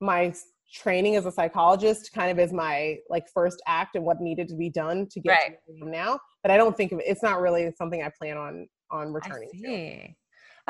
my 0.00 0.34
training 0.74 1.16
as 1.16 1.24
a 1.24 1.32
psychologist 1.32 2.12
kind 2.12 2.30
of 2.30 2.38
as 2.38 2.52
my 2.52 2.98
like 3.08 3.24
first 3.32 3.62
act 3.66 3.94
and 3.96 4.04
what 4.04 4.20
needed 4.20 4.48
to 4.48 4.56
be 4.56 4.68
done 4.68 5.06
to 5.12 5.20
get 5.20 5.30
Right. 5.30 5.56
to 5.66 5.72
where 5.72 5.84
I 5.84 5.86
am 5.86 5.90
now. 5.90 6.20
But 6.42 6.50
I 6.50 6.56
don't 6.58 6.76
think 6.76 6.92
of 6.92 6.98
it, 6.98 7.06
it's 7.08 7.22
not 7.22 7.40
really 7.40 7.72
something 7.78 8.02
I 8.02 8.10
plan 8.18 8.36
on 8.36 8.68
on 8.90 9.12
returning 9.12 9.50
to. 9.52 10.08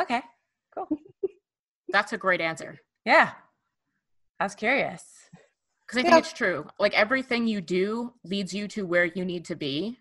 okay 0.02 0.22
cool 0.76 0.88
that's 1.90 2.12
a 2.12 2.18
great 2.18 2.40
answer 2.40 2.76
yeah 3.04 3.30
i 4.40 4.44
was 4.44 4.56
curious 4.56 5.04
because 5.86 5.98
i 5.98 6.02
think 6.02 6.14
Yeah. 6.14 6.18
it's 6.18 6.32
true 6.32 6.66
like 6.80 6.94
everything 6.94 7.46
you 7.46 7.60
do 7.60 8.12
leads 8.24 8.52
you 8.52 8.66
to 8.68 8.84
where 8.86 9.04
you 9.04 9.24
need 9.24 9.44
to 9.44 9.54
be 9.54 9.98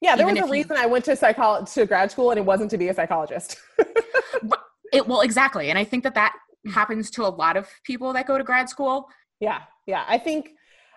Yeah, 0.00 0.14
there 0.16 0.26
Even 0.26 0.34
was 0.34 0.42
a 0.42 0.44
if 0.44 0.48
you- 0.48 0.52
reason 0.62 0.76
I 0.76 0.86
went 0.86 1.04
to 1.06 1.16
psychology 1.16 1.70
to 1.74 1.86
grad 1.86 2.10
school, 2.10 2.30
and 2.30 2.38
it 2.38 2.44
wasn't 2.44 2.70
to 2.70 2.78
be 2.78 2.88
a 2.88 2.94
psychologist. 2.94 3.56
it 4.92 5.06
well 5.06 5.20
exactly 5.20 5.68
and 5.68 5.78
i 5.78 5.84
think 5.84 6.02
that 6.02 6.14
that 6.14 6.34
happens 6.72 7.10
to 7.10 7.22
a 7.26 7.28
lot 7.28 7.58
of 7.58 7.68
people 7.84 8.10
that 8.14 8.26
go 8.26 8.38
to 8.38 8.44
grad 8.44 8.68
school 8.70 9.06
yeah, 9.40 9.60
yeah. 9.86 10.04
I 10.08 10.18
think 10.18 10.50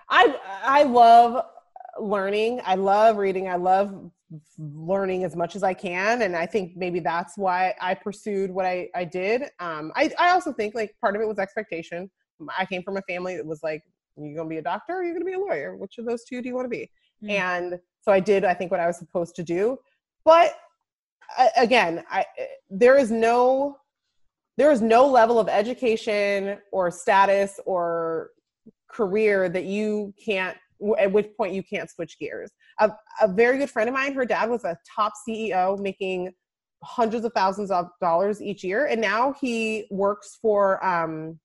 I 0.09 0.35
I 0.63 0.81
love 0.83 1.45
learning. 1.99 2.59
I 2.65 2.73
love 2.73 3.17
reading. 3.17 3.47
I 3.47 3.55
love 3.55 4.09
learning 4.57 5.23
as 5.25 5.35
much 5.35 5.55
as 5.55 5.61
I 5.61 5.75
can, 5.75 6.23
and 6.23 6.35
I 6.35 6.47
think 6.47 6.75
maybe 6.75 6.99
that's 6.99 7.37
why 7.37 7.75
I 7.79 7.93
pursued 7.93 8.49
what 8.49 8.65
I 8.65 8.89
I 8.95 9.03
did. 9.05 9.43
Um, 9.59 9.91
I 9.95 10.11
I 10.17 10.31
also 10.31 10.51
think 10.53 10.73
like 10.73 10.95
part 11.01 11.15
of 11.15 11.21
it 11.21 11.27
was 11.27 11.37
expectation. 11.37 12.09
I 12.57 12.65
came 12.65 12.81
from 12.81 12.97
a 12.97 13.03
family 13.03 13.35
that 13.35 13.45
was 13.45 13.61
like, 13.61 13.83
"You're 14.17 14.35
gonna 14.37 14.49
be 14.49 14.57
a 14.57 14.61
doctor, 14.63 14.93
or 14.97 15.03
you're 15.03 15.13
gonna 15.13 15.25
be 15.25 15.33
a 15.33 15.39
lawyer. 15.39 15.77
Which 15.77 15.99
of 15.99 16.05
those 16.05 16.23
two 16.25 16.41
do 16.41 16.49
you 16.49 16.55
want 16.55 16.65
to 16.65 16.69
be?" 16.69 16.89
Mm. 17.23 17.29
and 17.29 17.79
so 18.01 18.11
i 18.11 18.19
did 18.19 18.43
i 18.43 18.53
think 18.53 18.71
what 18.71 18.79
i 18.79 18.87
was 18.87 18.97
supposed 18.97 19.35
to 19.35 19.43
do 19.43 19.77
but 20.25 20.55
again 21.57 22.03
i 22.09 22.25
there 22.69 22.97
is 22.97 23.11
no 23.11 23.77
there 24.57 24.71
is 24.71 24.81
no 24.81 25.07
level 25.07 25.39
of 25.39 25.47
education 25.47 26.57
or 26.71 26.91
status 26.91 27.59
or 27.65 28.31
career 28.89 29.49
that 29.49 29.65
you 29.65 30.13
can't 30.23 30.57
at 30.99 31.11
which 31.11 31.27
point 31.37 31.53
you 31.53 31.63
can't 31.63 31.89
switch 31.89 32.17
gears 32.19 32.51
a, 32.79 32.91
a 33.21 33.27
very 33.27 33.57
good 33.57 33.69
friend 33.69 33.87
of 33.87 33.93
mine 33.93 34.13
her 34.13 34.25
dad 34.25 34.49
was 34.49 34.63
a 34.65 34.77
top 34.95 35.13
ceo 35.27 35.79
making 35.79 36.31
hundreds 36.83 37.23
of 37.23 37.31
thousands 37.33 37.69
of 37.69 37.87
dollars 38.01 38.41
each 38.41 38.63
year 38.63 38.87
and 38.87 38.99
now 38.99 39.33
he 39.39 39.85
works 39.91 40.37
for 40.41 40.83
um 40.85 41.39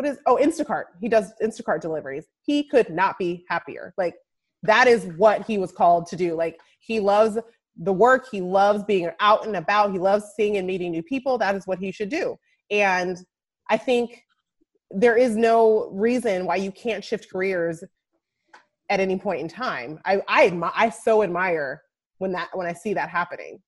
what 0.00 0.08
is 0.08 0.18
oh 0.24 0.38
Instacart. 0.40 0.84
He 0.98 1.10
does 1.10 1.34
Instacart 1.42 1.82
deliveries. 1.82 2.24
He 2.42 2.64
could 2.64 2.88
not 2.88 3.18
be 3.18 3.44
happier. 3.50 3.92
Like 3.98 4.14
that 4.62 4.86
is 4.86 5.06
what 5.16 5.46
he 5.46 5.58
was 5.58 5.72
called 5.72 6.06
to 6.08 6.16
do. 6.16 6.34
Like 6.34 6.58
he 6.80 7.00
loves 7.00 7.38
the 7.76 7.92
work. 7.92 8.26
He 8.30 8.40
loves 8.40 8.84
being 8.84 9.10
out 9.20 9.46
and 9.46 9.56
about. 9.56 9.92
He 9.92 9.98
loves 9.98 10.24
seeing 10.36 10.56
and 10.58 10.66
meeting 10.66 10.90
new 10.90 11.02
people. 11.02 11.38
That 11.38 11.54
is 11.54 11.66
what 11.66 11.78
he 11.78 11.92
should 11.92 12.10
do. 12.10 12.36
And 12.70 13.16
I 13.70 13.76
think 13.76 14.22
there 14.90 15.16
is 15.16 15.36
no 15.36 15.88
reason 15.92 16.44
why 16.44 16.56
you 16.56 16.72
can't 16.72 17.04
shift 17.04 17.30
careers 17.30 17.82
at 18.90 19.00
any 19.00 19.18
point 19.18 19.40
in 19.40 19.48
time. 19.48 19.98
I 20.04 20.20
I, 20.28 20.50
admi- 20.50 20.72
I 20.74 20.90
so 20.90 21.22
admire 21.22 21.80
when 22.18 22.32
that 22.32 22.48
when 22.54 22.66
I 22.66 22.72
see 22.72 22.92
that 22.94 23.08
happening. 23.08 23.60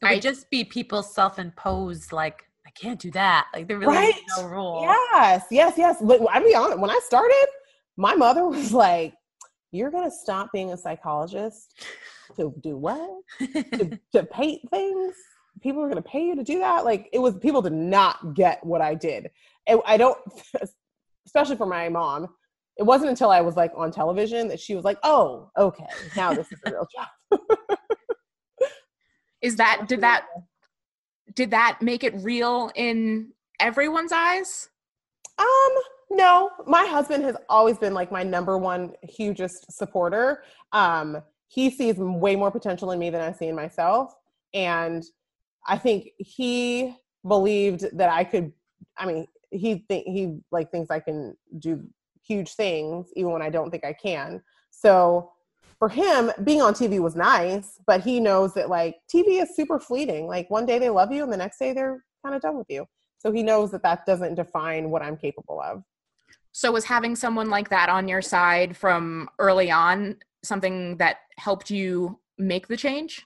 It 0.00 0.06
I- 0.06 0.18
just 0.20 0.48
be 0.50 0.64
people 0.64 1.02
self-imposed 1.02 2.12
like 2.12 2.44
I 2.66 2.70
can't 2.70 3.00
do 3.00 3.10
that. 3.12 3.46
Like 3.54 3.66
there 3.66 3.78
really 3.78 3.94
Right? 3.96 4.14
is 4.14 4.22
no 4.38 4.46
rule. 4.48 4.80
Yes, 4.82 5.44
yes, 5.50 5.74
yes. 5.76 5.96
But 6.00 6.20
I'll 6.30 6.42
be 6.44 6.54
honest. 6.54 6.78
When 6.78 6.90
I 6.90 7.00
started, 7.04 7.46
my 7.96 8.14
mother 8.14 8.46
was 8.48 8.72
like, 8.72 9.14
"You're 9.72 9.90
gonna 9.90 10.10
stop 10.10 10.50
being 10.52 10.72
a 10.72 10.76
psychologist 10.76 11.84
to 12.36 12.54
do 12.62 12.76
what? 12.76 13.10
to, 13.40 13.98
to 14.12 14.24
paint 14.24 14.62
things? 14.70 15.14
People 15.62 15.82
are 15.82 15.88
gonna 15.88 16.02
pay 16.02 16.24
you 16.24 16.36
to 16.36 16.44
do 16.44 16.58
that? 16.60 16.84
Like 16.84 17.08
it 17.12 17.18
was. 17.18 17.36
People 17.38 17.62
did 17.62 17.72
not 17.72 18.34
get 18.34 18.64
what 18.64 18.80
I 18.80 18.94
did. 18.94 19.30
And 19.66 19.80
I 19.86 19.96
don't, 19.96 20.18
especially 21.26 21.56
for 21.56 21.66
my 21.66 21.88
mom. 21.88 22.28
It 22.76 22.84
wasn't 22.84 23.10
until 23.10 23.30
I 23.30 23.40
was 23.40 23.56
like 23.56 23.72
on 23.76 23.90
television 23.90 24.46
that 24.48 24.60
she 24.60 24.76
was 24.76 24.84
like, 24.84 24.98
"Oh, 25.02 25.50
okay, 25.58 25.86
now 26.16 26.32
this 26.32 26.46
is 26.52 26.60
a 26.64 26.70
real 26.70 26.86
job." 26.94 27.40
Is 29.40 29.56
that 29.56 29.86
did 29.86 30.00
that 30.00 30.26
did 31.34 31.50
that 31.50 31.78
make 31.80 32.02
it 32.02 32.14
real 32.16 32.70
in 32.74 33.32
everyone's 33.60 34.12
eyes? 34.12 34.68
Um, 35.38 35.46
no, 36.10 36.50
my 36.66 36.84
husband 36.86 37.24
has 37.24 37.36
always 37.48 37.78
been 37.78 37.94
like 37.94 38.10
my 38.10 38.22
number 38.22 38.56
one 38.56 38.92
hugest 39.02 39.70
supporter. 39.70 40.42
Um, 40.72 41.22
he 41.48 41.70
sees 41.70 41.96
way 41.96 42.36
more 42.36 42.50
potential 42.50 42.90
in 42.92 42.98
me 42.98 43.10
than 43.10 43.20
I 43.20 43.32
see 43.32 43.46
in 43.46 43.56
myself, 43.56 44.14
and 44.54 45.04
I 45.66 45.76
think 45.78 46.10
he 46.18 46.94
believed 47.26 47.86
that 47.96 48.10
I 48.10 48.24
could. 48.24 48.52
I 48.96 49.06
mean, 49.06 49.26
he 49.50 49.84
think 49.88 50.06
he 50.06 50.38
like 50.50 50.70
thinks 50.70 50.90
I 50.90 51.00
can 51.00 51.36
do 51.58 51.82
huge 52.26 52.54
things 52.54 53.08
even 53.16 53.32
when 53.32 53.42
I 53.42 53.50
don't 53.50 53.70
think 53.70 53.84
I 53.84 53.92
can. 53.92 54.42
So 54.70 55.32
for 55.78 55.88
him, 55.88 56.30
being 56.44 56.60
on 56.60 56.74
TV 56.74 57.00
was 57.00 57.14
nice, 57.14 57.78
but 57.86 58.02
he 58.02 58.20
knows 58.20 58.52
that 58.54 58.68
like 58.68 58.96
TV 59.12 59.42
is 59.42 59.54
super 59.54 59.78
fleeting. 59.78 60.26
Like 60.26 60.50
one 60.50 60.66
day 60.66 60.78
they 60.78 60.90
love 60.90 61.12
you, 61.12 61.22
and 61.22 61.32
the 61.32 61.36
next 61.36 61.58
day 61.58 61.72
they're 61.72 62.04
kind 62.24 62.34
of 62.34 62.42
done 62.42 62.56
with 62.58 62.68
you. 62.68 62.86
So 63.18 63.32
he 63.32 63.42
knows 63.42 63.70
that 63.72 63.82
that 63.82 64.06
doesn't 64.06 64.34
define 64.34 64.90
what 64.90 65.02
I'm 65.02 65.16
capable 65.16 65.60
of. 65.60 65.82
So 66.58 66.72
was 66.72 66.84
having 66.84 67.14
someone 67.14 67.50
like 67.50 67.68
that 67.68 67.88
on 67.88 68.08
your 68.08 68.20
side 68.20 68.76
from 68.76 69.28
early 69.38 69.70
on 69.70 70.16
something 70.42 70.96
that 70.96 71.18
helped 71.36 71.70
you 71.70 72.18
make 72.36 72.66
the 72.66 72.76
change? 72.76 73.24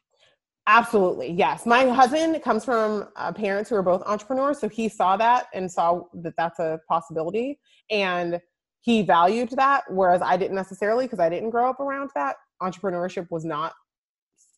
Absolutely, 0.66 1.32
yes. 1.32 1.64
My 1.64 1.86
husband 1.86 2.42
comes 2.42 2.62
from 2.62 3.08
uh, 3.16 3.32
parents 3.32 3.70
who 3.70 3.76
are 3.76 3.82
both 3.82 4.02
entrepreneurs, 4.02 4.58
so 4.58 4.68
he 4.68 4.86
saw 4.86 5.16
that 5.16 5.46
and 5.54 5.72
saw 5.72 6.02
that 6.12 6.34
that's 6.36 6.58
a 6.58 6.78
possibility, 6.86 7.58
and 7.90 8.38
he 8.82 9.00
valued 9.00 9.48
that. 9.52 9.84
Whereas 9.88 10.20
I 10.20 10.36
didn't 10.36 10.56
necessarily, 10.56 11.06
because 11.06 11.18
I 11.18 11.30
didn't 11.30 11.48
grow 11.48 11.70
up 11.70 11.80
around 11.80 12.10
that. 12.14 12.36
Entrepreneurship 12.62 13.28
was 13.30 13.46
not 13.46 13.72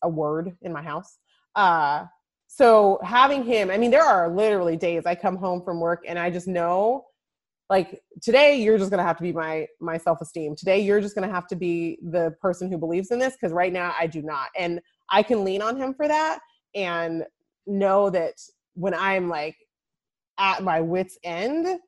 a 0.03 0.09
word 0.09 0.51
in 0.63 0.73
my 0.73 0.81
house. 0.81 1.17
Uh, 1.55 2.07
so 2.47 2.99
having 3.05 3.45
him, 3.45 3.71
I 3.71 3.77
mean, 3.77 3.91
there 3.91 4.03
are 4.03 4.27
literally 4.27 4.75
days 4.75 5.05
I 5.05 5.15
come 5.15 5.37
home 5.37 5.63
from 5.63 5.79
work 5.79 6.03
and 6.05 6.19
I 6.19 6.29
just 6.29 6.49
know, 6.49 7.05
like 7.69 8.01
today, 8.21 8.61
you're 8.61 8.77
just 8.77 8.91
gonna 8.91 9.03
have 9.03 9.17
to 9.17 9.23
be 9.23 9.33
my 9.33 9.67
my 9.79 9.97
self 9.97 10.21
esteem. 10.21 10.55
Today, 10.55 10.79
you're 10.79 11.01
just 11.01 11.15
gonna 11.15 11.31
have 11.31 11.47
to 11.47 11.55
be 11.55 11.97
the 12.01 12.35
person 12.41 12.71
who 12.71 12.77
believes 12.77 13.11
in 13.11 13.19
this, 13.19 13.33
because 13.33 13.53
right 13.53 13.73
now 13.73 13.93
I 13.99 14.07
do 14.07 14.21
not, 14.21 14.49
and 14.57 14.79
I 15.09 15.23
can 15.23 15.43
lean 15.43 15.61
on 15.61 15.77
him 15.77 15.93
for 15.93 16.07
that 16.07 16.39
and 16.75 17.23
know 17.65 18.09
that 18.09 18.33
when 18.73 18.93
I'm 18.93 19.29
like 19.29 19.55
at 20.37 20.63
my 20.63 20.81
wits 20.81 21.17
end, 21.23 21.79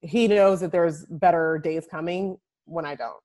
he 0.00 0.28
knows 0.28 0.60
that 0.60 0.72
there's 0.72 1.04
better 1.06 1.60
days 1.62 1.86
coming 1.90 2.36
when 2.64 2.86
I 2.86 2.94
don't. 2.94 3.20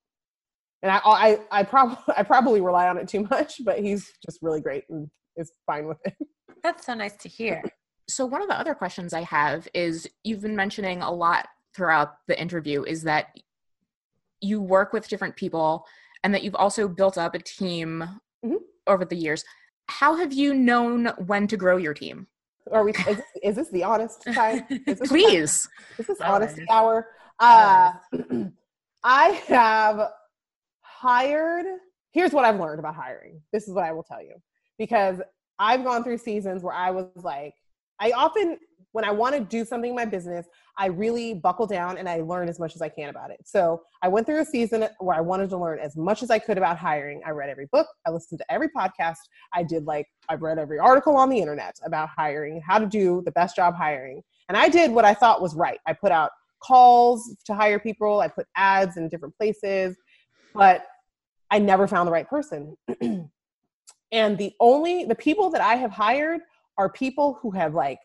And 0.84 0.92
I 0.92 1.00
I 1.06 1.40
I 1.52 1.64
probably 1.64 1.98
I 2.18 2.24
probably 2.24 2.62
rely 2.62 2.90
on 2.90 2.98
it 2.98 3.08
too 3.08 3.26
much, 3.30 3.62
but 3.64 3.80
he's 3.80 4.12
just 4.26 4.40
really 4.42 4.62
great 4.62 4.84
and 4.90 5.10
is 5.38 5.52
fine 5.66 5.88
with 5.88 5.98
it. 6.06 6.16
That's 6.64 6.86
so 6.86 6.94
nice 6.94 7.16
to 7.18 7.30
hear. 7.30 7.64
So 8.08 8.26
one 8.26 8.42
of 8.42 8.48
the 8.48 8.60
other 8.60 8.76
questions 8.76 9.14
I 9.14 9.22
have 9.22 9.68
is 9.74 10.08
you've 10.24 10.42
been 10.42 10.56
mentioning 10.56 11.02
a 11.02 11.12
lot 11.12 11.48
throughout 11.76 12.16
the 12.28 12.40
interview 12.40 12.84
is 12.84 13.04
that 13.04 13.28
you 14.42 14.62
work 14.62 14.94
with 14.94 15.08
different 15.08 15.36
people 15.36 15.86
and 16.24 16.34
that 16.34 16.44
you've 16.44 16.56
also 16.56 16.88
built 16.88 17.18
up 17.18 17.36
a 17.36 17.40
team 17.40 18.04
Mhm. 18.44 18.58
over 18.88 19.06
the 19.06 19.16
years. 19.16 19.44
How 19.88 20.16
have 20.16 20.34
you 20.34 20.54
known 20.54 21.08
when 21.26 21.48
to 21.48 21.58
grow 21.58 21.78
your 21.78 21.94
team? 21.94 22.28
Are 22.72 22.84
we? 22.84 22.92
Is 22.92 23.06
this, 23.06 23.22
is 23.44 23.56
this 23.56 23.70
the 23.70 23.84
honest 23.84 24.24
time? 24.34 24.66
Is 24.88 25.00
this 25.00 25.10
the 25.10 25.22
time? 25.22 25.36
Is 26.00 26.08
this 26.08 26.20
Always. 26.22 26.42
honesty 26.50 26.66
hour? 26.70 27.08
Uh, 27.40 27.94
I 29.04 29.28
have 29.48 30.12
hired. 30.82 31.66
Here's 32.12 32.32
what 32.32 32.46
I've 32.46 32.60
learned 32.60 32.80
about 32.80 32.96
hiring. 32.96 33.42
This 33.54 33.68
is 33.68 33.74
what 33.74 33.84
I 33.84 33.92
will 33.92 34.04
tell 34.04 34.22
you 34.22 34.36
because 34.78 35.20
I've 35.60 35.84
gone 35.84 36.04
through 36.04 36.18
seasons 36.18 36.64
where 36.64 36.74
I 36.74 36.92
was 36.92 37.06
like, 37.24 37.54
I 38.00 38.12
often, 38.12 38.58
when 38.96 39.04
I 39.04 39.12
want 39.12 39.36
to 39.36 39.42
do 39.42 39.66
something 39.66 39.90
in 39.90 39.96
my 39.96 40.06
business, 40.06 40.48
I 40.78 40.86
really 40.86 41.34
buckle 41.34 41.68
down 41.68 41.98
and 41.98 42.08
I 42.08 42.22
learn 42.22 42.48
as 42.48 42.60
much 42.60 42.76
as 42.76 42.82
I 42.82 42.88
can 42.88 43.10
about 43.10 43.30
it. 43.30 43.42
So 43.44 43.82
I 44.02 44.08
went 44.08 44.26
through 44.26 44.40
a 44.40 44.46
season 44.46 44.88
where 45.00 45.18
I 45.18 45.20
wanted 45.20 45.50
to 45.50 45.58
learn 45.58 45.80
as 45.80 45.98
much 45.98 46.24
as 46.24 46.32
I 46.32 46.40
could 46.40 46.58
about 46.58 46.78
hiring. 46.78 47.22
I 47.26 47.32
read 47.32 47.50
every 47.50 47.66
book, 47.74 47.88
I 48.08 48.12
listened 48.12 48.40
to 48.40 48.50
every 48.50 48.70
podcast, 48.70 49.18
I 49.54 49.64
did 49.64 49.84
like, 49.84 50.08
I've 50.30 50.42
read 50.42 50.60
every 50.60 50.80
article 50.80 51.18
on 51.18 51.28
the 51.30 51.38
internet 51.38 51.76
about 51.84 52.08
hiring, 52.08 52.62
how 52.66 52.80
to 52.80 52.86
do 52.86 53.22
the 53.26 53.34
best 53.34 53.58
job 53.58 53.76
hiring. 53.76 54.22
And 54.48 54.56
I 54.56 54.70
did 54.70 54.92
what 54.92 55.04
I 55.04 55.14
thought 55.14 55.42
was 55.42 55.56
right. 55.56 55.80
I 55.86 55.92
put 55.92 56.14
out 56.14 56.32
calls 56.64 57.36
to 57.48 57.54
hire 57.54 57.80
people, 57.80 58.22
I 58.22 58.30
put 58.30 58.48
ads 58.56 58.96
in 58.96 59.10
different 59.10 59.36
places, 59.36 59.98
but 60.54 60.86
I 61.52 61.60
never 61.60 61.86
found 61.86 62.08
the 62.08 62.14
right 62.14 62.30
person. 62.30 62.78
and 64.14 64.38
the 64.38 64.54
only, 64.62 65.04
the 65.04 65.16
people 65.16 65.50
that 65.50 65.60
I 65.60 65.76
have 65.76 65.92
hired 65.92 66.40
are 66.78 66.90
people 66.90 67.38
who 67.42 67.52
have 67.52 67.74
like 67.74 68.00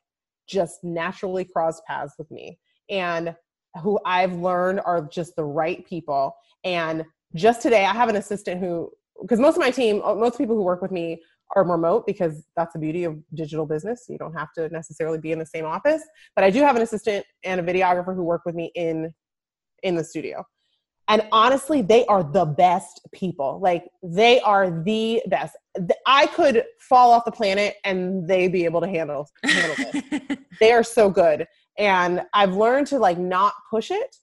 just 0.51 0.83
naturally 0.83 1.45
cross 1.45 1.81
paths 1.87 2.15
with 2.19 2.31
me 2.31 2.59
and 2.91 3.35
who 3.83 4.01
I've 4.05 4.35
learned 4.35 4.81
are 4.85 5.03
just 5.03 5.37
the 5.37 5.45
right 5.45 5.87
people. 5.87 6.35
And 6.65 7.05
just 7.35 7.63
today, 7.63 7.85
I 7.85 7.93
have 7.93 8.09
an 8.09 8.17
assistant 8.17 8.61
who, 8.61 8.91
because 9.21 9.39
most 9.39 9.55
of 9.55 9.61
my 9.61 9.71
team, 9.71 10.03
uh, 10.05 10.15
most 10.15 10.37
people 10.37 10.57
who 10.57 10.63
work 10.63 10.83
with 10.83 10.91
me 10.91 11.23
are 11.55 11.65
remote 11.65 12.07
because 12.07 12.45
that's 12.57 12.73
the 12.73 12.79
beauty 12.79 13.05
of 13.05 13.17
digital 13.35 13.67
business. 13.67 14.07
You 14.09 14.19
don't 14.19 14.35
have 14.35 14.53
to 14.57 14.69
necessarily 14.71 15.19
be 15.19 15.33
in 15.33 15.39
the 15.39 15.47
same 15.47 15.65
office. 15.65 16.03
But 16.35 16.45
I 16.45 16.51
do 16.51 16.61
have 16.61 16.77
an 16.77 16.83
assistant 16.83 17.25
and 17.45 17.61
a 17.61 17.63
videographer 17.63 18.15
who 18.15 18.25
work 18.25 18.43
with 18.45 18.55
me 18.55 18.73
in 18.75 19.15
in 19.83 19.95
the 19.95 20.05
studio. 20.05 20.45
And 21.11 21.27
honestly, 21.33 21.83
they 21.83 22.07
are 22.07 22.23
the 22.23 22.45
best 22.45 23.01
people. 23.11 23.59
Like 23.61 23.91
they 24.01 24.41
are 24.43 24.71
the 24.71 25.21
best. 25.27 25.57
I 26.07 26.29
could 26.29 26.63
fall 26.79 27.11
off 27.11 27.25
the 27.25 27.33
planet 27.33 27.75
and 27.85 28.29
they 28.29 28.47
be 28.47 28.65
able 28.65 28.81
to 28.81 28.87
handle 28.87 29.29
handle 29.45 29.77
this. 29.77 30.39
They 30.61 30.73
are 30.73 30.85
so 30.85 31.11
good. 31.11 31.47
And 31.79 32.23
i've 32.33 32.55
learned 32.55 32.87
to 32.89 32.99
like 32.99 33.19
not 33.19 33.55
push 33.71 33.91
it. 33.91 34.17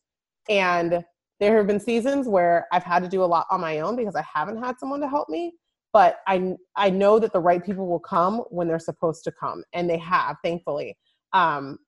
And 0.50 1.04
there 1.40 1.58
have 1.58 1.68
been 1.68 1.80
seasons 1.80 2.28
where 2.28 2.68
i've 2.72 2.84
had 2.84 3.04
to 3.04 3.10
do 3.10 3.24
a 3.24 3.26
lot 3.26 3.48
on 3.52 3.60
my 3.60 3.80
own 3.80 3.96
because 3.96 4.16
i 4.16 4.24
haven't 4.34 4.64
had 4.64 4.80
someone 4.80 5.02
to 5.02 5.10
help 5.10 5.28
me. 5.28 5.54
But 5.92 6.20
i 6.26 6.56
i 6.78 6.90
know 6.90 7.20
that 7.20 7.34
the 7.34 7.40
right 7.42 7.64
people 7.64 7.88
will 7.88 8.00
come 8.00 8.38
when 8.50 8.68
they're 8.68 8.80
supposed 8.80 9.26
to 9.26 9.32
come. 9.32 9.64
And 9.74 9.90
they 9.90 9.98
have 9.98 10.38
thankfully. 10.42 10.98
Um 11.34 11.80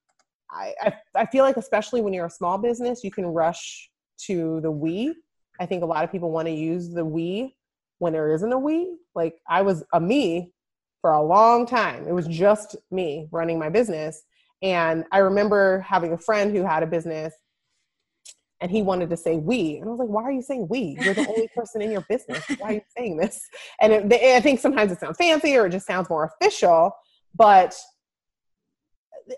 i 0.51 0.73
i, 0.81 0.93
I 1.15 1.25
feel 1.27 1.45
like 1.45 1.57
especially 1.57 2.01
when 2.01 2.11
you're 2.11 2.25
a 2.25 2.37
small 2.41 2.57
business 2.57 3.03
you 3.03 3.11
can 3.11 3.27
rush 3.27 3.88
to 4.27 4.59
the 4.61 4.71
we 4.71 5.15
i 5.59 5.65
think 5.65 5.83
a 5.83 5.85
lot 5.85 6.03
of 6.03 6.11
people 6.11 6.31
want 6.31 6.47
to 6.47 6.53
use 6.53 6.89
the 6.89 7.05
we 7.05 7.55
when 7.99 8.13
there 8.13 8.33
isn't 8.33 8.51
a 8.53 8.57
we 8.57 8.95
like 9.15 9.35
i 9.49 9.61
was 9.61 9.83
a 9.93 9.99
me 9.99 10.51
for 11.01 11.11
a 11.13 11.21
long 11.21 11.65
time. 11.65 12.07
It 12.07 12.13
was 12.13 12.27
just 12.27 12.75
me 12.91 13.27
running 13.31 13.57
my 13.59 13.69
business. 13.69 14.21
And 14.61 15.05
I 15.11 15.19
remember 15.19 15.79
having 15.79 16.11
a 16.13 16.17
friend 16.17 16.55
who 16.55 16.63
had 16.63 16.83
a 16.83 16.87
business 16.87 17.33
and 18.61 18.69
he 18.69 18.81
wanted 18.81 19.09
to 19.09 19.17
say 19.17 19.37
we. 19.37 19.77
And 19.77 19.85
I 19.85 19.89
was 19.89 19.99
like, 19.99 20.09
why 20.09 20.23
are 20.23 20.31
you 20.31 20.41
saying 20.41 20.67
we? 20.69 20.97
You're 21.01 21.13
the 21.13 21.25
only 21.27 21.47
person 21.55 21.81
in 21.81 21.91
your 21.91 22.05
business. 22.09 22.43
Why 22.57 22.69
are 22.69 22.73
you 22.73 22.81
saying 22.97 23.15
this? 23.17 23.39
And 23.79 23.93
it, 23.93 24.09
they- 24.09 24.35
I 24.35 24.41
think 24.41 24.59
sometimes 24.59 24.91
it 24.91 24.99
sounds 24.99 25.17
fancy 25.17 25.55
or 25.55 25.67
it 25.67 25.69
just 25.69 25.87
sounds 25.87 26.09
more 26.09 26.25
official. 26.41 26.91
But 27.33 27.77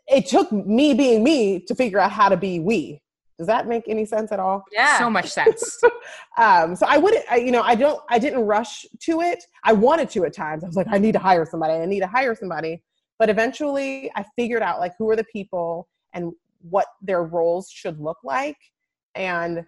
it 0.08 0.26
took 0.26 0.52
me 0.52 0.96
being 0.96 1.24
me 1.24 1.60
to 1.68 1.76
figure 1.76 2.00
out 2.00 2.12
how 2.12 2.30
to 2.30 2.38
be 2.38 2.60
we. 2.60 3.02
Does 3.42 3.48
that 3.48 3.68
make 3.68 3.86
any 3.88 4.06
sense 4.06 4.32
at 4.32 4.40
all? 4.40 4.64
yeah. 4.72 5.00
So 5.00 5.10
much 5.10 5.30
sense. 5.30 5.82
um, 6.38 6.76
so 6.76 6.86
I 6.88 7.00
wouldn't, 7.00 7.26
I, 7.28 7.38
you 7.38 7.50
know, 7.50 7.64
I 7.64 7.74
don't, 7.74 8.00
I 8.08 8.20
didn't 8.20 8.42
rush 8.42 8.86
to 9.00 9.22
it. 9.22 9.44
I 9.64 9.74
wanted 9.74 10.12
to 10.12 10.26
at 10.26 10.34
times. 10.34 10.64
I 10.64 10.68
was 10.68 10.76
like, 10.76 10.86
I 10.92 11.00
need 11.00 11.14
to 11.14 11.20
hire 11.20 11.44
somebody. 11.44 11.74
I 11.74 11.88
need 11.88 12.02
to 12.02 12.08
hire 12.08 12.36
somebody. 12.36 12.84
But 13.18 13.32
eventually, 13.32 14.12
I 14.16 14.24
figured 14.36 14.62
out 14.62 14.80
like 14.80 14.94
who 15.00 15.10
are 15.10 15.16
the 15.16 15.24
people 15.24 15.90
and 16.14 16.34
what 16.60 16.86
their 17.02 17.24
roles 17.24 17.72
should 17.72 18.00
look 18.00 18.20
like. 18.24 18.58
And 19.16 19.66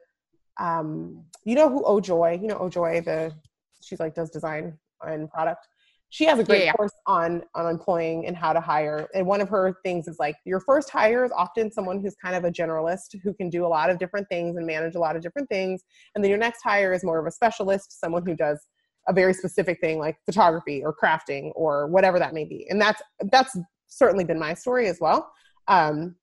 um, 0.59 1.25
you 1.45 1.55
know 1.55 1.67
who 1.67 1.83
Ojoy, 1.83 2.39
you 2.39 2.47
know 2.47 2.59
Ojoy, 2.59 3.03
the 3.03 3.33
she's 3.81 3.99
like 3.99 4.13
does 4.13 4.29
design 4.29 4.77
and 5.01 5.31
product. 5.31 5.67
She 6.13 6.25
has 6.25 6.37
a 6.37 6.43
great 6.43 6.59
Yeah, 6.59 6.65
yeah. 6.65 6.73
course 6.73 6.91
on 7.07 7.41
on 7.55 7.67
employing 7.67 8.27
and 8.27 8.37
how 8.37 8.53
to 8.53 8.61
hire. 8.61 9.09
And 9.15 9.25
one 9.25 9.41
of 9.41 9.49
her 9.49 9.75
things 9.83 10.07
is 10.07 10.17
like 10.19 10.35
your 10.45 10.59
first 10.59 10.91
hire 10.91 11.25
is 11.25 11.31
often 11.35 11.71
someone 11.71 11.99
who's 12.01 12.15
kind 12.23 12.35
of 12.35 12.43
a 12.43 12.51
generalist 12.51 13.19
who 13.23 13.33
can 13.33 13.49
do 13.49 13.65
a 13.65 13.67
lot 13.67 13.89
of 13.89 13.97
different 13.97 14.29
things 14.29 14.55
and 14.55 14.67
manage 14.67 14.93
a 14.93 14.99
lot 14.99 15.15
of 15.15 15.23
different 15.23 15.49
things. 15.49 15.81
And 16.13 16.23
then 16.23 16.29
your 16.29 16.37
next 16.37 16.61
hire 16.61 16.93
is 16.93 17.03
more 17.03 17.17
of 17.17 17.25
a 17.25 17.31
specialist, 17.31 17.99
someone 17.99 18.23
who 18.23 18.35
does 18.35 18.59
a 19.07 19.13
very 19.13 19.33
specific 19.33 19.79
thing 19.81 19.97
like 19.97 20.15
photography 20.27 20.83
or 20.85 20.93
crafting 20.95 21.51
or 21.55 21.87
whatever 21.87 22.19
that 22.19 22.31
may 22.35 22.45
be. 22.45 22.67
And 22.69 22.79
that's 22.79 23.01
that's 23.31 23.57
certainly 23.87 24.23
been 24.23 24.37
my 24.37 24.53
story 24.53 24.85
as 24.89 24.99
well. 25.01 25.33
Um, 25.67 26.15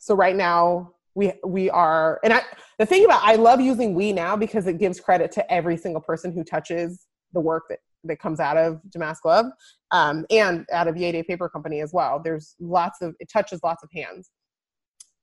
so 0.00 0.16
right 0.16 0.34
now 0.34 0.94
we 1.14 1.32
we 1.46 1.70
are 1.70 2.18
and 2.24 2.32
I 2.32 2.42
the 2.80 2.86
thing 2.86 3.04
about 3.04 3.22
I 3.22 3.36
love 3.36 3.60
using 3.60 3.94
we 3.94 4.12
now 4.12 4.34
because 4.34 4.66
it 4.66 4.78
gives 4.78 4.98
credit 4.98 5.30
to 5.32 5.48
every 5.48 5.76
single 5.76 6.02
person 6.02 6.32
who 6.32 6.42
touches 6.42 7.06
the 7.32 7.40
work 7.40 7.66
that 7.68 7.78
that 8.04 8.18
comes 8.18 8.40
out 8.40 8.56
of 8.56 8.80
Damask 8.90 9.24
Love 9.24 9.46
um, 9.90 10.24
and 10.30 10.66
out 10.72 10.88
of 10.88 10.96
Yay 10.96 11.12
Day 11.12 11.22
Paper 11.22 11.48
Company 11.48 11.80
as 11.80 11.92
well. 11.92 12.20
There's 12.22 12.54
lots 12.60 13.02
of 13.02 13.14
it 13.20 13.28
touches 13.32 13.60
lots 13.62 13.82
of 13.82 13.90
hands. 13.92 14.30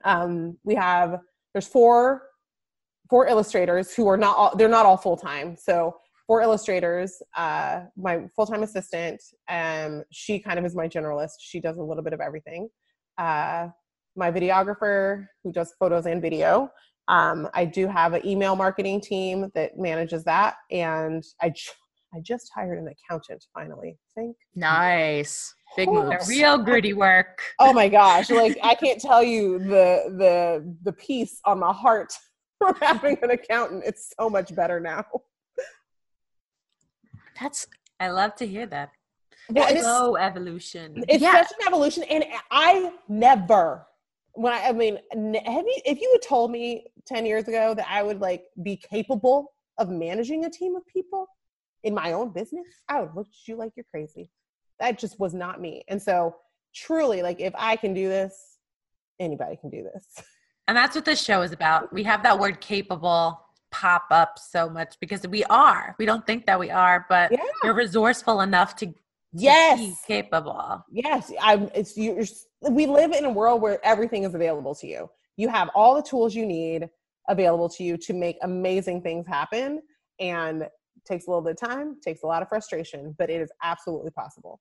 Um, 0.06 0.58
we 0.64 0.76
have 0.76 1.20
there's 1.54 1.68
four 1.68 2.24
four 3.10 3.28
illustrators 3.28 3.94
who 3.94 4.08
are 4.08 4.18
not 4.18 4.38
all 4.38 4.56
they're 4.56 4.70
not 4.70 4.86
all 4.86 4.98
full 4.98 5.18
time. 5.18 5.56
So 5.58 5.96
four 6.30 6.42
illustrators. 6.42 7.22
Uh, 7.36 7.82
my 7.98 8.28
full 8.36 8.46
time 8.46 8.62
assistant, 8.62 9.22
um, 9.50 10.04
she 10.12 10.40
kind 10.40 10.60
of 10.60 10.66
is 10.66 10.76
my 10.76 10.88
generalist. 10.88 11.34
She 11.40 11.60
does 11.60 11.78
a 11.78 11.82
little 11.82 12.04
bit 12.04 12.14
of 12.14 12.22
everything. 12.22 12.70
Uh, 13.18 13.70
my 14.16 14.32
videographer 14.32 15.26
who 15.44 15.52
does 15.52 15.74
photos 15.80 16.06
and 16.06 16.22
video. 16.22 16.70
Um, 17.08 17.50
I 17.56 17.66
do 17.66 17.88
have 17.88 18.14
an 18.14 18.24
email 18.26 18.56
marketing 18.56 19.02
team 19.02 19.50
that 19.56 19.80
manages 19.80 20.24
that, 20.26 20.58
and 20.70 21.24
I 21.42 21.52
I 22.14 22.20
just 22.22 22.52
hired 22.54 22.80
an 22.80 22.88
accountant 22.88 23.46
finally. 23.54 23.98
Thank 24.16 24.36
Nice. 24.56 25.54
Big 25.78 25.88
Oh, 25.90 26.04
The 26.06 26.12
moves. 26.16 26.28
real 26.30 26.58
gritty 26.58 26.94
work. 26.94 27.42
oh 27.60 27.72
my 27.74 27.88
gosh 27.88 28.30
like 28.42 28.58
i 28.64 28.74
can't 28.74 29.00
tell 29.00 29.22
you 29.24 29.60
the 29.60 29.88
the 30.18 30.76
the 30.84 30.92
peace 30.94 31.40
on 31.46 31.60
my 31.60 31.72
heart 31.72 32.12
from 32.58 32.74
having 32.82 33.18
an 33.22 33.30
accountant 33.32 33.84
it's 33.86 34.12
so 34.20 34.30
much 34.30 34.54
better 34.56 34.80
now 34.80 35.06
That's 37.40 37.68
I 38.00 38.10
love 38.10 38.36
to 38.36 38.48
hear 38.48 38.66
that. 38.68 38.90
Well, 39.50 39.68
it's, 39.70 39.82
Slow 39.82 40.16
evolution. 40.16 41.04
it's 41.08 41.22
Yeah. 41.22 41.32
such 41.34 41.52
an 41.60 41.68
evolution 41.68 42.04
and 42.04 42.24
i 42.52 42.92
never 43.08 43.86
when 44.34 44.54
i 44.54 44.60
i 44.70 44.72
mean 44.72 44.96
have 45.56 45.66
you 45.72 45.80
if 45.86 46.00
you 46.02 46.10
had 46.14 46.22
told 46.28 46.52
me 46.52 46.86
10 47.08 47.26
years 47.26 47.48
ago 47.48 47.74
that 47.74 47.88
i 47.90 48.02
would 48.04 48.20
like 48.22 48.44
be 48.64 48.76
capable 48.78 49.54
of 49.80 49.90
managing 49.90 50.46
a 50.46 50.50
team 50.50 50.76
of 50.76 50.84
people 50.88 51.28
in 51.84 51.94
my 51.94 52.14
own 52.14 52.30
business 52.32 52.66
i 52.90 53.00
would 53.00 53.10
look 53.16 53.28
at 53.28 53.48
you 53.48 53.56
like 53.56 53.72
you're 53.76 53.86
crazy 53.92 54.30
that 54.80 54.98
just 55.00 55.20
was 55.20 55.34
not 55.34 55.60
me 55.62 55.84
and 55.88 56.02
so 56.02 56.36
truly 56.74 57.22
like 57.22 57.40
if 57.40 57.54
i 57.58 57.76
can 57.76 57.94
do 57.94 58.08
this 58.08 58.58
anybody 59.20 59.56
can 59.58 59.70
do 59.70 59.84
this 59.84 60.26
And 60.70 60.78
that's 60.78 60.94
what 60.96 61.04
this 61.04 61.20
show 61.20 61.42
is 61.42 61.52
about. 61.52 61.92
We 61.92 62.04
have 62.04 62.22
that 62.22 62.38
word 62.38 62.62
capable 62.62 63.42
pop 63.72 64.04
up 64.12 64.38
so 64.38 64.70
much 64.70 64.98
because 65.02 65.26
we 65.28 65.44
are. 65.46 65.96
We 65.98 66.06
don't 66.06 66.24
think 66.28 66.46
that 66.46 66.60
we 66.60 66.70
are, 66.70 67.08
but 67.10 67.32
Yeah. 67.32 67.40
you're 67.64 67.74
resourceful 67.74 68.42
enough 68.42 68.76
to, 68.76 68.94
yes 69.34 69.80
be 69.80 69.96
capable. 70.06 70.86
Yes, 70.92 71.32
I'm. 71.42 71.72
It's 71.74 71.98
you. 71.98 72.14
You're, 72.18 72.72
we 72.72 72.86
live 72.86 73.14
in 73.14 73.26
a 73.26 73.32
world 73.32 73.64
where 73.64 73.84
everything 73.84 74.26
is 74.26 74.36
available 74.36 74.76
to 74.76 74.86
you. 74.86 75.10
You 75.38 75.50
have 75.50 75.70
all 75.74 75.96
the 75.96 76.04
tools 76.04 76.36
you 76.36 76.46
need 76.46 76.88
available 77.28 77.70
to 77.70 77.84
you 77.84 77.98
to 77.98 78.14
make 78.14 78.38
amazing 78.44 79.02
things 79.02 79.26
happen, 79.26 79.82
and 80.20 80.68
takes 81.10 81.28
a 81.28 81.30
little 81.30 81.42
bit 81.42 81.58
of 81.62 81.70
time, 81.70 81.96
takes 82.04 82.24
a 82.24 82.28
lot 82.28 82.42
of 82.42 82.50
frustration, 82.50 83.16
but 83.18 83.30
it 83.30 83.42
is 83.42 83.50
absolutely 83.64 84.12
possible. 84.12 84.60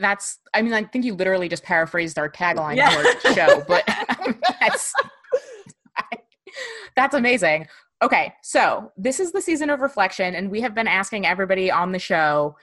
that's 0.00 0.38
I 0.54 0.62
mean 0.62 0.74
I 0.74 0.84
think 0.84 1.04
you 1.04 1.14
literally 1.14 1.48
just 1.48 1.62
paraphrased 1.62 2.18
our 2.18 2.28
tagline 2.30 2.76
Yeah. 2.76 2.90
for 2.90 3.28
our 3.28 3.34
show, 3.34 3.64
but 3.66 3.84
that's 4.60 4.92
that's 6.96 7.14
amazing. 7.14 7.66
Okay, 8.02 8.32
so 8.42 8.92
this 8.96 9.18
is 9.18 9.32
the 9.32 9.40
season 9.40 9.70
of 9.70 9.80
reflection, 9.80 10.34
and 10.34 10.50
we 10.50 10.60
have 10.60 10.74
been 10.74 10.86
asking 10.86 11.26
everybody 11.26 11.70
on 11.70 11.92
the 11.92 11.98
show 11.98 12.56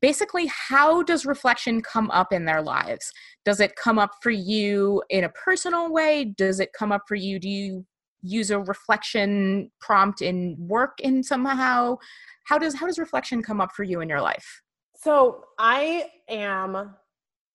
basically 0.00 0.46
how 0.48 1.02
does 1.02 1.24
reflection 1.24 1.80
come 1.80 2.10
up 2.10 2.30
in 2.30 2.44
their 2.44 2.60
lives? 2.60 3.10
Does 3.46 3.58
it 3.58 3.74
come 3.74 3.98
up 3.98 4.10
for 4.22 4.30
you 4.30 5.02
in 5.08 5.24
a 5.24 5.30
personal 5.30 5.90
way? 5.90 6.26
Does 6.36 6.60
it 6.60 6.74
come 6.78 6.92
up 6.92 7.02
for 7.08 7.14
you? 7.14 7.38
Do 7.38 7.48
you 7.48 7.86
use 8.24 8.50
a 8.50 8.58
reflection 8.58 9.70
prompt 9.80 10.22
in 10.22 10.56
work 10.58 10.98
in 11.00 11.22
somehow? 11.22 11.96
How 12.44 12.58
does 12.58 12.74
how 12.74 12.86
does 12.86 12.98
reflection 12.98 13.42
come 13.42 13.60
up 13.60 13.72
for 13.72 13.84
you 13.84 14.00
in 14.00 14.08
your 14.08 14.20
life? 14.20 14.62
So 14.96 15.44
I 15.58 16.06
am. 16.28 16.94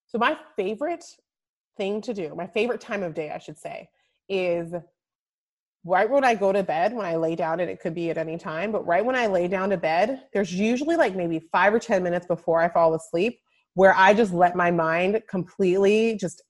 So 0.07 0.17
my 0.17 0.37
favorite 0.55 1.03
thing 1.77 2.01
to 2.01 2.13
do, 2.13 2.33
my 2.35 2.47
favorite 2.47 2.81
time 2.81 3.03
of 3.03 3.13
day, 3.13 3.31
I 3.31 3.39
should 3.39 3.57
say, 3.57 3.89
is 4.27 4.73
right 5.85 6.09
when 6.09 6.23
I 6.23 6.35
go 6.35 6.51
to 6.51 6.63
bed, 6.63 6.93
when 6.93 7.05
I 7.05 7.15
lay 7.15 7.35
down, 7.35 7.59
and 7.59 7.69
it 7.69 7.79
could 7.79 7.95
be 7.95 8.09
at 8.09 8.17
any 8.17 8.37
time, 8.37 8.71
but 8.71 8.85
right 8.85 9.03
when 9.03 9.15
I 9.15 9.27
lay 9.27 9.47
down 9.47 9.69
to 9.69 9.77
bed, 9.77 10.23
there's 10.33 10.53
usually 10.53 10.95
like 10.95 11.15
maybe 11.15 11.39
five 11.51 11.73
or 11.73 11.79
10 11.79 12.03
minutes 12.03 12.25
before 12.25 12.61
I 12.61 12.69
fall 12.69 12.93
asleep 12.95 13.39
where 13.75 13.95
I 13.95 14.13
just 14.13 14.33
let 14.33 14.55
my 14.55 14.71
mind 14.71 15.21
completely 15.29 16.17
just 16.19 16.41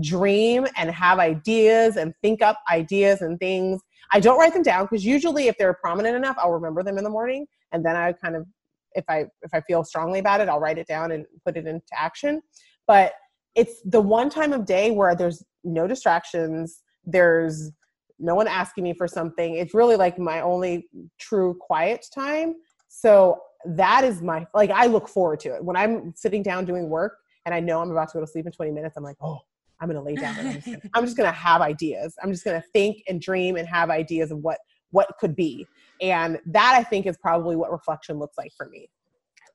dream 0.00 0.66
and 0.76 0.90
have 0.90 1.18
ideas 1.18 1.96
and 1.96 2.14
think 2.22 2.42
up 2.42 2.58
ideas 2.70 3.22
and 3.22 3.38
things. 3.38 3.80
I 4.12 4.20
don't 4.20 4.38
write 4.38 4.52
them 4.52 4.62
down 4.62 4.84
because 4.84 5.04
usually 5.04 5.48
if 5.48 5.56
they're 5.58 5.74
prominent 5.74 6.16
enough, 6.16 6.36
I'll 6.38 6.52
remember 6.52 6.82
them 6.82 6.98
in 6.98 7.04
the 7.04 7.10
morning 7.10 7.46
and 7.72 7.84
then 7.84 7.96
I 7.96 8.12
kind 8.12 8.36
of 8.36 8.46
if 8.94 9.04
I 9.08 9.26
if 9.42 9.52
I 9.52 9.60
feel 9.60 9.84
strongly 9.84 10.18
about 10.18 10.40
it, 10.40 10.48
I'll 10.48 10.60
write 10.60 10.78
it 10.78 10.86
down 10.86 11.12
and 11.12 11.26
put 11.44 11.56
it 11.56 11.66
into 11.66 11.82
action. 11.94 12.40
But 12.86 13.12
it's 13.54 13.80
the 13.84 14.00
one 14.00 14.30
time 14.30 14.52
of 14.52 14.64
day 14.64 14.90
where 14.90 15.14
there's 15.14 15.44
no 15.64 15.86
distractions, 15.86 16.82
there's 17.04 17.72
no 18.18 18.34
one 18.34 18.48
asking 18.48 18.84
me 18.84 18.94
for 18.94 19.06
something. 19.06 19.56
It's 19.56 19.74
really 19.74 19.96
like 19.96 20.18
my 20.18 20.40
only 20.40 20.88
true 21.18 21.56
quiet 21.60 22.06
time. 22.14 22.54
So 22.88 23.40
that 23.66 24.04
is 24.04 24.22
my 24.22 24.46
like 24.54 24.70
I 24.70 24.86
look 24.86 25.08
forward 25.08 25.40
to 25.40 25.54
it. 25.54 25.64
When 25.64 25.76
I'm 25.76 26.12
sitting 26.16 26.42
down 26.42 26.64
doing 26.64 26.88
work 26.88 27.18
and 27.44 27.54
I 27.54 27.60
know 27.60 27.80
I'm 27.80 27.90
about 27.90 28.08
to 28.10 28.14
go 28.14 28.20
to 28.20 28.26
sleep 28.26 28.46
in 28.46 28.52
20 28.52 28.70
minutes, 28.70 28.96
I'm 28.96 29.04
like, 29.04 29.16
oh, 29.20 29.40
I'm 29.80 29.88
gonna 29.88 30.02
lay 30.02 30.16
down 30.16 30.38
and 30.38 30.48
I'm 30.48 30.54
just 30.54 30.66
gonna, 30.66 30.82
I'm 30.94 31.04
just 31.04 31.16
gonna 31.16 31.32
have 31.32 31.60
ideas. 31.60 32.14
I'm 32.22 32.32
just 32.32 32.44
gonna 32.44 32.62
think 32.72 33.02
and 33.08 33.20
dream 33.20 33.56
and 33.56 33.68
have 33.68 33.90
ideas 33.90 34.30
of 34.30 34.38
what 34.38 34.58
what 34.90 35.08
could 35.20 35.36
be. 35.36 35.66
And 36.00 36.38
that 36.46 36.74
I 36.78 36.82
think 36.82 37.06
is 37.06 37.16
probably 37.20 37.56
what 37.56 37.70
reflection 37.70 38.18
looks 38.18 38.36
like 38.38 38.52
for 38.56 38.68
me. 38.68 38.88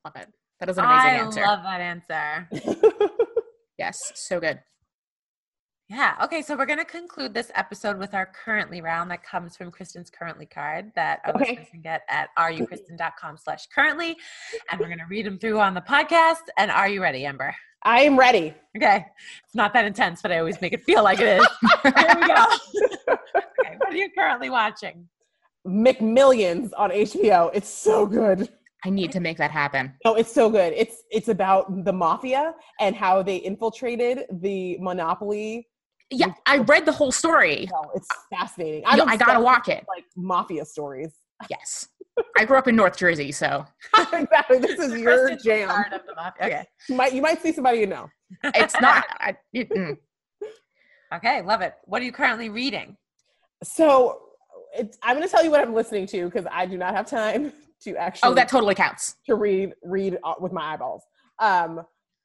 I 0.04 0.08
Love 0.08 0.22
it. 0.22 0.34
That 0.60 0.68
is 0.68 0.78
an 0.78 0.84
amazing 0.84 1.10
I 1.10 1.14
answer. 1.14 1.44
I 1.44 1.48
love 1.48 1.62
that 1.64 1.80
answer. 1.80 2.48
yes, 3.78 3.96
so 4.14 4.38
good. 4.38 4.60
Yeah. 5.92 6.14
Okay. 6.24 6.40
So 6.40 6.56
we're 6.56 6.64
going 6.64 6.78
to 6.78 6.86
conclude 6.86 7.34
this 7.34 7.50
episode 7.54 7.98
with 7.98 8.14
our 8.14 8.24
currently 8.24 8.80
round 8.80 9.10
that 9.10 9.22
comes 9.22 9.58
from 9.58 9.70
Kristen's 9.70 10.08
currently 10.08 10.46
card 10.46 10.90
that 10.94 11.20
uh, 11.26 11.28
our 11.28 11.34
Okay. 11.34 11.50
listeners 11.50 11.68
can 11.70 11.82
get 11.82 12.02
at 12.08 12.30
mm-hmm. 12.38 12.62
areyoukristen.com 12.62 13.36
slash 13.36 13.66
currently. 13.66 14.16
And 14.70 14.80
we're 14.80 14.86
going 14.86 15.00
to 15.00 15.06
read 15.10 15.26
them 15.26 15.38
through 15.38 15.60
on 15.60 15.74
the 15.74 15.82
podcast. 15.82 16.48
And 16.56 16.70
are 16.70 16.88
you 16.88 17.02
ready, 17.02 17.26
Amber? 17.26 17.54
I 17.82 18.00
am 18.02 18.18
ready. 18.18 18.54
Okay. 18.74 19.04
It's 19.44 19.54
not 19.54 19.74
that 19.74 19.84
intense, 19.84 20.22
but 20.22 20.32
I 20.32 20.38
always 20.38 20.58
make 20.62 20.72
it 20.72 20.82
feel 20.84 21.04
like 21.04 21.20
it 21.20 21.40
is. 21.40 21.46
Here 21.82 22.16
we 22.18 22.26
go. 22.26 22.46
okay. 23.10 23.76
What 23.76 23.90
are 23.90 23.96
you 23.96 24.08
currently 24.16 24.48
watching? 24.48 25.06
McMillions 25.66 26.70
on 26.78 26.90
HBO. 26.90 27.50
It's 27.52 27.68
so 27.68 28.06
good. 28.06 28.48
I 28.84 28.90
need 28.90 29.12
to 29.12 29.20
make 29.20 29.36
that 29.36 29.50
happen. 29.50 29.92
No, 30.04 30.14
it's 30.14 30.32
so 30.32 30.50
good. 30.50 30.72
It's 30.76 31.04
it's 31.10 31.28
about 31.28 31.84
the 31.84 31.92
mafia 31.92 32.54
and 32.80 32.96
how 32.96 33.22
they 33.22 33.36
infiltrated 33.36 34.24
the 34.40 34.76
monopoly. 34.80 35.68
Yeah, 36.12 36.32
I 36.46 36.58
read 36.58 36.84
the 36.84 36.92
whole 36.92 37.10
story. 37.12 37.68
No, 37.72 37.90
it's 37.94 38.08
fascinating. 38.30 38.82
Yo, 38.82 38.88
I 39.04 39.16
gotta 39.16 39.32
obsessed 39.38 39.40
watch 39.42 39.68
it. 39.68 39.84
Like 39.88 40.04
mafia 40.16 40.64
stories. 40.64 41.14
Yes. 41.50 41.88
I 42.38 42.44
grew 42.44 42.58
up 42.58 42.68
in 42.68 42.76
North 42.76 42.96
Jersey, 42.96 43.32
so 43.32 43.64
exactly. 44.12 44.58
This 44.58 44.78
is 44.78 44.92
your 45.00 45.26
Kristen's 45.28 45.42
jam. 45.42 45.70
of 45.70 46.06
the 46.06 46.14
mafia. 46.14 46.46
Okay. 46.46 46.64
You 46.88 46.94
might 46.96 47.12
you 47.14 47.22
might 47.22 47.40
see 47.42 47.52
somebody 47.52 47.78
you 47.78 47.86
know. 47.86 48.08
it's 48.44 48.78
not. 48.80 49.04
I, 49.18 49.36
it- 49.52 49.70
mm. 49.70 49.96
Okay. 51.14 51.42
Love 51.42 51.60
it. 51.60 51.74
What 51.84 52.00
are 52.00 52.04
you 52.06 52.12
currently 52.12 52.48
reading? 52.48 52.96
So 53.62 54.18
it's, 54.74 54.96
I'm 55.02 55.14
going 55.16 55.26
to 55.28 55.30
tell 55.30 55.44
you 55.44 55.50
what 55.50 55.60
I'm 55.60 55.74
listening 55.74 56.06
to 56.06 56.24
because 56.24 56.46
I 56.50 56.64
do 56.64 56.78
not 56.78 56.94
have 56.94 57.06
time 57.06 57.52
to 57.82 57.96
actually. 57.96 58.30
Oh, 58.30 58.34
that 58.34 58.48
totally 58.48 58.74
counts. 58.74 59.16
to 59.26 59.34
read 59.34 59.74
read 59.82 60.18
uh, 60.24 60.34
with 60.40 60.52
my 60.52 60.72
eyeballs. 60.72 61.02
Um, 61.38 61.82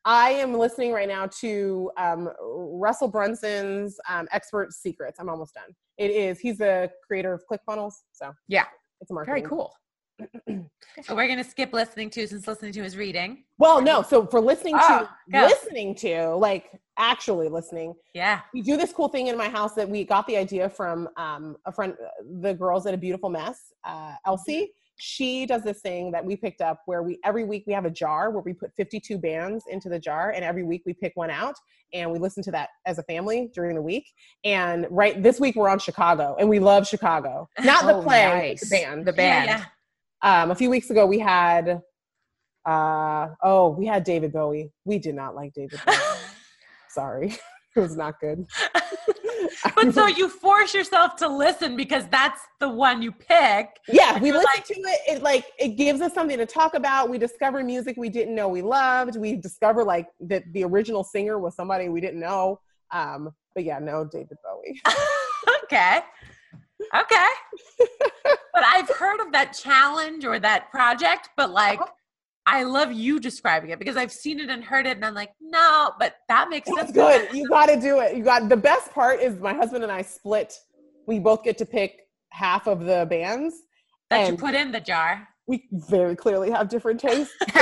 I 0.07 0.29
am 0.29 0.53
listening 0.53 0.93
right 0.93 1.07
now 1.09 1.27
to 1.41 1.91
um, 1.97 2.29
Russell 2.41 3.09
Brunson's 3.09 3.99
um, 4.09 4.25
Expert 4.31 4.71
Secrets. 4.71 5.19
I'm 5.19 5.27
almost 5.27 5.53
done. 5.53 5.75
It 5.97 6.11
is 6.11 6.39
he's 6.39 6.59
the 6.59 6.89
creator 7.05 7.33
of 7.33 7.43
ClickFunnels, 7.51 7.91
so 8.13 8.31
Yeah. 8.47 8.63
it's 9.01 9.11
a 9.11 9.13
marketing 9.13 9.33
Very 9.43 9.49
cool. 9.49 9.73
So 11.03 11.13
we're 11.13 11.27
gonna 11.27 11.43
skip 11.43 11.73
listening 11.73 12.09
to 12.11 12.25
since 12.25 12.47
listening 12.47 12.71
to 12.73 12.83
is 12.85 12.95
reading. 12.97 13.43
Well, 13.59 13.81
no. 13.81 14.01
So 14.01 14.25
for 14.25 14.39
listening 14.41 14.75
Oh, 14.81 14.99
to, 14.99 15.09
go. 15.31 15.45
listening 15.45 15.93
to, 15.95 16.33
like 16.35 16.71
actually 16.97 17.49
listening, 17.49 17.93
Yeah. 18.15 18.39
we 18.53 18.61
do 18.63 18.77
this 18.77 18.91
cool 18.93 19.09
thing 19.09 19.27
in 19.27 19.37
my 19.37 19.47
house 19.49 19.75
that 19.75 19.87
we 19.87 20.03
got 20.05 20.25
the 20.25 20.37
idea 20.37 20.69
from 20.69 21.07
um, 21.17 21.57
a 21.65 21.71
friend, 21.71 21.93
the 22.41 22.53
girls 22.53 22.87
at 22.87 22.93
a 22.95 22.97
beautiful 22.97 23.29
mess, 23.29 23.73
uh, 23.83 24.13
Elsie. 24.25 24.71
She 24.99 25.45
does 25.45 25.63
this 25.63 25.79
thing 25.81 26.11
that 26.11 26.25
we 26.25 26.35
picked 26.35 26.59
up 26.61 26.81
where 26.87 27.03
we 27.03 27.19
every 27.23 27.43
week 27.43 27.63
we 27.67 27.73
have 27.73 27.85
a 27.85 27.89
jar 27.89 28.31
where 28.31 28.41
we 28.41 28.53
put 28.53 28.73
52 28.75 29.17
bands 29.19 29.65
into 29.69 29.89
the 29.89 29.99
jar, 29.99 30.31
and 30.31 30.43
every 30.43 30.63
week 30.63 30.81
we 30.85 30.93
pick 30.93 31.11
one 31.15 31.29
out 31.29 31.55
and 31.93 32.11
we 32.11 32.19
listen 32.19 32.43
to 32.43 32.51
that 32.51 32.69
as 32.85 32.97
a 32.97 33.03
family 33.03 33.49
during 33.53 33.75
the 33.75 33.81
week. 33.81 34.05
And 34.43 34.87
right 34.89 35.21
this 35.21 35.39
week 35.39 35.55
we're 35.55 35.69
on 35.69 35.79
Chicago, 35.79 36.35
and 36.39 36.49
we 36.49 36.59
love 36.59 36.87
Chicago, 36.87 37.47
not 37.59 37.85
the 37.85 37.95
Oh, 37.95 38.01
play, 38.01 38.25
nice. 38.25 38.61
the 38.61 38.75
band. 38.75 39.05
The 39.05 39.13
band. 39.13 39.49
Yeah, 39.49 39.63
Um, 40.43 40.51
a 40.51 40.55
few 40.55 40.69
weeks 40.69 40.89
ago 40.89 41.05
we 41.05 41.19
had, 41.19 41.81
uh, 42.65 43.27
oh, 43.43 43.69
we 43.77 43.85
had 43.85 44.03
David 44.03 44.33
Bowie. 44.33 44.71
We 44.83 44.97
did 44.99 45.13
not 45.15 45.35
like 45.35 45.53
David 45.53 45.79
Bowie. 45.85 45.95
Sorry, 46.89 47.35
it 47.75 47.79
was 47.79 47.95
not 47.95 48.19
good. 48.19 48.45
but 49.75 49.93
so 49.93 50.07
you 50.07 50.29
force 50.29 50.73
yourself 50.73 51.15
to 51.17 51.27
listen 51.27 51.75
because 51.75 52.07
that's 52.07 52.41
the 52.59 52.69
one 52.69 53.01
you 53.01 53.11
pick. 53.11 53.69
yeah 53.87 54.19
we 54.19 54.31
listen 54.31 54.45
like- 54.55 54.65
to 54.65 54.73
it 54.73 54.99
it 55.07 55.23
like 55.23 55.45
it 55.59 55.69
gives 55.69 56.01
us 56.01 56.13
something 56.13 56.37
to 56.37 56.45
talk 56.45 56.73
about 56.73 57.09
we 57.09 57.17
discover 57.17 57.63
music 57.63 57.95
we 57.97 58.09
didn't 58.09 58.35
know 58.35 58.47
we 58.47 58.61
loved 58.61 59.17
we 59.17 59.35
discover 59.35 59.83
like 59.83 60.07
that 60.19 60.43
the 60.53 60.63
original 60.63 61.03
singer 61.03 61.39
was 61.39 61.55
somebody 61.55 61.89
we 61.89 62.01
didn't 62.01 62.19
know 62.19 62.59
um 62.91 63.29
but 63.55 63.63
yeah 63.63 63.79
no 63.79 64.05
david 64.05 64.37
bowie 64.43 64.81
okay. 65.63 65.99
Okay. 66.95 67.27
but 68.23 68.63
I've 68.63 68.89
heard 68.89 69.19
of 69.19 69.31
that 69.31 69.53
challenge 69.53 70.25
or 70.25 70.39
that 70.39 70.69
project, 70.71 71.29
but 71.35 71.51
like 71.51 71.79
I 72.49 72.63
love 72.63 72.93
you 72.93 73.19
describing 73.19 73.71
it 73.71 73.77
because 73.79 73.97
I've 73.97 74.11
seen 74.11 74.39
it 74.39 74.49
and 74.49 74.63
heard 74.63 74.87
it 74.87 74.95
and 74.95 75.05
I'm 75.05 75.13
like, 75.13 75.31
no, 75.41 75.91
but 75.99 76.15
that 76.29 76.49
makes 76.49 76.69
that's 76.69 76.79
sense. 76.79 76.91
good 76.93 77.27
you 77.33 77.47
got 77.49 77.65
to 77.67 77.79
do 77.79 77.99
it 77.99 78.15
you 78.15 78.23
got 78.23 78.47
the 78.47 78.55
best 78.57 78.91
part 78.93 79.19
is 79.19 79.37
my 79.39 79.53
husband 79.53 79.83
and 79.83 79.91
i 79.91 80.01
split 80.01 80.53
we 81.07 81.19
both 81.19 81.43
get 81.43 81.57
to 81.57 81.65
pick 81.65 81.91
half 82.31 82.67
of 82.67 82.79
the 82.85 83.05
bands 83.09 83.53
That 84.09 84.29
you 84.31 84.37
put 84.37 84.55
in 84.55 84.71
the 84.71 84.79
jar. 84.79 85.27
we 85.45 85.67
very 85.71 86.15
clearly 86.15 86.49
have 86.51 86.69
different 86.69 86.99
tastes 87.01 87.33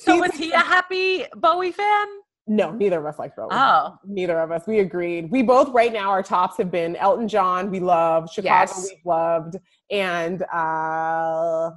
So 0.00 0.16
was 0.18 0.32
he 0.34 0.52
a 0.52 0.58
happy 0.58 1.24
Bowie 1.36 1.72
fan? 1.72 2.06
no 2.46 2.70
neither 2.70 2.98
of 3.00 3.06
us 3.06 3.18
like 3.18 3.34
bowie 3.36 3.48
Oh. 3.52 3.96
neither 4.06 4.38
of 4.40 4.50
us 4.52 4.62
we 4.66 4.78
agreed 4.78 5.30
we 5.30 5.42
both 5.42 5.68
right 5.70 5.92
now 5.92 6.08
our 6.10 6.22
tops 6.22 6.56
have 6.56 6.70
been 6.70 6.94
elton 6.96 7.28
john 7.28 7.70
we 7.70 7.80
love 7.80 8.30
chicago 8.32 8.48
Yes. 8.72 8.88
we've 8.88 9.04
loved 9.04 9.56
and 9.90 10.42
uh 10.52 11.70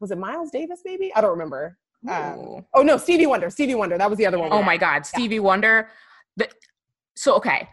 was 0.00 0.10
it 0.10 0.18
miles 0.18 0.50
davis 0.50 0.80
maybe? 0.84 1.12
I 1.14 1.20
don't 1.20 1.30
remember. 1.30 1.78
Um, 2.08 2.64
oh 2.74 2.82
no 2.82 2.96
stevie 2.96 3.26
wonder. 3.26 3.50
Stevie 3.50 3.74
wonder. 3.74 3.98
That 3.98 4.08
was 4.08 4.18
the 4.18 4.26
other 4.26 4.38
one 4.38 4.52
Oh 4.52 4.62
my 4.62 4.76
God, 4.76 5.06
Stevie 5.06 5.40
Wonder. 5.40 5.88
The, 6.36 6.48
so 7.16 7.34
okay, 7.36 7.68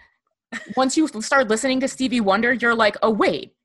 once 0.76 0.98
you 0.98 1.08
start 1.22 1.50
listening 1.50 1.80
to 1.82 1.88
Stevie 1.88 2.22
Wonder, 2.22 2.54
you're 2.54 2.76
like, 2.76 2.96
oh 3.02 3.10
wait, 3.10 3.56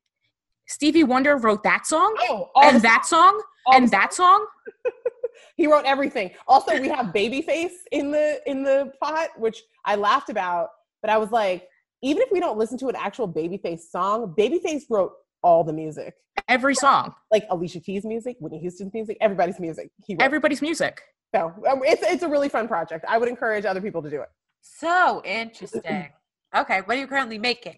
Stevie 0.67 1.03
Wonder 1.03 1.37
wrote 1.37 1.63
that 1.63 1.87
song? 1.87 2.15
Oh 2.29 2.49
and 2.61 2.81
that 2.81 3.05
song? 3.05 3.41
And 3.71 3.89
that 3.89 4.13
song. 4.13 4.45
he 5.57 5.67
wrote 5.67 5.85
everything. 5.85 6.31
Also 6.47 6.79
we 6.79 6.89
have 6.89 7.07
babyface 7.07 7.73
in 7.91 8.11
the 8.11 8.39
in 8.45 8.63
the 8.63 8.91
pot 9.01 9.29
which 9.37 9.63
i 9.85 9.95
laughed 9.95 10.29
about 10.29 10.69
but 11.01 11.09
i 11.09 11.17
was 11.17 11.31
like 11.31 11.67
even 12.01 12.21
if 12.21 12.31
we 12.31 12.39
don't 12.39 12.57
listen 12.57 12.77
to 12.77 12.87
an 12.87 12.95
actual 12.95 13.27
babyface 13.27 13.81
song 13.91 14.33
babyface 14.37 14.83
wrote 14.89 15.13
all 15.43 15.63
the 15.63 15.73
music 15.73 16.15
Every 16.47 16.73
song, 16.73 17.13
like 17.31 17.45
alicia 17.49 17.79
keys 17.79 18.05
music 18.05 18.37
whitney 18.39 18.59
houston's 18.59 18.93
music 18.93 19.17
everybody's 19.21 19.59
music 19.59 19.91
he 20.05 20.15
wrote. 20.15 20.21
everybody's 20.23 20.61
music. 20.61 21.01
So 21.35 21.53
um, 21.69 21.81
it's 21.83 22.01
it's 22.01 22.23
a 22.23 22.27
really 22.27 22.49
fun 22.49 22.67
project. 22.67 23.05
I 23.07 23.17
would 23.17 23.29
encourage 23.29 23.65
other 23.65 23.81
people 23.81 24.01
to 24.01 24.09
do 24.09 24.21
it. 24.21 24.29
So 24.61 25.21
interesting. 25.25 26.09
Okay, 26.55 26.81
what 26.85 26.97
are 26.97 26.99
you 26.99 27.07
currently 27.07 27.37
making? 27.37 27.77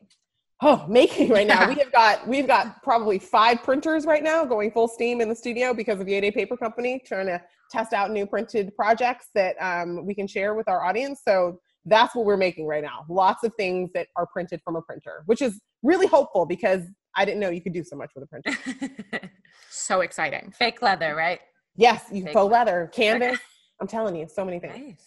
Oh, 0.62 0.86
making 0.88 1.30
right 1.30 1.48
now. 1.48 1.68
we 1.68 1.76
have 1.76 1.92
got 1.92 2.28
we've 2.28 2.48
got 2.48 2.82
probably 2.84 3.20
five 3.20 3.64
printers 3.64 4.06
right 4.06 4.24
now 4.24 4.46
going 4.46 4.72
full 4.72 4.88
steam 4.88 5.20
in 5.20 5.28
the 5.28 5.36
studio 5.36 5.74
because 5.74 6.00
of 6.00 6.08
Yay 6.08 6.22
Day 6.22 6.32
Paper 6.32 6.56
Company 6.56 7.02
trying 7.06 7.26
to 7.26 7.42
test 7.72 7.94
out 7.94 8.12
new 8.12 8.26
printed 8.26 8.76
projects 8.76 9.28
that 9.34 9.56
um, 9.60 10.06
we 10.06 10.14
can 10.14 10.28
share 10.28 10.54
with 10.54 10.70
our 10.70 10.84
audience. 10.84 11.22
So 11.28 11.60
that's 11.86 12.16
what 12.16 12.26
we're 12.26 12.38
making 12.38 12.68
right 12.68 12.84
now. 12.84 13.06
Lots 13.10 13.44
of 13.44 13.54
things 13.56 13.90
that 13.96 14.08
are 14.16 14.28
printed 14.28 14.62
from 14.64 14.76
a 14.76 14.82
printer, 14.82 15.24
which 15.26 15.42
is 15.42 15.60
really 15.82 16.08
hopeful 16.08 16.46
because 16.46 16.84
I 17.16 17.26
didn't 17.26 17.40
know 17.40 17.50
you 17.50 17.62
could 17.62 17.74
do 17.74 17.84
so 17.84 17.96
much 17.96 18.12
with 18.16 18.24
a 18.24 18.28
printer. 18.28 19.30
So 19.70 20.02
exciting. 20.02 20.52
Fake 20.58 20.82
leather, 20.82 21.16
right? 21.16 21.40
Yes, 21.78 22.04
you 22.12 22.28
faux 22.34 22.52
leather, 22.52 22.92
canvas. 22.94 23.40
I'm 23.80 23.88
telling 23.88 24.16
you, 24.18 24.28
so 24.28 24.44
many 24.44 24.60
things. 24.60 24.78
Nice. 24.78 25.06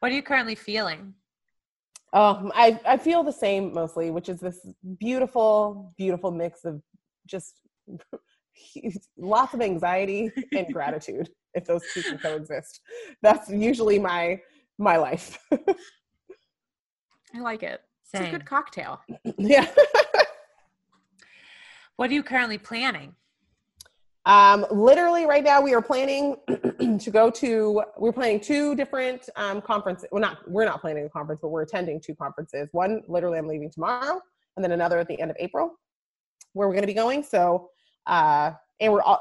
What 0.00 0.10
are 0.10 0.14
you 0.14 0.22
currently 0.22 0.56
feeling? 0.56 1.14
Um, 2.12 2.50
I, 2.54 2.78
I 2.86 2.96
feel 2.96 3.22
the 3.22 3.32
same 3.32 3.72
mostly, 3.72 4.10
which 4.10 4.28
is 4.28 4.40
this 4.40 4.66
beautiful, 4.98 5.94
beautiful 5.96 6.30
mix 6.32 6.64
of 6.64 6.82
just 7.26 7.60
lots 9.16 9.54
of 9.54 9.60
anxiety 9.60 10.30
and 10.52 10.66
gratitude. 10.72 11.30
If 11.54 11.64
those 11.64 11.82
two 11.92 12.02
can 12.02 12.18
coexist, 12.18 12.80
that's 13.22 13.48
usually 13.48 13.98
my 13.98 14.40
my 14.76 14.96
life. 14.96 15.38
I 17.34 17.40
like 17.40 17.62
it. 17.62 17.80
It's 18.12 18.28
a 18.28 18.30
good 18.30 18.44
cocktail. 18.46 19.00
yeah. 19.38 19.66
What 21.96 22.10
are 22.10 22.14
you 22.14 22.22
currently 22.22 22.58
planning? 22.58 23.14
Um, 24.26 24.66
literally, 24.70 25.26
right 25.26 25.44
now 25.44 25.60
we 25.60 25.74
are 25.74 25.82
planning 25.82 26.36
to 26.98 27.10
go 27.10 27.30
to. 27.30 27.82
We're 27.98 28.12
planning 28.12 28.40
two 28.40 28.74
different 28.74 29.28
um, 29.36 29.60
conferences. 29.60 30.08
Well, 30.10 30.20
not 30.20 30.50
we're 30.50 30.64
not 30.64 30.80
planning 30.80 31.04
a 31.04 31.08
conference, 31.08 31.40
but 31.42 31.48
we're 31.48 31.62
attending 31.62 32.00
two 32.00 32.14
conferences. 32.14 32.68
One, 32.72 33.02
literally, 33.06 33.38
I'm 33.38 33.46
leaving 33.46 33.70
tomorrow, 33.70 34.20
and 34.56 34.64
then 34.64 34.72
another 34.72 34.98
at 34.98 35.08
the 35.08 35.20
end 35.20 35.30
of 35.30 35.36
April, 35.38 35.78
where 36.54 36.66
we're 36.66 36.74
going 36.74 36.82
to 36.82 36.88
be 36.88 36.94
going. 36.94 37.22
So, 37.22 37.68
uh, 38.06 38.52
and 38.80 38.92
we're 38.92 39.02
all, 39.02 39.20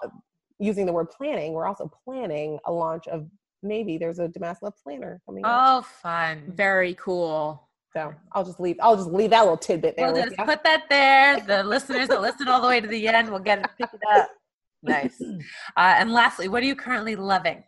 using 0.57 0.86
the 0.86 0.93
word 0.93 1.09
planning. 1.11 1.53
We're 1.53 1.67
also 1.67 1.91
planning 2.05 2.57
a 2.65 2.71
launch 2.71 3.07
of 3.07 3.28
maybe 3.61 3.97
there's 3.97 4.19
a 4.19 4.30
Damask 4.30 4.61
Love 4.61 4.74
planner 4.82 5.21
coming. 5.26 5.43
out. 5.45 5.80
Oh, 5.80 5.82
fun. 5.82 6.43
Very 6.55 6.95
cool. 6.95 7.67
So 7.94 8.14
I'll 8.32 8.44
just 8.44 8.60
leave. 8.60 8.78
I'll 8.82 8.96
just 8.96 9.10
leave 9.12 9.30
that 9.30 9.41
little 9.41 9.58
tidbit 9.58 9.96
there. 9.96 10.12
We'll 10.12 10.24
just 10.24 10.38
ya. 10.38 10.46
put 10.46 10.64
that 10.64 10.86
there. 10.89 11.39
The 11.39 11.64
listeners 11.64 12.08
that 12.08 12.22
listen 12.22 12.48
all 12.48 12.62
the 12.62 12.68
way 12.68 12.82
to 12.82 12.88
the 12.88 13.08
end 13.08 13.30
will 13.30 13.39
get 13.39 13.60
it, 13.60 13.68
pick 13.78 13.89
it 13.94 14.02
up. 14.16 14.30
Nice. 14.86 15.22
Uh, 15.78 15.96
and 15.98 16.12
lastly, 16.12 16.50
what 16.50 16.62
are 16.62 16.66
you 16.66 16.76
currently 16.76 17.16
loving? 17.16 17.64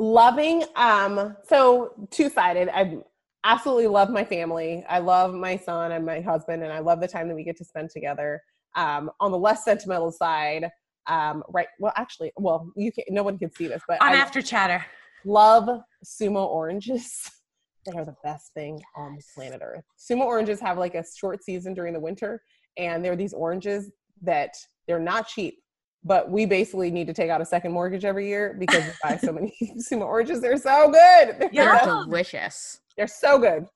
loving 0.00 0.64
um 0.76 1.36
so 1.46 1.92
two-sided 2.10 2.70
i 2.70 2.96
absolutely 3.44 3.86
love 3.86 4.08
my 4.08 4.24
family 4.24 4.82
i 4.88 4.98
love 4.98 5.34
my 5.34 5.58
son 5.58 5.92
and 5.92 6.06
my 6.06 6.22
husband 6.22 6.62
and 6.62 6.72
i 6.72 6.78
love 6.78 7.00
the 7.00 7.06
time 7.06 7.28
that 7.28 7.34
we 7.34 7.44
get 7.44 7.54
to 7.54 7.66
spend 7.66 7.90
together 7.90 8.40
um 8.76 9.10
on 9.20 9.30
the 9.30 9.36
less 9.38 9.62
sentimental 9.62 10.10
side 10.10 10.66
um 11.06 11.42
right 11.50 11.66
well 11.80 11.92
actually 11.96 12.32
well 12.38 12.72
you 12.76 12.90
can 12.90 13.04
no 13.10 13.22
one 13.22 13.38
can 13.38 13.52
see 13.52 13.66
this 13.68 13.82
but 13.86 14.00
On 14.00 14.12
i 14.12 14.14
After 14.14 14.40
Chatter. 14.40 14.82
love 15.26 15.68
sumo 16.02 16.46
oranges 16.46 17.30
they 17.86 17.92
are 17.96 18.04
the 18.04 18.14
best 18.22 18.52
thing 18.54 18.80
on 18.96 19.18
planet 19.34 19.60
earth 19.62 19.84
sumo 19.98 20.22
oranges 20.24 20.60
have 20.60 20.78
like 20.78 20.94
a 20.94 21.04
short 21.16 21.42
season 21.42 21.74
during 21.74 21.92
the 21.92 22.00
winter 22.00 22.42
and 22.76 23.04
they're 23.04 23.16
these 23.16 23.32
oranges 23.32 23.90
that 24.22 24.54
they're 24.86 24.98
not 24.98 25.26
cheap 25.26 25.58
but 26.02 26.30
we 26.30 26.46
basically 26.46 26.90
need 26.90 27.06
to 27.06 27.12
take 27.12 27.28
out 27.30 27.40
a 27.42 27.44
second 27.44 27.72
mortgage 27.72 28.04
every 28.06 28.26
year 28.26 28.56
because 28.58 28.82
we 28.84 28.90
buy 29.02 29.16
so 29.16 29.32
many 29.32 29.52
sumo 29.78 30.06
oranges 30.06 30.40
they're 30.40 30.56
so 30.56 30.90
good 30.90 31.36
they're, 31.38 31.50
Yeah. 31.52 31.84
They're 31.84 31.94
delicious. 32.04 32.80
they're 32.96 33.06
so 33.06 33.38
good 33.38 33.66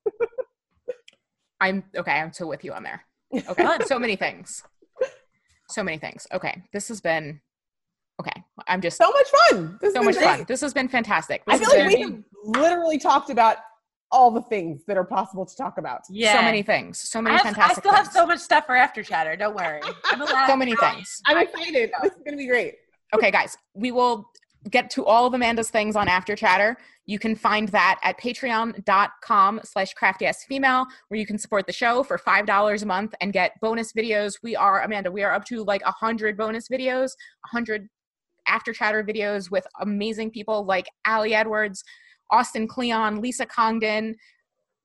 I'm 1.60 1.82
okay. 1.96 2.12
I'm 2.12 2.32
so 2.32 2.46
with 2.46 2.62
you 2.64 2.72
on 2.72 2.82
there. 2.82 3.02
Okay. 3.48 3.66
So 3.86 3.98
many 3.98 4.16
things. 4.16 4.62
So 5.70 5.82
many 5.82 5.96
things. 5.98 6.26
Okay. 6.32 6.62
This 6.72 6.88
has 6.88 7.00
been 7.00 7.40
okay. 8.20 8.42
I'm 8.68 8.80
just 8.82 8.98
so 8.98 9.10
much 9.10 9.26
fun 9.50 9.78
this 9.80 9.94
so 9.94 10.02
much 10.02 10.14
been 10.16 10.24
fun. 10.24 10.44
This 10.46 10.60
has 10.60 10.74
been 10.74 10.88
fantastic. 10.88 11.42
i 11.48 11.56
feel 11.58 11.68
like 11.70 11.88
we 11.88 11.96
been 12.04 12.12
have 12.12 12.22
literally 12.44 12.98
talked 12.98 13.30
about 13.30 13.56
all 14.14 14.30
the 14.30 14.42
things 14.42 14.82
that 14.86 14.96
are 14.96 15.04
possible 15.04 15.44
to 15.44 15.56
talk 15.56 15.76
about 15.78 16.00
Yeah. 16.08 16.36
so 16.36 16.42
many 16.42 16.62
things. 16.62 16.98
So 17.00 17.18
I, 17.18 17.22
many 17.22 17.36
have, 17.36 17.46
I 17.46 17.48
fantastic 17.50 17.82
still 17.84 17.92
have 17.92 18.06
so 18.10 18.24
much 18.26 18.38
stuff 18.38 18.64
for 18.66 18.76
After 18.76 19.02
Chatter. 19.02 19.34
Don't 19.36 19.56
worry. 19.56 19.80
So 20.46 20.56
many 20.56 20.74
things. 20.76 21.20
i'm 21.26 21.38
excited 21.38 21.90
this 22.02 22.12
is 22.12 22.18
gonna 22.24 22.36
be 22.36 22.46
great 22.46 22.74
Okay, 23.14 23.30
guys, 23.30 23.56
we 23.74 23.92
will 23.92 24.30
get 24.70 24.90
to 24.90 25.04
all 25.04 25.26
of 25.26 25.34
Amanda's 25.34 25.70
things 25.70 25.94
on 25.94 26.08
After 26.08 26.34
Chatter. 26.34 26.76
You 27.06 27.18
can 27.20 27.36
find 27.36 27.68
that 27.68 28.00
at 28.02 28.18
patreon.com 28.18 29.60
slash 29.62 29.94
craftyfemale, 29.94 30.86
where 31.08 31.20
you 31.20 31.26
can 31.26 31.38
support 31.38 31.66
the 31.66 31.72
show 31.72 32.02
for 32.02 32.18
$5 32.18 32.82
a 32.82 32.86
month 32.86 33.14
and 33.20 33.32
get 33.32 33.52
bonus 33.60 33.92
videos. 33.92 34.34
We 34.42 34.56
are, 34.56 34.82
Amanda, 34.82 35.12
we 35.12 35.22
are 35.22 35.32
up 35.32 35.44
to 35.46 35.62
like 35.64 35.84
100 35.84 36.36
bonus 36.36 36.68
videos, 36.68 37.10
100 37.52 37.88
After 38.48 38.72
Chatter 38.72 39.04
videos 39.04 39.50
with 39.50 39.66
amazing 39.80 40.30
people 40.30 40.64
like 40.64 40.86
Ali 41.06 41.34
Edwards, 41.34 41.84
Austin 42.30 42.66
Kleon, 42.66 43.20
Lisa 43.20 43.46
Congdon, 43.46 44.14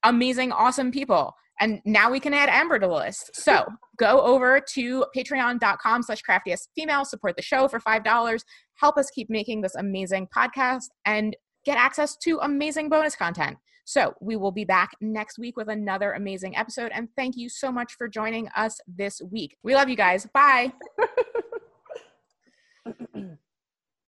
amazing, 0.03 0.51
awesome 0.51 0.91
people. 0.91 1.33
And 1.59 1.81
now 1.85 2.09
we 2.09 2.19
can 2.19 2.33
add 2.33 2.47
Amber 2.49 2.79
to 2.79 2.87
the 2.87 2.93
list. 2.93 3.35
So 3.35 3.65
go 3.97 4.21
over 4.21 4.61
to 4.75 5.05
patreon.com 5.15 6.03
slash 6.03 6.21
craftiest 6.21 6.69
female, 6.73 7.03
support 7.03 7.35
the 7.35 7.41
show 7.41 7.67
for 7.67 7.79
$5, 7.79 8.39
help 8.75 8.97
us 8.97 9.09
keep 9.09 9.29
making 9.29 9.61
this 9.61 9.75
amazing 9.75 10.29
podcast, 10.35 10.85
and 11.05 11.35
get 11.65 11.77
access 11.77 12.15
to 12.17 12.39
amazing 12.41 12.87
bonus 12.87 13.15
content. 13.15 13.57
So 13.83 14.13
we 14.21 14.37
will 14.37 14.51
be 14.51 14.65
back 14.65 14.91
next 15.01 15.37
week 15.39 15.57
with 15.57 15.67
another 15.67 16.13
amazing 16.13 16.55
episode. 16.55 16.91
And 16.93 17.09
thank 17.17 17.35
you 17.35 17.49
so 17.49 17.71
much 17.71 17.93
for 17.97 18.07
joining 18.07 18.47
us 18.55 18.79
this 18.87 19.19
week. 19.31 19.57
We 19.63 19.75
love 19.75 19.89
you 19.89 19.97
guys. 19.97 20.27
Bye. 20.33 20.71